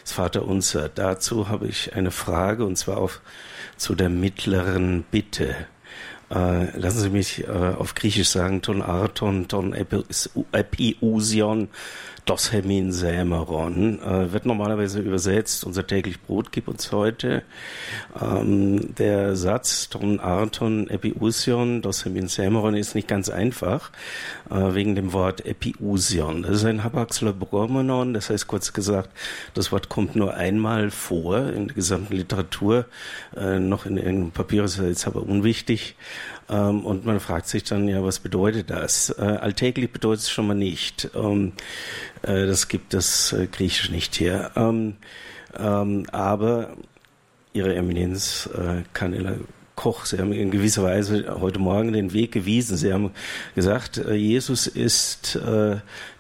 das 0.07 0.13
Vaterunser. 0.13 0.89
Dazu 0.89 1.49
habe 1.49 1.67
ich 1.67 1.95
eine 1.95 2.13
Frage 2.13 2.65
und 2.65 2.77
zwar 2.77 2.99
auf, 2.99 3.21
zu 3.77 3.97
der 3.97 4.09
mittleren 4.09 5.05
Bitte. 5.11 5.57
Äh, 6.31 6.77
lassen 6.79 7.01
Sie 7.01 7.11
mich 7.11 7.45
äh, 7.45 7.51
auf 7.51 7.95
Griechisch 7.95 8.29
sagen, 8.29 8.63
ton 8.63 8.83
arton, 8.83 9.47
ton 9.47 9.75
epiusion, 10.53 11.69
Hemin 12.29 12.93
Sämeron 12.93 14.03
äh, 14.03 14.33
wird 14.33 14.47
normalerweise 14.47 15.01
übersetzt, 15.01 15.65
unser 15.65 15.87
täglich 15.87 16.21
Brot 16.21 16.51
gib 16.51 16.67
uns 16.67 16.91
heute. 16.91 17.45
Ähm, 18.21 18.95
der 18.97 19.37
Satz 19.37 19.89
Ton 19.89 20.19
Arton 20.19 20.91
Epiusion, 20.91 21.83
Hemin 22.05 22.27
Sämeron 22.27 22.75
ist 22.75 22.97
nicht 22.97 23.07
ganz 23.07 23.29
einfach, 23.29 23.93
äh, 24.51 24.75
wegen 24.75 24.97
dem 24.97 25.13
Wort 25.13 25.47
Epiusion. 25.47 26.43
Das 26.43 26.57
ist 26.57 26.65
ein 26.65 26.83
Hapaxler 26.83 27.33
Bromenon, 27.33 28.13
das 28.13 28.29
heißt 28.29 28.49
kurz 28.49 28.73
gesagt, 28.73 29.11
das 29.55 29.71
Wort 29.71 29.89
kommt 29.89 30.17
nur 30.17 30.35
einmal 30.35 30.91
vor 30.91 31.49
in 31.51 31.69
der 31.69 31.77
gesamten 31.77 32.15
Literatur, 32.15 32.87
äh, 33.37 33.61
noch 33.61 33.87
in 33.87 33.97
irgendeinem 33.99 34.33
Papier, 34.33 34.65
ist 34.65 34.79
jetzt 34.79 35.07
aber 35.07 35.23
unwichtig. 35.23 35.95
Ähm, 36.49 36.85
und 36.85 37.05
man 37.05 37.21
fragt 37.21 37.49
sich 37.49 37.65
dann, 37.65 37.89
ja, 37.89 38.03
was 38.03 38.21
bedeutet 38.21 38.71
das? 38.71 39.11
Äh, 39.11 39.23
alltäglich 39.23 39.93
bedeutet 39.93 40.25
es 40.25 40.31
schon 40.31 40.47
mal 40.47 40.55
nicht. 40.55 41.11
Ähm, 41.15 41.53
äh, 42.23 42.47
das 42.47 42.69
gibt 42.69 42.95
das 42.95 43.33
äh, 43.33 43.47
Griechisch 43.47 43.91
nicht 43.91 44.15
hier. 44.15 44.51
Ähm, 44.57 44.97
ähm, 45.59 46.07
aber 46.13 46.77
Ihre 47.53 47.75
Eminenz, 47.75 48.49
äh, 48.55 48.83
Kanela 48.93 49.35
Koch, 49.77 50.07
Sie 50.07 50.19
haben 50.19 50.33
in 50.33 50.51
gewisser 50.51 50.83
Weise 50.83 51.37
heute 51.39 51.59
Morgen 51.59 51.93
den 51.93 52.15
Weg 52.15 52.33
gewiesen. 52.33 52.77
Sie 52.79 52.93
haben 52.93 53.11
gesagt, 53.55 53.99
äh, 53.99 54.15
Jesus 54.15 54.67
ist 54.67 55.37
äh, 55.37 55.77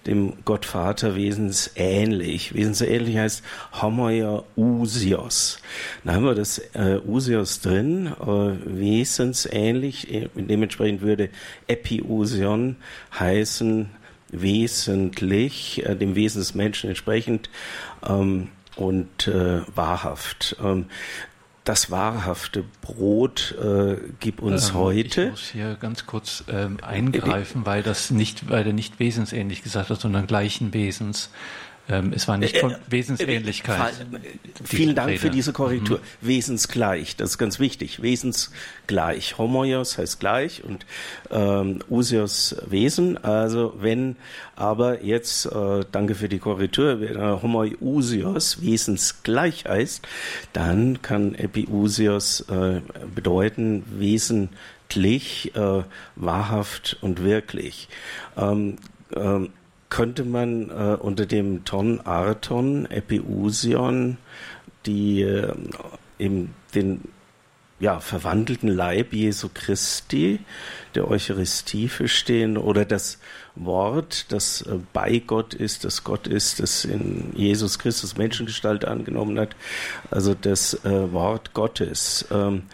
dem 0.06 0.34
Gottvater 0.44 1.16
wesensähnlich. 1.16 2.54
Wesensähnlich 2.54 3.16
heißt 3.16 3.42
Homoia 3.80 4.44
Usios. 4.56 5.58
Da 6.04 6.14
haben 6.14 6.24
wir 6.24 6.34
das 6.34 6.58
äh, 6.74 7.00
Usios 7.06 7.60
drin, 7.60 8.06
äh, 8.06 8.52
wesensähnlich. 8.64 10.12
Äh, 10.12 10.28
dementsprechend 10.34 11.00
würde 11.02 11.30
Epiusion 11.66 12.76
heißen 13.18 13.88
wesentlich, 14.30 15.84
äh, 15.84 15.96
dem 15.96 16.14
Wesen 16.14 16.38
des 16.40 16.54
Menschen 16.54 16.90
entsprechend 16.90 17.50
ähm, 18.06 18.48
und 18.76 19.26
äh, 19.28 19.60
wahrhaft. 19.74 20.56
Ähm, 20.62 20.86
das 21.66 21.90
wahrhafte 21.90 22.64
Brot 22.80 23.56
äh, 23.60 23.96
gib 24.20 24.40
uns 24.40 24.70
ähm, 24.70 24.74
heute. 24.76 25.24
Ich 25.24 25.30
muss 25.30 25.48
hier 25.48 25.74
ganz 25.74 26.06
kurz 26.06 26.44
ähm, 26.48 26.78
eingreifen, 26.80 27.66
weil 27.66 27.82
das 27.82 28.10
nicht, 28.12 28.48
weil 28.48 28.66
er 28.66 28.72
nicht 28.72 29.00
wesensähnlich 29.00 29.62
gesagt 29.62 29.90
hat, 29.90 30.00
sondern 30.00 30.28
gleichen 30.28 30.72
Wesens. 30.72 31.30
Ähm, 31.88 32.12
es 32.14 32.26
war 32.26 32.36
nicht 32.36 32.58
von 32.58 32.72
äh, 32.72 32.74
äh, 32.74 32.78
Wesensähnlichkeit. 32.88 33.92
Äh, 34.00 34.64
vielen 34.64 34.96
Dank 34.96 35.10
Rede. 35.10 35.20
für 35.20 35.30
diese 35.30 35.52
Korrektur. 35.52 35.98
Mhm. 35.98 36.26
Wesensgleich, 36.26 37.16
das 37.16 37.30
ist 37.30 37.38
ganz 37.38 37.60
wichtig. 37.60 38.02
Wesensgleich. 38.02 39.38
Homoios 39.38 39.96
heißt 39.96 40.18
gleich 40.18 40.64
und 40.64 40.84
ähm, 41.30 41.80
Usios 41.88 42.56
Wesen. 42.66 43.22
Also 43.22 43.74
wenn 43.78 44.16
aber 44.56 45.04
jetzt, 45.04 45.46
äh, 45.46 45.84
danke 45.92 46.14
für 46.16 46.28
die 46.28 46.38
Korrektur, 46.38 47.00
wenn 47.00 47.16
äh, 47.16 47.42
Homoiousios 47.42 48.62
wesensgleich 48.62 49.66
heißt, 49.66 50.06
dann 50.52 51.02
kann 51.02 51.34
Epiusios 51.34 52.40
äh, 52.48 52.80
bedeuten 53.14 53.84
wesentlich, 53.98 55.54
äh, 55.54 55.82
wahrhaft 56.16 56.96
und 57.00 57.22
wirklich. 57.22 57.88
Ähm, 58.36 58.76
ähm, 59.14 59.50
könnte 59.96 60.26
man 60.26 60.68
äh, 60.68 60.98
unter 61.00 61.24
dem 61.24 61.64
Ton 61.64 62.02
Arton 62.02 62.84
Epiusion 62.84 64.18
die 64.84 65.22
äh, 65.22 65.54
eben 66.18 66.54
den 66.74 67.00
ja, 67.80 67.98
verwandelten 68.00 68.68
Leib 68.68 69.14
Jesu 69.14 69.48
Christi, 69.52 70.40
der 70.94 71.08
Eucharistie 71.08 71.88
verstehen 71.88 72.58
oder 72.58 72.84
das 72.84 73.18
Wort, 73.54 74.30
das 74.32 74.60
äh, 74.60 74.80
bei 74.92 75.18
Gott 75.18 75.54
ist, 75.54 75.86
das 75.86 76.04
Gott 76.04 76.26
ist, 76.26 76.60
das 76.60 76.84
in 76.84 77.32
Jesus 77.34 77.78
Christus 77.78 78.18
Menschengestalt 78.18 78.84
angenommen 78.84 79.38
hat, 79.38 79.56
also 80.10 80.34
das 80.34 80.74
äh, 80.84 81.10
Wort 81.14 81.54
Gottes. 81.54 82.26
Ähm, 82.30 82.64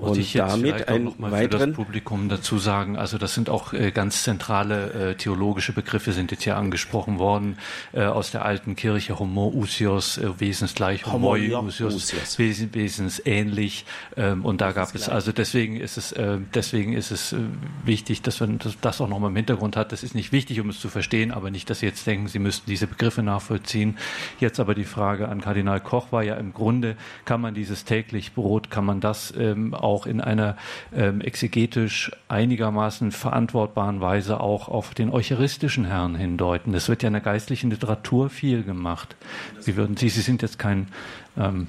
und 0.00 0.18
ich 0.18 0.34
jetzt 0.34 0.50
damit 0.50 0.88
ein 0.88 1.04
noch 1.04 1.18
mal 1.18 1.30
weiteren 1.30 1.60
für 1.60 1.66
das 1.68 1.76
Publikum 1.76 2.28
dazu 2.28 2.58
sagen, 2.58 2.96
also 2.96 3.18
das 3.18 3.34
sind 3.34 3.50
auch 3.50 3.72
äh, 3.72 3.90
ganz 3.90 4.22
zentrale 4.22 5.10
äh, 5.10 5.14
theologische 5.14 5.72
Begriffe 5.72 6.12
sind 6.12 6.30
jetzt 6.30 6.44
hier 6.44 6.56
angesprochen 6.56 7.18
worden 7.18 7.58
äh, 7.92 8.04
aus 8.04 8.30
der 8.30 8.44
alten 8.44 8.76
Kirche 8.76 9.18
Homoousios 9.18 10.18
äh, 10.18 10.40
wesensgleich 10.40 11.06
Homoiousios 11.06 12.14
wes 12.38 12.72
wesensähnlich 12.72 13.84
ähm, 14.16 14.44
und 14.44 14.60
da 14.60 14.72
gab 14.72 14.94
es 14.94 15.08
also 15.08 15.32
deswegen 15.32 15.76
ist 15.76 15.96
es 15.96 16.12
äh, 16.12 16.38
deswegen 16.54 16.92
ist 16.92 17.10
es 17.10 17.32
äh, 17.32 17.38
wichtig, 17.84 18.22
dass 18.22 18.40
man 18.40 18.58
das, 18.58 18.78
das 18.80 19.00
auch 19.00 19.08
noch 19.08 19.18
mal 19.18 19.28
im 19.28 19.36
Hintergrund 19.36 19.76
hat. 19.76 19.92
Das 19.92 20.02
ist 20.02 20.14
nicht 20.14 20.32
wichtig, 20.32 20.60
um 20.60 20.68
es 20.68 20.80
zu 20.80 20.88
verstehen, 20.88 21.32
aber 21.32 21.50
nicht, 21.50 21.70
dass 21.70 21.80
Sie 21.80 21.86
jetzt 21.86 22.06
denken, 22.06 22.28
Sie 22.28 22.38
müssten 22.38 22.70
diese 22.70 22.86
Begriffe 22.86 23.22
nachvollziehen. 23.22 23.96
Jetzt 24.38 24.60
aber 24.60 24.74
die 24.74 24.84
Frage 24.84 25.28
an 25.28 25.40
Kardinal 25.40 25.80
Koch 25.80 26.12
war 26.12 26.22
ja 26.22 26.36
im 26.36 26.52
Grunde 26.52 26.96
kann 27.24 27.40
man 27.40 27.54
dieses 27.54 27.84
täglich 27.84 28.32
Brot 28.34 28.70
kann 28.70 28.84
man 28.84 29.00
das 29.00 29.32
ähm, 29.36 29.74
auch 29.74 29.89
auch 29.90 30.06
in 30.06 30.20
einer 30.20 30.56
ähm, 30.94 31.20
exegetisch 31.20 32.12
einigermaßen 32.28 33.10
verantwortbaren 33.10 34.00
Weise 34.00 34.40
auch 34.40 34.68
auf 34.68 34.94
den 34.94 35.10
eucharistischen 35.10 35.84
Herrn 35.84 36.14
hindeuten. 36.14 36.72
Das 36.72 36.88
wird 36.88 37.02
ja 37.02 37.08
in 37.08 37.14
der 37.14 37.22
geistlichen 37.22 37.70
Literatur 37.70 38.30
viel 38.30 38.62
gemacht. 38.62 39.16
Wie 39.64 39.74
würden 39.76 39.96
Sie, 39.96 40.08
Sie 40.08 40.20
sind 40.20 40.42
jetzt 40.42 40.58
kein 40.58 40.88
ähm, 41.36 41.66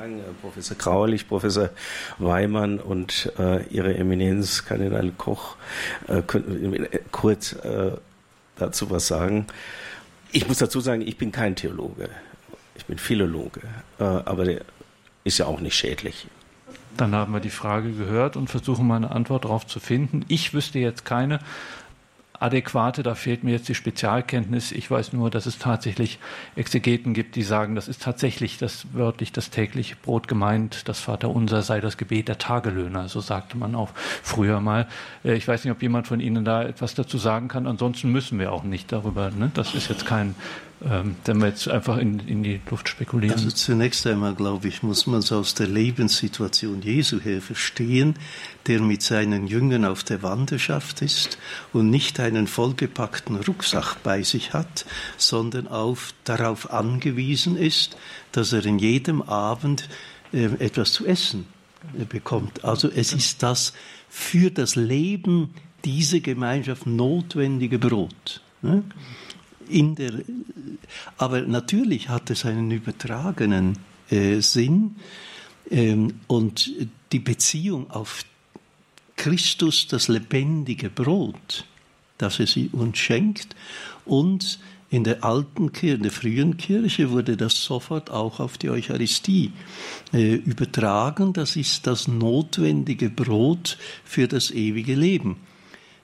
äh, 0.00 0.04
äh, 0.04 0.32
Professor 0.42 0.76
Kraulich, 0.76 1.28
Professor 1.28 1.70
Weimann 2.18 2.80
und 2.80 3.32
äh, 3.38 3.64
Ihre 3.68 3.96
Eminenz 3.96 4.64
Kardinal 4.64 5.12
Koch 5.16 5.56
äh, 6.08 6.18
äh, 6.18 7.00
kurz 7.12 7.52
äh, 7.52 7.92
dazu 8.56 8.90
was 8.90 9.06
sagen. 9.06 9.46
Ich 10.32 10.48
muss 10.48 10.58
dazu 10.58 10.80
sagen, 10.80 11.02
ich 11.02 11.16
bin 11.16 11.32
kein 11.32 11.54
Theologe. 11.56 12.08
Ich 12.76 12.84
bin 12.84 12.98
Philologe. 12.98 13.62
aber 13.98 14.44
der 14.44 14.60
ist 15.24 15.38
ja 15.38 15.46
auch 15.46 15.60
nicht 15.60 15.74
schädlich. 15.74 16.26
Dann 16.96 17.14
haben 17.14 17.32
wir 17.32 17.40
die 17.40 17.50
Frage 17.50 17.92
gehört 17.92 18.36
und 18.36 18.48
versuchen 18.48 18.86
mal 18.86 18.96
eine 18.96 19.10
Antwort 19.10 19.44
darauf 19.44 19.66
zu 19.66 19.78
finden. 19.78 20.24
Ich 20.28 20.52
wüsste 20.52 20.78
jetzt 20.78 21.04
keine 21.04 21.38
adäquate, 22.40 23.02
da 23.02 23.14
fehlt 23.14 23.42
mir 23.42 23.52
jetzt 23.52 23.68
die 23.68 23.74
Spezialkenntnis. 23.74 24.72
Ich 24.72 24.90
weiß 24.90 25.12
nur, 25.12 25.30
dass 25.30 25.46
es 25.46 25.58
tatsächlich 25.58 26.18
Exegeten 26.56 27.14
gibt, 27.14 27.36
die 27.36 27.42
sagen, 27.42 27.74
das 27.74 27.88
ist 27.88 28.02
tatsächlich 28.02 28.58
das 28.58 28.86
wörtlich 28.92 29.32
das 29.32 29.50
tägliche 29.50 29.96
Brot 29.96 30.28
gemeint. 30.28 30.88
Das 30.88 31.00
Vaterunser 31.00 31.62
sei 31.62 31.80
das 31.80 31.96
Gebet 31.96 32.28
der 32.28 32.38
Tagelöhner, 32.38 33.08
so 33.08 33.20
sagte 33.20 33.56
man 33.56 33.74
auch 33.74 33.90
früher 34.22 34.60
mal. 34.60 34.86
Äh, 35.24 35.34
ich 35.34 35.48
weiß 35.48 35.64
nicht, 35.64 35.72
ob 35.72 35.82
jemand 35.82 36.06
von 36.06 36.20
Ihnen 36.20 36.44
da 36.44 36.62
etwas 36.62 36.94
dazu 36.94 37.18
sagen 37.18 37.48
kann. 37.48 37.66
Ansonsten 37.66 38.12
müssen 38.12 38.38
wir 38.38 38.52
auch 38.52 38.62
nicht 38.62 38.92
darüber. 38.92 39.30
Ne? 39.30 39.50
Das 39.54 39.74
ist 39.74 39.88
jetzt 39.88 40.06
kein 40.06 40.34
ähm, 40.84 41.16
wenn 41.24 41.38
wir 41.38 41.48
jetzt 41.48 41.68
einfach 41.68 41.96
in, 41.96 42.20
in 42.20 42.42
die 42.42 42.60
Luft 42.70 42.88
spekulieren? 42.88 43.34
Also 43.34 43.50
zunächst 43.50 44.06
einmal, 44.06 44.34
glaube 44.34 44.68
ich, 44.68 44.82
muss 44.82 45.06
man 45.06 45.20
es 45.20 45.32
aus 45.32 45.54
der 45.54 45.66
Lebenssituation 45.66 46.82
Jesu 46.82 47.20
her 47.20 47.42
verstehen, 47.42 48.14
der 48.66 48.80
mit 48.80 49.02
seinen 49.02 49.46
Jüngern 49.48 49.84
auf 49.84 50.04
der 50.04 50.22
Wanderschaft 50.22 51.02
ist 51.02 51.38
und 51.72 51.90
nicht 51.90 52.20
einen 52.20 52.46
vollgepackten 52.46 53.36
Rucksack 53.36 54.02
bei 54.02 54.22
sich 54.22 54.52
hat, 54.52 54.86
sondern 55.16 55.66
auf, 55.66 56.14
darauf 56.24 56.70
angewiesen 56.70 57.56
ist, 57.56 57.96
dass 58.30 58.52
er 58.52 58.64
in 58.64 58.78
jedem 58.78 59.22
Abend 59.22 59.88
äh, 60.32 60.44
etwas 60.58 60.92
zu 60.92 61.06
essen 61.06 61.46
äh, 61.98 62.04
bekommt. 62.04 62.64
Also 62.64 62.88
es 62.88 63.12
ist 63.12 63.42
das 63.42 63.72
für 64.08 64.50
das 64.50 64.76
Leben 64.76 65.54
diese 65.84 66.20
Gemeinschaft 66.20 66.86
notwendige 66.86 67.78
Brot. 67.78 68.42
Ne? 68.62 68.84
In 69.68 69.94
der, 69.94 70.12
aber 71.16 71.42
natürlich 71.42 72.08
hat 72.08 72.30
es 72.30 72.44
einen 72.44 72.70
übertragenen 72.70 73.78
äh, 74.10 74.40
Sinn 74.40 74.96
ähm, 75.70 76.20
und 76.26 76.70
die 77.12 77.18
Beziehung 77.18 77.90
auf 77.90 78.24
Christus, 79.16 79.86
das 79.88 80.08
lebendige 80.08 80.90
Brot, 80.90 81.64
das 82.18 82.38
er 82.40 82.46
sie 82.46 82.68
uns 82.72 82.98
schenkt 82.98 83.56
und 84.04 84.58
in 84.90 85.04
der 85.04 85.22
alten 85.22 85.72
Kirche, 85.72 85.96
in 85.96 86.02
der 86.02 86.12
frühen 86.12 86.56
Kirche 86.56 87.10
wurde 87.10 87.36
das 87.36 87.62
sofort 87.62 88.10
auch 88.10 88.40
auf 88.40 88.56
die 88.56 88.70
Eucharistie 88.70 89.52
äh, 90.14 90.34
übertragen. 90.34 91.34
Das 91.34 91.56
ist 91.56 91.86
das 91.86 92.08
notwendige 92.08 93.10
Brot 93.10 93.76
für 94.02 94.28
das 94.28 94.50
ewige 94.50 94.94
Leben. 94.94 95.36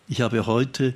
Ich 0.06 0.20
habe 0.20 0.44
heute 0.44 0.94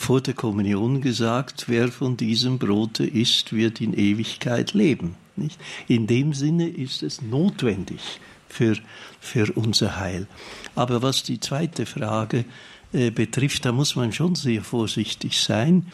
vor 0.00 0.22
der 0.22 0.32
Kommunion 0.32 1.02
gesagt, 1.02 1.66
wer 1.66 1.88
von 1.88 2.16
diesem 2.16 2.58
Brote 2.58 3.04
isst, 3.04 3.52
wird 3.52 3.82
in 3.82 3.92
Ewigkeit 3.92 4.72
leben. 4.72 5.14
Nicht? 5.36 5.60
In 5.88 6.06
dem 6.06 6.32
Sinne 6.32 6.68
ist 6.68 7.02
es 7.02 7.20
notwendig 7.20 8.00
für, 8.48 8.78
für 9.20 9.52
unser 9.56 10.00
Heil. 10.00 10.26
Aber 10.74 11.02
was 11.02 11.22
die 11.22 11.38
zweite 11.38 11.84
Frage 11.84 12.46
äh, 12.94 13.10
betrifft, 13.10 13.66
da 13.66 13.72
muss 13.72 13.94
man 13.94 14.10
schon 14.14 14.36
sehr 14.36 14.64
vorsichtig 14.64 15.38
sein, 15.38 15.86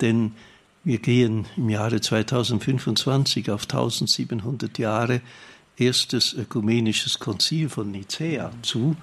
denn 0.00 0.34
wir 0.84 0.98
gehen 0.98 1.46
im 1.56 1.68
Jahre 1.68 2.00
2025 2.00 3.50
auf 3.50 3.64
1700 3.64 4.78
Jahre 4.78 5.20
erstes 5.76 6.32
ökumenisches 6.32 7.18
Konzil 7.18 7.68
von 7.68 7.90
Nicäa 7.90 8.52
zu. 8.62 8.94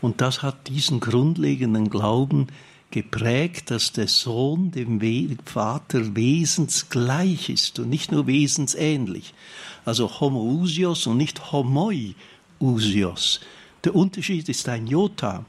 Und 0.00 0.20
das 0.20 0.44
hat 0.44 0.68
diesen 0.68 1.00
grundlegenden 1.00 1.90
Glauben 1.90 2.46
geprägt, 2.90 3.70
dass 3.70 3.92
der 3.92 4.08
Sohn 4.08 4.70
dem 4.70 5.00
Vater 5.44 6.14
wesensgleich 6.16 7.48
ist 7.48 7.78
und 7.78 7.90
nicht 7.90 8.12
nur 8.12 8.26
wesensähnlich. 8.26 9.34
Also 9.84 10.20
homoousios 10.20 11.06
und 11.06 11.16
nicht 11.16 11.52
homoiousios. 11.52 13.40
Der 13.84 13.94
Unterschied 13.94 14.48
ist 14.48 14.68
ein 14.68 14.86
Jota. 14.86 15.44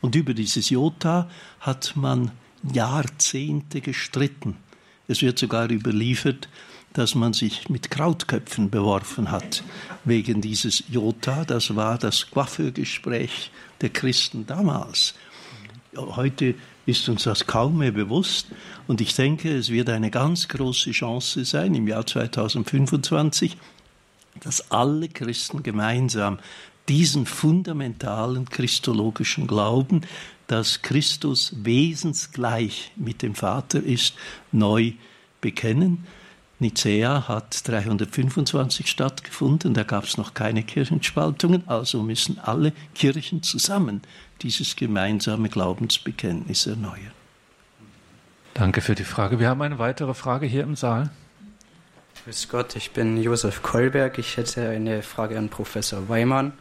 Und 0.00 0.14
über 0.14 0.34
dieses 0.34 0.70
Jota 0.70 1.28
hat 1.60 1.94
man 1.96 2.30
Jahrzehnte 2.72 3.80
gestritten. 3.80 4.56
Es 5.08 5.22
wird 5.22 5.38
sogar 5.38 5.70
überliefert, 5.70 6.48
dass 6.92 7.14
man 7.14 7.32
sich 7.32 7.68
mit 7.68 7.90
Krautköpfen 7.90 8.70
beworfen 8.70 9.30
hat 9.30 9.62
wegen 10.04 10.40
dieses 10.40 10.84
Jota. 10.88 11.44
Das 11.44 11.76
war 11.76 11.98
das 11.98 12.30
Coiffeurgespräch 12.30 13.50
der 13.82 13.90
Christen 13.90 14.46
damals. 14.46 15.14
Heute 15.96 16.54
ist 16.86 17.08
uns 17.08 17.24
das 17.24 17.46
kaum 17.46 17.78
mehr 17.78 17.92
bewusst. 17.92 18.48
Und 18.86 19.00
ich 19.00 19.14
denke, 19.14 19.54
es 19.54 19.70
wird 19.70 19.88
eine 19.88 20.10
ganz 20.10 20.48
große 20.48 20.92
Chance 20.92 21.44
sein 21.44 21.74
im 21.74 21.88
Jahr 21.88 22.06
2025, 22.06 23.56
dass 24.40 24.70
alle 24.70 25.08
Christen 25.08 25.62
gemeinsam 25.62 26.38
diesen 26.88 27.26
fundamentalen 27.26 28.48
christologischen 28.48 29.46
Glauben, 29.46 30.02
dass 30.46 30.82
Christus 30.82 31.52
wesensgleich 31.62 32.92
mit 32.94 33.22
dem 33.22 33.34
Vater 33.34 33.82
ist, 33.82 34.14
neu 34.52 34.92
bekennen. 35.40 36.06
Nicäa 36.58 37.28
hat 37.28 37.68
325 37.68 38.86
stattgefunden, 38.86 39.74
da 39.74 39.82
gab 39.82 40.04
es 40.04 40.16
noch 40.16 40.32
keine 40.32 40.62
Kirchenspaltungen, 40.62 41.68
also 41.68 42.02
müssen 42.02 42.38
alle 42.38 42.72
Kirchen 42.94 43.42
zusammen 43.42 44.00
dieses 44.42 44.76
gemeinsame 44.76 45.48
Glaubensbekenntnis 45.48 46.66
erneuern. 46.66 47.12
Danke 48.54 48.80
für 48.80 48.94
die 48.94 49.04
Frage. 49.04 49.38
Wir 49.38 49.48
haben 49.48 49.62
eine 49.62 49.78
weitere 49.78 50.14
Frage 50.14 50.46
hier 50.46 50.62
im 50.62 50.76
Saal. 50.76 51.10
Grüß 52.24 52.48
Gott, 52.48 52.74
ich 52.74 52.92
bin 52.92 53.22
Josef 53.22 53.62
Kolberg. 53.62 54.18
Ich 54.18 54.36
hätte 54.36 54.68
eine 54.68 55.02
Frage 55.02 55.38
an 55.38 55.48
Professor 55.48 56.08
Weimann. 56.08 56.52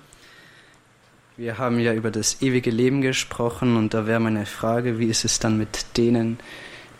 Wir 1.37 1.57
haben 1.57 1.79
ja 1.79 1.93
über 1.93 2.11
das 2.11 2.41
ewige 2.41 2.69
Leben 2.69 3.01
gesprochen 3.01 3.75
und 3.75 3.93
da 3.93 4.07
wäre 4.07 4.19
meine 4.19 4.45
Frage, 4.45 4.99
wie 4.99 5.07
ist 5.07 5.25
es 5.25 5.39
dann 5.39 5.57
mit 5.57 5.97
denen, 5.97 6.39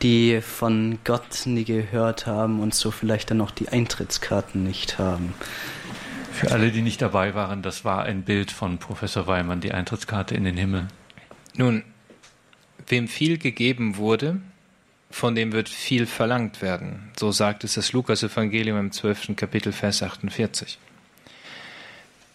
die 0.02 0.42
von 0.42 1.00
Gott 1.06 1.46
nie 1.46 1.64
gehört 1.64 2.28
haben 2.28 2.60
und 2.60 2.74
so 2.74 2.92
vielleicht 2.92 3.32
dann 3.32 3.40
auch 3.40 3.52
die 3.52 3.70
Eintrittskarten 3.70 4.64
nicht 4.64 5.00
haben? 5.00 5.34
Für 6.36 6.52
alle, 6.52 6.70
die 6.70 6.82
nicht 6.82 7.02
dabei 7.02 7.34
waren, 7.34 7.62
das 7.62 7.86
war 7.86 8.04
ein 8.04 8.24
Bild 8.24 8.52
von 8.52 8.78
Professor 8.78 9.26
Weimann, 9.26 9.62
die 9.62 9.72
Eintrittskarte 9.72 10.36
in 10.36 10.44
den 10.44 10.58
Himmel. 10.58 10.90
Nun, 11.56 11.82
wem 12.88 13.08
viel 13.08 13.38
gegeben 13.38 13.96
wurde, 13.96 14.42
von 15.10 15.34
dem 15.34 15.54
wird 15.54 15.70
viel 15.70 16.06
verlangt 16.06 16.62
werden. 16.62 17.10
So 17.18 17.32
sagt 17.32 17.64
es 17.64 17.76
das 17.76 17.94
Lukas-Evangelium 17.94 18.78
im 18.78 18.92
12. 18.92 19.38
Kapitel, 19.38 19.72
Vers 19.72 20.04
48. 20.04 20.78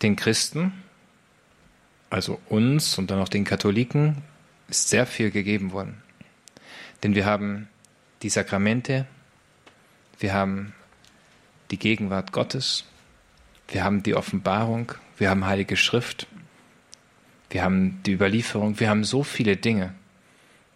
Den 0.00 0.16
Christen, 0.16 0.72
also 2.08 2.40
uns 2.48 2.96
und 2.96 3.10
dann 3.10 3.20
auch 3.20 3.28
den 3.28 3.44
Katholiken, 3.44 4.22
ist 4.68 4.88
sehr 4.88 5.04
viel 5.04 5.30
gegeben 5.30 5.72
worden. 5.72 6.02
Denn 7.02 7.14
wir 7.14 7.26
haben 7.26 7.68
die 8.22 8.30
Sakramente, 8.30 9.06
wir 10.18 10.32
haben 10.32 10.72
die 11.70 11.78
Gegenwart 11.78 12.32
Gottes, 12.32 12.86
wir 13.70 13.84
haben 13.84 14.02
die 14.02 14.14
Offenbarung, 14.14 14.92
wir 15.16 15.30
haben 15.30 15.46
Heilige 15.46 15.76
Schrift, 15.76 16.26
wir 17.50 17.62
haben 17.62 18.00
die 18.04 18.12
Überlieferung, 18.12 18.78
wir 18.80 18.90
haben 18.90 19.04
so 19.04 19.22
viele 19.22 19.56
Dinge, 19.56 19.94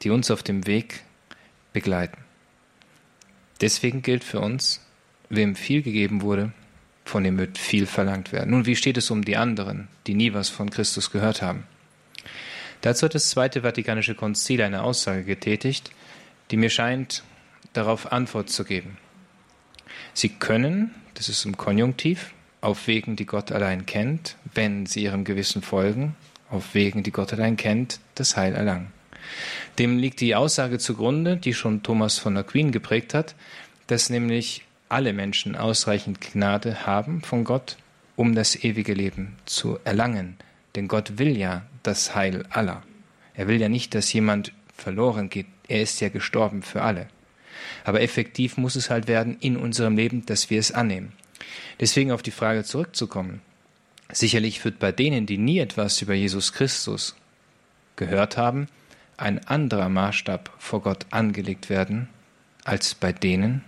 die 0.03 0.11
uns 0.11 0.30
auf 0.30 0.42
dem 0.42 0.66
Weg 0.66 1.03
begleiten. 1.72 2.18
Deswegen 3.61 4.03
gilt 4.03 4.24
für 4.24 4.40
uns, 4.40 4.80
wem 5.28 5.57
viel 5.57 5.82
gegeben 5.82 6.22
wurde, 6.22 6.53
von 7.05 7.22
dem 7.22 7.38
wird 7.38 7.59
viel 7.59 7.86
verlangt 7.86 8.32
werden. 8.32 8.51
Nun, 8.51 8.66
wie 8.66 8.76
steht 8.76 8.97
es 8.97 9.11
um 9.11 9.24
die 9.24 9.36
anderen, 9.36 9.88
die 10.07 10.14
nie 10.14 10.32
was 10.32 10.49
von 10.49 10.70
Christus 10.70 11.11
gehört 11.11 11.42
haben? 11.42 11.64
Dazu 12.80 13.07
hat 13.07 13.14
das 13.14 13.30
Zweite 13.30 13.62
Vatikanische 13.62 14.14
Konzil 14.14 14.62
eine 14.62 14.82
Aussage 14.82 15.24
getätigt, 15.24 15.90
die 16.51 16.57
mir 16.57 16.70
scheint, 16.70 17.22
darauf 17.72 18.12
Antwort 18.12 18.51
zu 18.51 18.64
geben. 18.64 18.99
Sie 20.12 20.28
können, 20.28 20.95
das 21.14 21.28
ist 21.28 21.45
im 21.45 21.57
Konjunktiv, 21.57 22.32
auf 22.64 22.86
Wegen, 22.86 23.16
die 23.16 23.26
Gott 23.26 23.52
allein 23.52 23.86
kennt, 23.86 24.36
wenn 24.54 24.86
sie 24.86 25.02
ihrem 25.02 25.24
Gewissen 25.24 25.62
folgen, 25.62 26.16
auf 26.50 26.74
Wegen, 26.74 27.02
die 27.02 27.12
Gott 27.12 27.32
allein 27.32 27.56
kennt, 27.56 28.00
das 28.14 28.36
Heil 28.36 28.54
erlangen. 28.54 28.92
Dem 29.78 29.98
liegt 29.98 30.20
die 30.20 30.34
Aussage 30.34 30.78
zugrunde, 30.78 31.36
die 31.36 31.54
schon 31.54 31.82
Thomas 31.82 32.18
von 32.18 32.36
Aquin 32.36 32.72
geprägt 32.72 33.14
hat, 33.14 33.34
dass 33.86 34.10
nämlich 34.10 34.64
alle 34.88 35.12
Menschen 35.12 35.56
ausreichend 35.56 36.20
Gnade 36.20 36.86
haben 36.86 37.22
von 37.22 37.44
Gott, 37.44 37.76
um 38.16 38.34
das 38.34 38.56
ewige 38.56 38.94
Leben 38.94 39.36
zu 39.44 39.78
erlangen. 39.84 40.36
Denn 40.74 40.88
Gott 40.88 41.18
will 41.18 41.36
ja 41.36 41.62
das 41.82 42.14
Heil 42.14 42.46
aller. 42.50 42.82
Er 43.34 43.48
will 43.48 43.60
ja 43.60 43.68
nicht, 43.68 43.94
dass 43.94 44.12
jemand 44.12 44.52
verloren 44.76 45.28
geht. 45.28 45.46
Er 45.68 45.82
ist 45.82 46.00
ja 46.00 46.08
gestorben 46.08 46.62
für 46.62 46.82
alle. 46.82 47.08
Aber 47.84 48.00
effektiv 48.00 48.56
muss 48.56 48.76
es 48.76 48.90
halt 48.90 49.08
werden 49.08 49.36
in 49.40 49.56
unserem 49.56 49.96
Leben, 49.96 50.24
dass 50.26 50.50
wir 50.50 50.58
es 50.58 50.72
annehmen. 50.72 51.12
Deswegen 51.80 52.12
auf 52.12 52.22
die 52.22 52.30
Frage 52.30 52.64
zurückzukommen. 52.64 53.40
Sicherlich 54.12 54.64
wird 54.64 54.78
bei 54.78 54.92
denen, 54.92 55.26
die 55.26 55.38
nie 55.38 55.59
etwas 55.59 56.00
über 56.02 56.14
Jesus 56.14 56.52
Christus 56.52 57.16
gehört 57.96 58.36
haben, 58.36 58.68
ein 59.16 59.46
anderer 59.46 59.88
Maßstab 59.88 60.50
vor 60.59 60.82
Gott 60.82 61.07
angelegt 61.11 61.70
werden 61.70 62.09
als 62.64 62.94
bei 62.94 63.12
denen, 63.12 63.62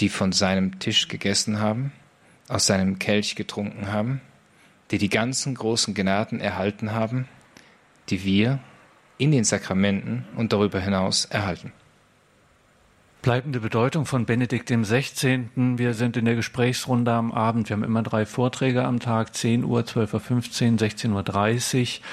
die 0.00 0.08
von 0.08 0.32
seinem 0.32 0.78
Tisch 0.78 1.08
gegessen 1.08 1.60
haben, 1.60 1.92
aus 2.48 2.66
seinem 2.66 2.98
Kelch 2.98 3.36
getrunken 3.36 3.92
haben, 3.92 4.20
die 4.90 4.98
die 4.98 5.10
ganzen 5.10 5.54
großen 5.54 5.94
Gnaden 5.94 6.40
erhalten 6.40 6.92
haben, 6.92 7.28
die 8.08 8.24
wir 8.24 8.58
in 9.18 9.30
den 9.30 9.44
Sakramenten 9.44 10.24
und 10.36 10.52
darüber 10.52 10.80
hinaus 10.80 11.26
erhalten. 11.26 11.72
Bleibende 13.22 13.60
Bedeutung 13.60 14.06
von 14.06 14.24
Benedikt 14.24 14.70
dem 14.70 14.82
16. 14.82 15.50
Wir 15.76 15.92
sind 15.92 16.16
in 16.16 16.24
der 16.24 16.36
Gesprächsrunde 16.36 17.12
am 17.12 17.32
Abend. 17.32 17.68
Wir 17.68 17.76
haben 17.76 17.84
immer 17.84 18.02
drei 18.02 18.24
Vorträge 18.24 18.82
am 18.84 18.98
Tag, 18.98 19.34
10 19.34 19.62
Uhr, 19.62 19.80
12.15 19.80 20.72
Uhr, 20.72 20.78
16.30 20.78 21.80
Uhr, 21.82 22.04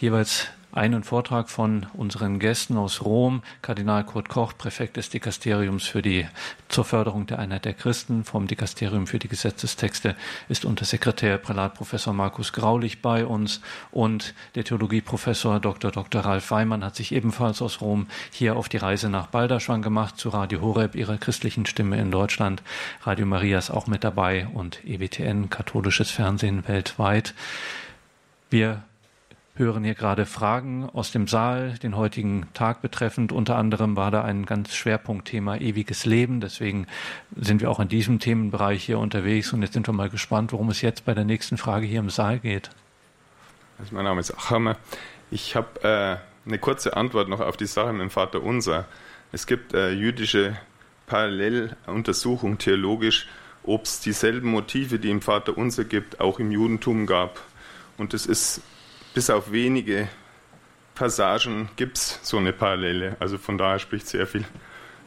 jeweils 0.00 0.48
einen 0.76 1.04
Vortrag 1.04 1.48
von 1.48 1.86
unseren 1.94 2.38
Gästen 2.38 2.76
aus 2.76 3.02
Rom, 3.02 3.42
Kardinal 3.62 4.04
Kurt 4.04 4.28
Koch, 4.28 4.52
Präfekt 4.56 4.98
des 4.98 5.08
Dikasteriums 5.08 5.86
für 5.86 6.02
die 6.02 6.26
zur 6.68 6.84
Förderung 6.84 7.26
der 7.26 7.38
Einheit 7.38 7.64
der 7.64 7.72
Christen, 7.72 8.24
vom 8.24 8.46
Dikasterium 8.46 9.06
für 9.06 9.18
die 9.18 9.28
Gesetzestexte 9.28 10.16
ist 10.48 10.66
Untersekretär 10.66 11.38
Prälat 11.38 11.74
Professor 11.74 12.12
Markus 12.12 12.52
Graulich 12.52 13.00
bei 13.00 13.24
uns 13.24 13.62
und 13.90 14.34
der 14.54 14.64
Theologieprofessor 14.64 15.60
Dr. 15.60 15.90
Dr. 15.90 16.20
Ralf 16.20 16.50
Weimann 16.50 16.84
hat 16.84 16.94
sich 16.94 17.12
ebenfalls 17.12 17.62
aus 17.62 17.80
Rom 17.80 18.06
hier 18.30 18.56
auf 18.56 18.68
die 18.68 18.76
Reise 18.76 19.08
nach 19.08 19.28
Balderschwang 19.28 19.80
gemacht 19.80 20.18
zu 20.18 20.28
Radio 20.28 20.60
Horeb, 20.60 20.94
ihrer 20.94 21.16
christlichen 21.16 21.64
Stimme 21.64 21.98
in 21.98 22.10
Deutschland. 22.10 22.62
Radio 23.02 23.24
Maria 23.24 23.58
ist 23.58 23.70
auch 23.70 23.86
mit 23.86 24.04
dabei 24.04 24.46
und 24.52 24.84
EWTN, 24.84 25.48
katholisches 25.48 26.10
Fernsehen 26.10 26.68
weltweit. 26.68 27.34
Wir 28.50 28.82
hören 29.58 29.84
hier 29.84 29.94
gerade 29.94 30.26
Fragen 30.26 30.88
aus 30.90 31.12
dem 31.12 31.26
Saal, 31.26 31.74
den 31.82 31.96
heutigen 31.96 32.46
Tag 32.52 32.82
betreffend. 32.82 33.32
Unter 33.32 33.56
anderem 33.56 33.96
war 33.96 34.10
da 34.10 34.22
ein 34.22 34.44
ganz 34.44 34.74
Schwerpunktthema 34.74 35.56
ewiges 35.56 36.04
Leben. 36.04 36.40
Deswegen 36.40 36.86
sind 37.34 37.60
wir 37.60 37.70
auch 37.70 37.80
in 37.80 37.88
diesem 37.88 38.18
Themenbereich 38.18 38.84
hier 38.84 38.98
unterwegs. 38.98 39.52
Und 39.52 39.62
jetzt 39.62 39.72
sind 39.72 39.88
wir 39.88 39.94
mal 39.94 40.10
gespannt, 40.10 40.52
worum 40.52 40.68
es 40.68 40.82
jetzt 40.82 41.04
bei 41.04 41.14
der 41.14 41.24
nächsten 41.24 41.56
Frage 41.56 41.86
hier 41.86 42.00
im 42.00 42.10
Saal 42.10 42.38
geht. 42.38 42.70
Also 43.78 43.94
mein 43.94 44.04
Name 44.04 44.20
ist 44.20 44.30
Achammer. 44.30 44.76
Ich 45.30 45.56
habe 45.56 45.82
äh, 45.82 46.48
eine 46.48 46.58
kurze 46.58 46.96
Antwort 46.96 47.28
noch 47.28 47.40
auf 47.40 47.56
die 47.56 47.66
Sache 47.66 47.92
mit 47.92 48.02
dem 48.02 48.10
Vater 48.10 48.42
Unser. 48.42 48.86
Es 49.32 49.46
gibt 49.46 49.74
äh, 49.74 49.90
jüdische 49.90 50.56
Paralleluntersuchung 51.06 52.58
theologisch, 52.58 53.26
ob 53.62 53.84
es 53.84 54.00
dieselben 54.00 54.50
Motive, 54.50 54.98
die 54.98 55.10
im 55.10 55.22
Vater 55.22 55.56
Unser 55.56 55.84
gibt, 55.84 56.20
auch 56.20 56.38
im 56.38 56.52
Judentum 56.52 57.06
gab. 57.06 57.40
Und 57.98 58.14
es 58.14 58.26
ist 58.26 58.60
bis 59.16 59.30
auf 59.30 59.50
wenige 59.50 60.08
Passagen 60.94 61.70
gibt 61.76 61.96
es 61.96 62.20
so 62.22 62.36
eine 62.36 62.52
Parallele. 62.52 63.16
Also 63.18 63.38
von 63.38 63.56
daher 63.56 63.78
spricht 63.78 64.06
sehr 64.06 64.26
viel 64.26 64.44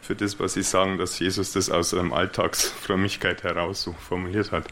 für 0.01 0.15
das, 0.15 0.39
was 0.39 0.55
Sie 0.55 0.63
sagen, 0.63 0.97
dass 0.97 1.19
Jesus 1.19 1.51
das 1.51 1.69
aus 1.69 1.93
einem 1.93 2.11
Alltagsfrömmigkeit 2.11 3.43
heraus 3.43 3.83
so 3.83 3.93
formuliert 3.93 4.51
hat. 4.51 4.65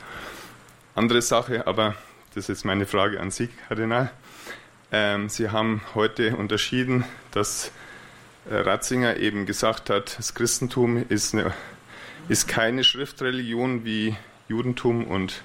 Andere 0.96 1.22
Sache, 1.22 1.68
aber 1.68 1.94
das 2.34 2.46
ist 2.46 2.48
jetzt 2.48 2.66
meine 2.66 2.88
Frage 2.88 3.20
an 3.20 3.30
Sie, 3.30 3.48
Kardinal. 3.68 4.10
Ähm, 4.92 5.30
Sie 5.30 5.52
haben 5.52 5.82
heute 5.94 6.36
unterschieden, 6.36 7.06
dass 7.30 7.72
äh, 8.50 8.56
Ratzinger 8.56 9.18
eben 9.18 9.46
gesagt 9.46 9.92
hat, 9.92 10.18
das 10.18 10.34
Christentum 10.34 11.06
ist, 11.10 11.36
eine, 11.36 11.54
ist 12.28 12.48
keine 12.48 12.84
Schriftreligion 12.84 13.86
wie 13.86 14.18
Judentum 14.48 15.04
und 15.06 15.44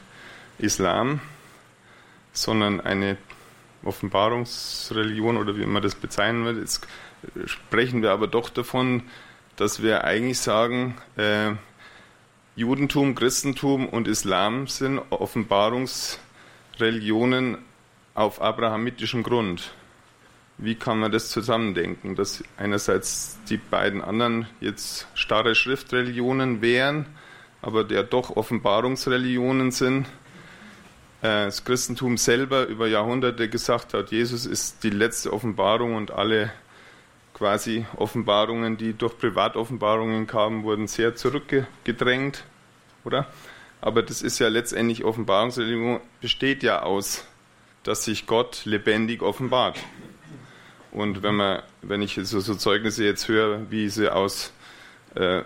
Islam, 0.59 1.21
sondern 2.33 2.81
eine 2.81 3.19
Offenbarungsreligion 3.85 5.37
oder 5.37 5.57
wie 5.57 5.67
man 5.67 5.83
das 5.83 5.95
bezeichnen 5.95 6.45
will. 6.45 6.59
Jetzt 6.59 6.87
sprechen 7.47 8.03
wir 8.03 8.13
aber 8.13 8.27
doch 8.27 8.51
davon, 8.51 9.05
dass 9.57 9.83
wir 9.83 10.05
eigentlich 10.05 10.39
sagen, 10.39 10.97
äh, 11.17 11.53
Judentum, 12.55 13.15
Christentum 13.15 13.89
und 13.89 14.07
Islam 14.09 14.67
sind 14.67 15.01
Offenbarungsreligionen 15.11 17.57
auf 18.15 18.43
abrahamitischem 18.43 19.23
Grund. 19.23 19.73
Wie 20.59 20.75
kann 20.75 21.01
man 21.01 21.11
das 21.11 21.31
zusammendenken, 21.31 22.15
dass 22.15 22.45
einerseits 22.59 23.39
die 23.49 23.57
beiden 23.57 24.03
anderen 24.03 24.47
jetzt 24.61 25.09
starre 25.15 25.55
Schriftreligionen 25.55 26.61
wären, 26.61 27.07
aber 27.63 27.85
der 27.85 28.03
doch 28.03 28.37
Offenbarungsreligionen 28.37 29.71
sind? 29.71 30.07
Äh, 31.23 31.47
das 31.47 31.65
Christentum 31.65 32.19
selber 32.19 32.67
über 32.67 32.89
Jahrhunderte 32.89 33.49
gesagt 33.49 33.95
hat, 33.95 34.11
Jesus 34.11 34.45
ist 34.45 34.83
die 34.83 34.91
letzte 34.91 35.33
Offenbarung 35.33 35.95
und 35.95 36.11
alle 36.11 36.53
quasi 37.33 37.87
Offenbarungen, 37.97 38.77
die 38.77 38.93
durch 38.93 39.17
Privatoffenbarungen 39.17 40.27
kamen, 40.27 40.65
wurden 40.65 40.89
sehr 40.89 41.15
zurückgedrängt, 41.15 42.45
oder? 43.05 43.27
Aber 43.81 44.03
das 44.03 44.23
ist 44.23 44.39
ja 44.39 44.49
letztendlich 44.49 45.05
Offenbarungsreligion, 45.05 46.01
besteht 46.21 46.63
ja 46.63 46.83
aus, 46.83 47.25
dass 47.83 48.05
sich 48.05 48.27
Gott 48.27 48.65
lebendig 48.65 49.23
offenbart. 49.23 49.79
Und 50.93 51.23
wenn 51.23 51.37
man, 51.37 51.63
wenn 51.81 52.03
ich 52.03 52.21
so, 52.23 52.41
so 52.41 52.55
Zeugnisse 52.55 53.05
jetzt 53.05 53.27
höre, 53.29 53.71
wie 53.71 53.89
sie 53.89 54.13
aus 54.13 54.53
äh, 55.15 55.43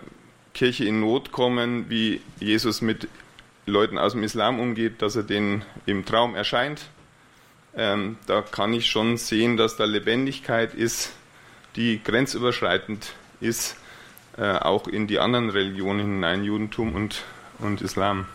Kirche 0.53 0.85
in 0.85 0.99
Not 0.99 1.31
kommen, 1.31 1.89
wie 1.89 2.21
Jesus 2.39 2.81
mit 2.81 3.07
Leuten 3.67 3.97
aus 3.97 4.13
dem 4.13 4.23
Islam 4.23 4.59
umgeht, 4.59 5.01
dass 5.01 5.15
er 5.15 5.23
denen 5.23 5.63
im 5.85 6.05
Traum 6.05 6.35
erscheint. 6.35 6.89
Ähm, 7.75 8.17
da 8.25 8.41
kann 8.41 8.73
ich 8.73 8.87
schon 8.87 9.17
sehen, 9.17 9.57
dass 9.57 9.75
da 9.75 9.85
Lebendigkeit 9.85 10.73
ist, 10.73 11.11
die 11.75 12.01
grenzüberschreitend 12.03 13.13
ist, 13.39 13.75
äh, 14.37 14.53
auch 14.53 14.87
in 14.87 15.05
die 15.05 15.19
anderen 15.19 15.49
Religionen 15.49 15.99
hinein, 15.99 16.43
Judentum 16.43 16.95
und, 16.95 17.23
und 17.59 17.81
Islam. 17.81 18.25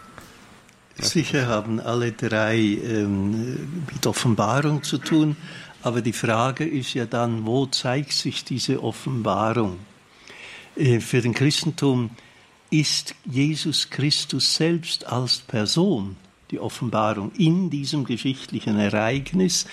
Sicher 0.99 1.47
haben 1.47 1.80
alle 1.80 2.12
drei 2.12 2.57
ähm, 2.57 3.85
mit 3.91 4.07
Offenbarung 4.07 4.83
zu 4.83 4.99
tun, 4.99 5.37
aber 5.83 6.03
die 6.03 6.12
Frage 6.12 6.64
ist 6.64 6.95
ja 6.95 7.07
dann, 7.07 7.47
wo 7.47 7.66
zeigt 7.66 8.12
sich 8.12 8.45
diese 8.45 8.83
Offenbarung? 8.83 9.78
Äh, 10.76 11.01
für 11.01 11.20
den 11.20 11.35
Christentum 11.35 12.11
ist 12.73 13.14
Jesus 13.27 13.91
Christus 13.91 14.55
selbst 14.55 15.07
als 15.07 15.39
Person 15.39 16.16
die 16.51 16.59
Offenbarung 16.59 17.31
in 17.37 17.68
diesem 17.68 18.05
geschichtlichen 18.05 18.79
Ereignis 18.79 19.66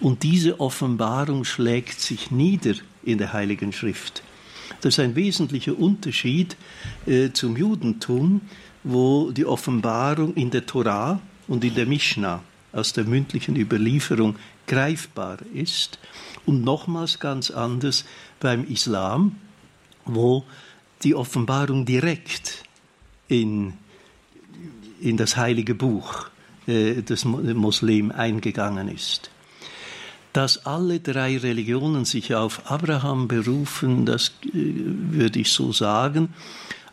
und 0.00 0.22
diese 0.22 0.60
Offenbarung 0.60 1.44
schlägt 1.44 2.00
sich 2.00 2.30
nieder 2.30 2.74
in 3.04 3.16
der 3.16 3.32
Heiligen 3.32 3.72
Schrift. 3.72 4.22
Das 4.82 4.94
ist 4.94 5.00
ein 5.00 5.16
wesentlicher 5.16 5.78
Unterschied 5.78 6.56
äh, 7.06 7.30
zum 7.32 7.56
Judentum, 7.56 8.42
wo 8.84 9.30
die 9.30 9.46
Offenbarung 9.46 10.34
in 10.34 10.50
der 10.50 10.66
Torah 10.66 11.20
und 11.48 11.64
in 11.64 11.74
der 11.74 11.86
Mishnah 11.86 12.42
aus 12.72 12.92
der 12.92 13.04
mündlichen 13.04 13.56
Überlieferung 13.56 14.36
greifbar 14.66 15.38
ist 15.54 15.98
und 16.44 16.64
nochmals 16.64 17.18
ganz 17.18 17.50
anders 17.50 18.04
beim 18.40 18.64
Islam, 18.64 19.36
wo 20.04 20.44
die 21.04 21.14
Offenbarung 21.14 21.84
direkt 21.84 22.64
in, 23.28 23.74
in 25.00 25.16
das 25.16 25.36
heilige 25.36 25.74
Buch 25.74 26.28
äh, 26.66 27.02
des 27.02 27.24
Muslim 27.24 28.12
eingegangen 28.12 28.88
ist. 28.88 29.30
Dass 30.32 30.64
alle 30.64 31.00
drei 31.00 31.36
Religionen 31.36 32.04
sich 32.04 32.34
auf 32.34 32.70
Abraham 32.70 33.28
berufen, 33.28 34.06
das 34.06 34.32
äh, 34.44 34.50
würde 34.52 35.40
ich 35.40 35.50
so 35.50 35.72
sagen. 35.72 36.32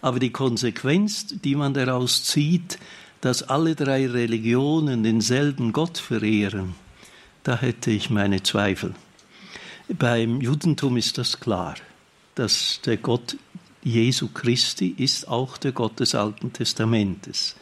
Aber 0.01 0.20
die 0.20 0.32
Konsequenz, 0.32 1.28
die 1.28 1.55
man 1.55 1.74
daraus 1.74 2.24
zieht, 2.24 2.80
dass 3.22 3.43
alle 3.43 3.76
drei 3.76 4.07
Religionen 4.07 5.03
denselben 5.03 5.74
Gott 5.74 5.97
verehren, 5.97 6.76
da 7.43 7.57
hätte 7.57 7.91
ich 7.91 8.10
meine 8.10 8.43
Zweifel. 8.43 8.93
Beim 9.89 10.39
Judentum 10.39 10.97
ist 10.97 11.18
das 11.18 11.39
klar, 11.39 11.76
dass 12.36 12.80
der 12.86 12.97
Gott 12.97 13.38
Jesu 13.84 14.27
Christi 14.27 14.93
ist 14.97 15.27
auch 15.27 15.57
der 15.57 15.71
Gott 15.71 15.99
des 15.99 16.15
Alten 16.15 16.51
Testamentes. 16.51 17.55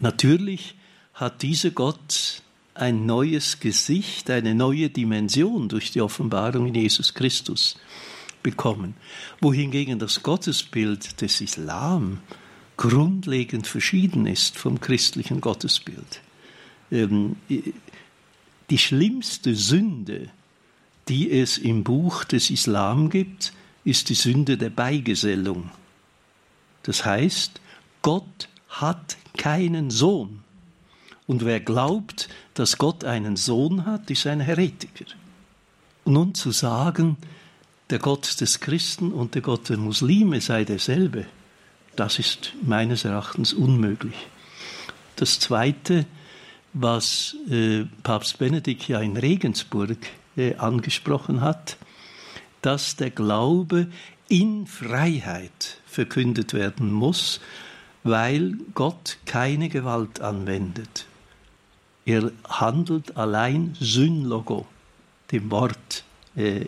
Natürlich 0.00 0.74
hat 1.14 1.42
dieser 1.42 1.70
Gott 1.70 2.42
ein 2.74 3.06
neues 3.06 3.60
Gesicht, 3.60 4.28
eine 4.30 4.54
neue 4.54 4.90
Dimension 4.90 5.68
durch 5.68 5.92
die 5.92 6.00
Offenbarung 6.00 6.66
in 6.66 6.74
Jesus 6.74 7.14
Christus 7.14 7.76
bekommen, 8.42 8.94
wohingegen 9.40 9.98
das 9.98 10.22
Gottesbild 10.22 11.20
des 11.20 11.40
Islam 11.40 12.20
grundlegend 12.76 13.68
verschieden 13.68 14.26
ist 14.26 14.56
vom 14.56 14.80
christlichen 14.80 15.40
Gottesbild. 15.40 16.20
Ähm, 16.90 17.36
die 18.70 18.78
schlimmste 18.78 19.54
Sünde, 19.54 20.28
die 21.08 21.30
es 21.30 21.58
im 21.58 21.84
Buch 21.84 22.24
des 22.24 22.50
Islam 22.50 23.10
gibt, 23.10 23.52
ist 23.84 24.08
die 24.08 24.14
Sünde 24.14 24.56
der 24.56 24.70
Beigesellung. 24.70 25.70
Das 26.82 27.04
heißt, 27.04 27.60
Gott 28.02 28.48
hat 28.68 29.16
keinen 29.36 29.90
Sohn. 29.90 30.42
Und 31.26 31.44
wer 31.44 31.60
glaubt, 31.60 32.28
dass 32.54 32.78
Gott 32.78 33.04
einen 33.04 33.36
Sohn 33.36 33.86
hat, 33.86 34.10
ist 34.10 34.26
ein 34.26 34.40
Heretiker. 34.40 35.06
Nun 36.04 36.34
zu 36.34 36.50
sagen, 36.50 37.16
der 37.90 37.98
Gott 37.98 38.40
des 38.40 38.60
Christen 38.60 39.12
und 39.12 39.34
der 39.34 39.42
Gott 39.42 39.68
der 39.68 39.78
Muslime 39.78 40.40
sei 40.40 40.64
derselbe, 40.64 41.26
das 41.96 42.18
ist 42.18 42.52
meines 42.62 43.04
Erachtens 43.04 43.52
unmöglich. 43.52 44.14
Das 45.16 45.38
Zweite, 45.38 46.06
was 46.72 47.36
äh, 47.48 47.84
Papst 48.02 48.38
Benedikt 48.38 48.88
ja 48.88 49.00
in 49.00 49.16
Regensburg 49.16 49.98
äh, 50.36 50.56
angesprochen 50.56 51.40
hat, 51.40 51.76
dass 52.64 52.96
der 52.96 53.10
Glaube 53.10 53.88
in 54.28 54.66
Freiheit 54.66 55.82
verkündet 55.84 56.54
werden 56.54 56.90
muss, 56.90 57.40
weil 58.04 58.56
Gott 58.72 59.18
keine 59.26 59.68
Gewalt 59.68 60.20
anwendet. 60.20 61.06
Er 62.06 62.32
handelt 62.48 63.18
allein 63.18 63.76
synlogo, 63.78 64.66
dem 65.30 65.50
Wort 65.50 66.04
äh, 66.36 66.66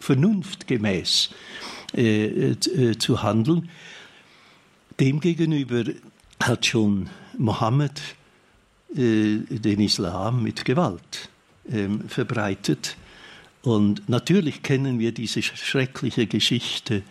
vernunftgemäß 0.00 1.30
äh, 1.94 2.50
äh, 2.50 2.98
zu 2.98 3.22
handeln. 3.22 3.68
Demgegenüber 4.98 5.84
hat 6.42 6.66
schon 6.66 7.08
Mohammed 7.38 8.00
äh, 8.96 9.38
den 9.48 9.80
Islam 9.80 10.42
mit 10.42 10.64
Gewalt 10.64 11.30
ähm, 11.70 12.08
verbreitet. 12.08 12.96
Und 13.62 14.08
natürlich 14.08 14.62
kennen 14.62 14.98
wir 14.98 15.12
diese 15.12 15.42
schreckliche 15.42 16.26
Geschichte 16.26 17.02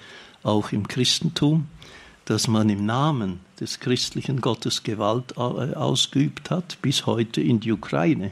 auch 0.44 0.72
im 0.72 0.88
Christentum, 0.88 1.68
dass 2.26 2.48
man 2.48 2.70
im 2.70 2.86
Namen 2.86 3.40
des 3.60 3.80
christlichen 3.80 4.42
Gottes 4.42 4.84
Gewalt 4.84 5.34
äh, 5.38 5.40
ausgeübt 5.40 6.50
hat, 6.50 6.78
bis 6.82 7.06
heute 7.06 7.42
in 7.42 7.60
die 7.60 7.72
Ukraine 7.72 8.32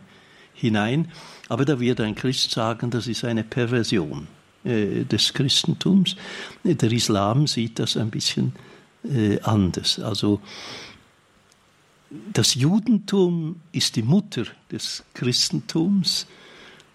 hinein. 0.54 1.12
Aber 1.50 1.66
da 1.66 1.80
wird 1.80 2.00
ein 2.02 2.16
Christ 2.16 2.52
sagen, 2.52 2.90
das 2.90 3.08
ist 3.08 3.24
eine 3.24 3.44
Perversion 3.44 4.28
äh, 4.64 5.04
des 5.04 5.34
Christentums. 5.34 6.16
Der 6.64 6.92
Islam 6.92 7.48
sieht 7.48 7.80
das 7.80 7.98
ein 7.98 8.10
bisschen 8.10 8.54
äh, 9.04 9.40
anders. 9.42 10.00
Also 10.00 10.42
das 12.34 12.56
Judentum 12.56 13.62
ist 13.72 13.96
die 13.96 14.04
Mutter 14.04 14.46
des 14.72 15.04
Christentums, 15.14 16.28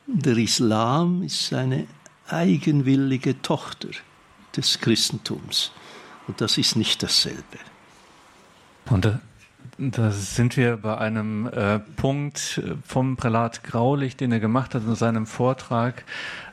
der 0.06 0.36
Islam 0.36 1.22
ist 1.22 1.52
eine 1.52 1.86
eigenwillige 2.28 3.40
Tochter 3.42 3.88
des 4.56 4.80
Christentums. 4.80 5.72
Und 6.26 6.40
das 6.40 6.58
ist 6.58 6.76
nicht 6.76 7.02
dasselbe. 7.02 7.58
Und 8.90 9.06
äh, 9.06 9.18
da 9.78 10.10
sind 10.10 10.56
wir 10.56 10.76
bei 10.76 10.98
einem 10.98 11.46
äh, 11.46 11.78
Punkt 11.78 12.62
vom 12.84 13.16
Prälat 13.16 13.64
Graulich, 13.64 14.16
den 14.16 14.32
er 14.32 14.40
gemacht 14.40 14.74
hat 14.74 14.84
in 14.84 14.94
seinem 14.94 15.26
Vortrag, 15.26 16.04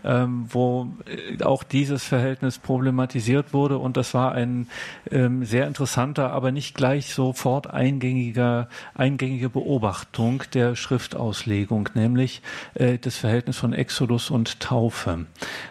ähm, 0.04 0.46
wo 0.50 0.88
äh, 1.06 1.44
auch 1.44 1.64
dieses 1.64 2.04
Verhältnis 2.04 2.58
problematisiert 2.58 3.54
wurde. 3.54 3.78
Und 3.78 3.98
das 3.98 4.14
war 4.14 4.32
ein 4.34 4.68
ähm, 5.12 5.46
sehr 5.46 5.68
interessanter, 5.68 6.32
aber 6.32 6.52
nicht 6.52 6.76
gleich 6.76 7.14
sofort 7.14 7.68
eingängiger, 7.68 8.70
eingängige 8.96 9.50
Beobachtung 9.50 10.44
der 10.54 10.76
Schriftauslegung, 10.76 11.90
nämlich 11.94 12.42
äh, 12.76 12.98
das 12.98 13.18
Verhältnis 13.18 13.58
von 13.58 13.74
Exodus 13.74 14.30
und 14.30 14.60
Taufe. 14.60 15.26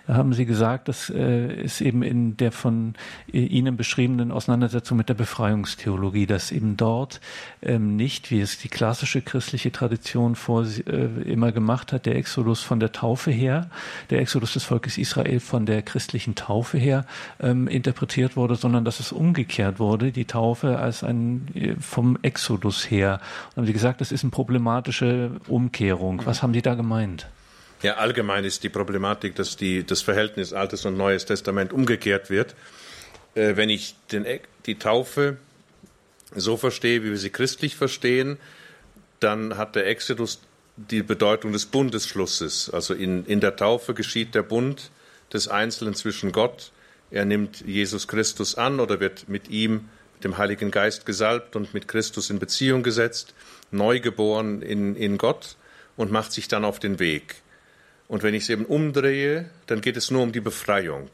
Da 0.07 0.15
haben 0.15 0.33
Sie 0.33 0.47
gesagt, 0.47 0.89
das 0.89 1.11
äh, 1.11 1.53
ist 1.63 1.81
eben 1.81 2.03
in 2.03 2.37
der 2.37 2.53
von 2.53 2.95
äh, 3.33 3.39
Ihnen 3.39 3.77
beschriebenen 3.77 4.33
Auseinandersetzung 4.33 4.97
mit 4.97 5.09
der 5.09 5.15
Befreiungstheologie, 5.15 6.27
dass 6.27 6.53
eben 6.53 6.77
dort 6.77 7.21
ähm, 7.63 7.97
nicht, 7.97 8.31
wie 8.31 8.41
es 8.41 8.59
die 8.59 8.69
klassische 8.69 9.23
christliche 9.23 9.73
Tradition 9.73 10.35
vor 10.35 10.65
äh, 10.65 11.23
immer 11.23 11.53
gemacht 11.53 11.93
hat, 11.93 12.07
der 12.07 12.17
Exodus 12.17 12.63
von 12.63 12.81
der 12.81 12.93
Taufe 12.93 13.31
her, 13.31 13.71
der 14.11 14.18
der 14.19 14.23
Exodus 14.25 14.55
des 14.55 14.65
Volkes 14.65 14.99
Israel 14.99 15.39
von 15.39 15.65
der 15.65 15.83
christlichen 15.83 16.35
Taufe 16.35 16.77
her 16.77 17.07
ähm, 17.41 17.69
interpretiert 17.69 18.37
wurde, 18.37 18.57
sondern 18.57 18.85
dass 18.85 18.99
es 18.99 19.13
umgekehrt 19.13 19.79
wurde, 19.79 20.11
die 20.11 20.25
Taufe 20.25 20.79
als 20.81 21.05
ein 21.05 21.47
äh, 21.55 21.75
vom 21.81 22.19
Exodus 22.23 22.91
her. 22.91 23.21
Und 23.51 23.59
haben 23.59 23.67
Sie 23.67 23.73
gesagt, 23.73 24.01
das 24.01 24.11
ist 24.11 24.25
eine 24.25 24.33
problematische 24.33 25.31
Umkehrung. 25.47 26.27
Was 26.27 26.43
haben 26.43 26.53
Sie 26.53 26.63
da 26.63 26.75
gemeint? 26.75 27.29
Ja, 27.83 27.95
allgemein 27.95 28.45
ist 28.45 28.65
die 28.65 28.69
Problematik, 28.69 29.37
dass 29.37 29.57
die, 29.57 29.87
das 29.87 30.03
Verhältnis 30.03 30.53
Altes 30.53 30.85
und 30.85 30.97
Neues 30.97 31.25
Testament 31.25 31.73
umgekehrt 31.73 32.29
wird. 32.29 32.57
Äh, 33.37 33.55
wenn 33.55 33.71
ich 33.71 33.95
den, 34.11 34.27
die 34.67 34.75
Taufe 34.75 35.37
so 36.35 36.57
verstehe, 36.57 37.05
wie 37.05 37.11
wir 37.11 37.19
sie 37.19 37.31
christlich 37.31 37.77
verstehen, 37.77 38.37
dann 39.21 39.57
hat 39.57 39.77
der 39.77 39.87
Exodus 39.87 40.41
die 40.79 41.03
Bedeutung 41.03 41.53
des 41.53 41.67
Bundesschlusses. 41.67 42.71
Also 42.71 42.95
in, 42.95 43.27
in 43.27 43.41
der 43.41 43.57
Taufe 43.57 43.95
geschieht 43.95 44.35
der 44.35 44.43
Bund 44.43 44.91
des 45.33 45.49
Einzelnen 45.49 45.95
zwischen 45.95 46.33
Gott. 46.33 46.71
Er 47.11 47.25
nimmt 47.25 47.63
Jesus 47.67 48.07
Christus 48.07 48.55
an 48.55 48.81
oder 48.81 49.01
wird 49.01 49.29
mit 49.29 49.49
ihm, 49.49 49.89
mit 50.15 50.25
dem 50.25 50.39
Heiligen 50.39 50.71
Geist 50.71 51.05
gesalbt 51.05 51.57
und 51.57 51.75
mit 51.75 51.89
Christus 51.89 52.31
in 52.31 52.39
Beziehung 52.39 52.83
gesetzt, 52.83 53.35
neugeboren 53.71 54.63
in, 54.63 54.95
in 54.95 55.19
Gott 55.19 55.57
und 55.97 56.13
macht 56.13 56.33
sich 56.33 56.49
dann 56.49 56.65
auf 56.65 56.79
den 56.79 56.99
Weg. 56.99 57.37
Und 58.07 58.23
wenn 58.23 58.35
ich 58.35 58.45
es 58.45 58.49
eben 58.49 58.65
umdrehe, 58.65 59.51
dann 59.67 59.81
geht 59.81 59.97
es 59.97 60.11
nur 60.11 60.23
um 60.23 60.33
die 60.33 60.41
Befreiung. 60.41 61.11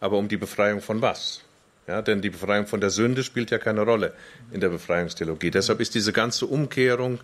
Aber 0.00 0.18
um 0.18 0.28
die 0.28 0.36
Befreiung 0.36 0.80
von 0.80 1.00
was? 1.02 1.42
Ja, 1.86 2.02
denn 2.02 2.20
die 2.20 2.30
Befreiung 2.30 2.66
von 2.66 2.80
der 2.80 2.90
Sünde 2.90 3.24
spielt 3.24 3.50
ja 3.50 3.58
keine 3.58 3.80
Rolle 3.80 4.12
in 4.52 4.60
der 4.60 4.68
Befreiungstheologie. 4.68 5.50
Deshalb 5.50 5.80
ist 5.80 5.94
diese 5.94 6.12
ganze 6.12 6.46
Umkehrung 6.46 7.20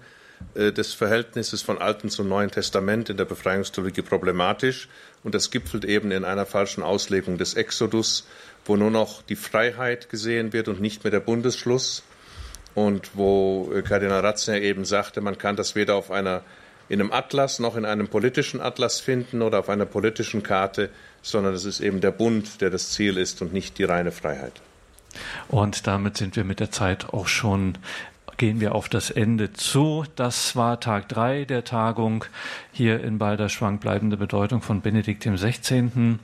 des 0.55 0.93
Verhältnisses 0.93 1.63
von 1.63 1.79
Alten 1.79 2.11
zum 2.11 2.29
Neuen 2.29 2.51
Testament 2.51 3.09
in 3.11 3.17
der 3.17 3.25
Befreiungstheologie 3.25 4.03
problematisch 4.03 4.89
und 5.25 5.35
das 5.35 5.51
gipfelt 5.51 5.85
eben 5.85 6.11
in 6.13 6.25
einer 6.25 6.47
falschen 6.47 6.83
Auslegung 6.83 7.39
des 7.39 7.55
Exodus, 7.55 8.27
wo 8.65 8.77
nur 8.77 8.91
noch 8.91 9.23
die 9.23 9.37
Freiheit 9.37 10.09
gesehen 10.11 10.53
wird 10.53 10.69
und 10.69 10.81
nicht 10.81 11.03
mehr 11.03 11.11
der 11.11 11.21
Bundesschluss 11.21 12.03
und 12.75 13.11
wo 13.15 13.73
äh, 13.75 13.83
Kardinal 13.83 14.21
Ratzinger 14.21 14.61
eben 14.61 14.85
sagte, 14.85 15.21
man 15.21 15.39
kann 15.39 15.57
das 15.57 15.75
weder 15.75 15.95
auf 15.95 16.11
einer 16.11 16.43
in 16.89 17.01
einem 17.01 17.13
Atlas 17.13 17.61
noch 17.61 17.77
in 17.77 17.87
einem 17.87 18.09
politischen 18.09 18.61
Atlas 18.61 19.01
finden 19.01 19.41
oder 19.41 19.61
auf 19.61 19.71
einer 19.71 19.87
politischen 19.87 20.43
Karte, 20.43 20.91
sondern 21.23 21.55
es 21.55 21.65
ist 21.65 21.81
eben 21.81 22.03
der 22.03 22.11
Bund, 22.11 22.61
der 22.61 22.69
das 22.69 22.91
Ziel 22.91 23.17
ist 23.17 23.41
und 23.41 23.55
nicht 23.55 23.79
die 23.79 23.85
reine 23.85 24.13
Freiheit. 24.13 24.61
Und 25.49 25.87
damit 25.87 26.19
sind 26.19 26.37
wir 26.37 26.45
mit 26.45 26.61
der 26.61 26.71
Zeit 26.71 27.09
auch 27.15 27.27
schon 27.27 27.79
gehen 28.37 28.61
wir 28.61 28.75
auf 28.75 28.89
das 28.89 29.11
Ende 29.11 29.53
zu. 29.53 30.05
Das 30.17 30.57
war 30.57 30.81
Tag 30.81 31.09
drei 31.09 31.45
der 31.45 31.65
Tagung 31.65 32.25
hier 32.73 33.03
in 33.03 33.19
Balderschwang, 33.19 33.79
bleibende 33.79 34.17
Bedeutung 34.17 34.63
von 34.63 34.81
Benedikt 34.81 35.25
XVI. 35.25 36.19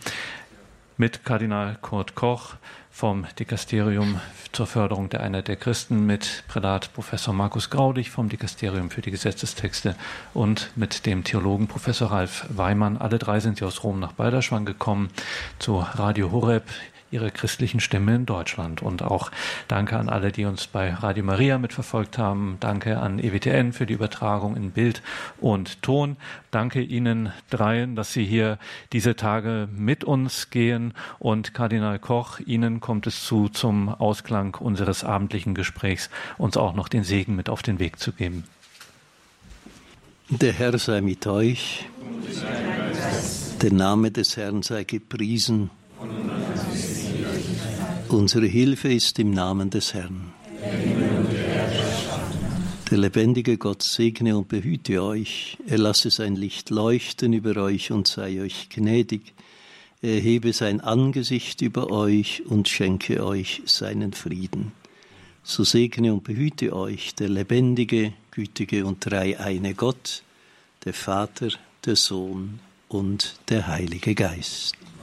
mit 0.97 1.25
Kardinal 1.25 1.79
Kurt 1.81 2.15
Koch 2.15 2.55
vom 2.91 3.25
Dikasterium 3.39 4.21
zur 4.53 4.67
Förderung 4.67 5.09
der 5.09 5.23
Einheit 5.23 5.49
der 5.49 5.57
Christen, 5.57 6.05
mit 6.05 6.45
Prälat 6.49 6.93
Professor 6.93 7.33
Markus 7.33 7.71
Graudig 7.71 8.11
vom 8.11 8.29
Dikasterium 8.29 8.91
für 8.91 9.01
die 9.01 9.11
Gesetzestexte 9.11 9.95
und 10.35 10.71
mit 10.77 11.07
dem 11.07 11.25
Theologen 11.25 11.69
Professor 11.69 12.11
Ralf 12.11 12.45
Weimann. 12.51 12.99
Alle 12.99 13.19
drei 13.19 13.41
sind 13.41 13.59
hier 13.59 13.69
aus 13.69 13.85
Rom 13.85 14.01
nach 14.01 14.13
Balderschwang 14.13 14.65
gekommen 14.65 15.11
zu 15.59 15.79
Radio 15.79 16.33
Horeb 16.33 16.65
ihre 17.11 17.31
christlichen 17.31 17.81
Stimme 17.81 18.15
in 18.15 18.27
Deutschland. 18.27 18.83
Und 18.83 19.03
auch 19.03 19.31
danke 19.69 19.99
an 19.99 20.09
alle, 20.09 20.33
die 20.33 20.45
uns 20.45 20.67
bei 20.67 20.93
Radio 20.93 21.25
Maria 21.25 21.59
mitverfolgt 21.59 22.19
haben. 22.19 22.57
Danke 22.61 22.99
an 22.99 23.19
EWTN 23.19 23.73
für 23.73 23.87
die 23.87 23.95
Übertragung 23.95 24.57
in 24.57 24.71
Bild 24.71 25.03
und 25.41 25.83
Ton. 25.83 26.17
Danke 26.51 26.81
Ihnen 26.81 27.33
dreien, 27.51 27.97
dass 27.97 28.13
Sie 28.13 28.25
hier 28.25 28.59
diese 28.93 29.17
Tage 29.17 29.69
mit 29.73 30.05
uns 30.05 30.51
gehen. 30.51 30.95
Und 31.19 31.55
Kardinal 31.55 31.99
Koch, 31.99 32.41
Ihnen 32.41 32.81
kommt 32.81 33.07
es 33.07 33.25
zu, 33.25 33.49
zum 33.49 33.89
Ausklang 33.89 34.57
unseres 34.57 35.05
abendlichen 35.05 35.55
Gesprächs 35.55 36.11
uns 36.39 36.57
auch 36.57 36.75
noch 36.75 36.89
den 36.89 37.05
Segen 37.05 37.37
mit 37.37 37.49
auf 37.49 37.63
den 37.63 37.79
Weg 37.79 37.99
zu 37.99 38.13
geben. 38.13 38.45
Der 40.29 40.53
Herr 40.53 40.79
sei 40.79 41.01
mit 41.01 41.27
euch. 41.27 41.89
Der 43.61 43.73
Name 43.73 44.11
des 44.13 44.37
Herrn 44.37 44.63
sei 44.63 44.85
gepriesen. 44.85 45.71
Unsere 48.11 48.47
Hilfe 48.47 48.93
ist 48.93 49.21
im 49.21 49.31
Namen 49.31 49.71
des 49.71 49.95
Herrn. 49.95 50.33
Der 52.91 52.99
lebendige 52.99 53.57
Gott 53.57 53.85
segne 53.85 54.37
und 54.37 54.49
behüte 54.49 55.01
euch. 55.01 55.57
Er 55.69 55.79
lasse 55.79 56.11
sein 56.11 56.35
Licht 56.35 56.71
leuchten 56.71 57.33
über 57.33 57.57
euch 57.57 57.93
und 57.93 58.09
sei 58.09 58.43
euch 58.43 58.69
gnädig. 58.69 59.33
Er 60.03 60.19
hebe 60.19 60.53
sein 60.53 60.81
Angesicht 60.81 61.61
über 61.63 61.93
euch 61.93 62.43
und 62.47 62.69
schenke 62.69 63.25
euch 63.25 63.63
seinen 63.67 64.13
Frieden. 64.13 64.73
So 65.45 65.63
segne 65.63 66.13
und 66.13 66.25
behüte 66.25 66.75
euch 66.75 67.15
der 67.15 67.29
lebendige, 67.29 68.13
gütige 68.33 68.87
und 68.87 69.07
dreieine 69.09 69.75
Gott, 69.75 70.25
der 70.85 70.95
Vater, 70.95 71.51
der 71.87 71.95
Sohn 71.95 72.59
und 72.89 73.37
der 73.49 73.69
Heilige 73.69 74.17
Geist. 74.17 74.80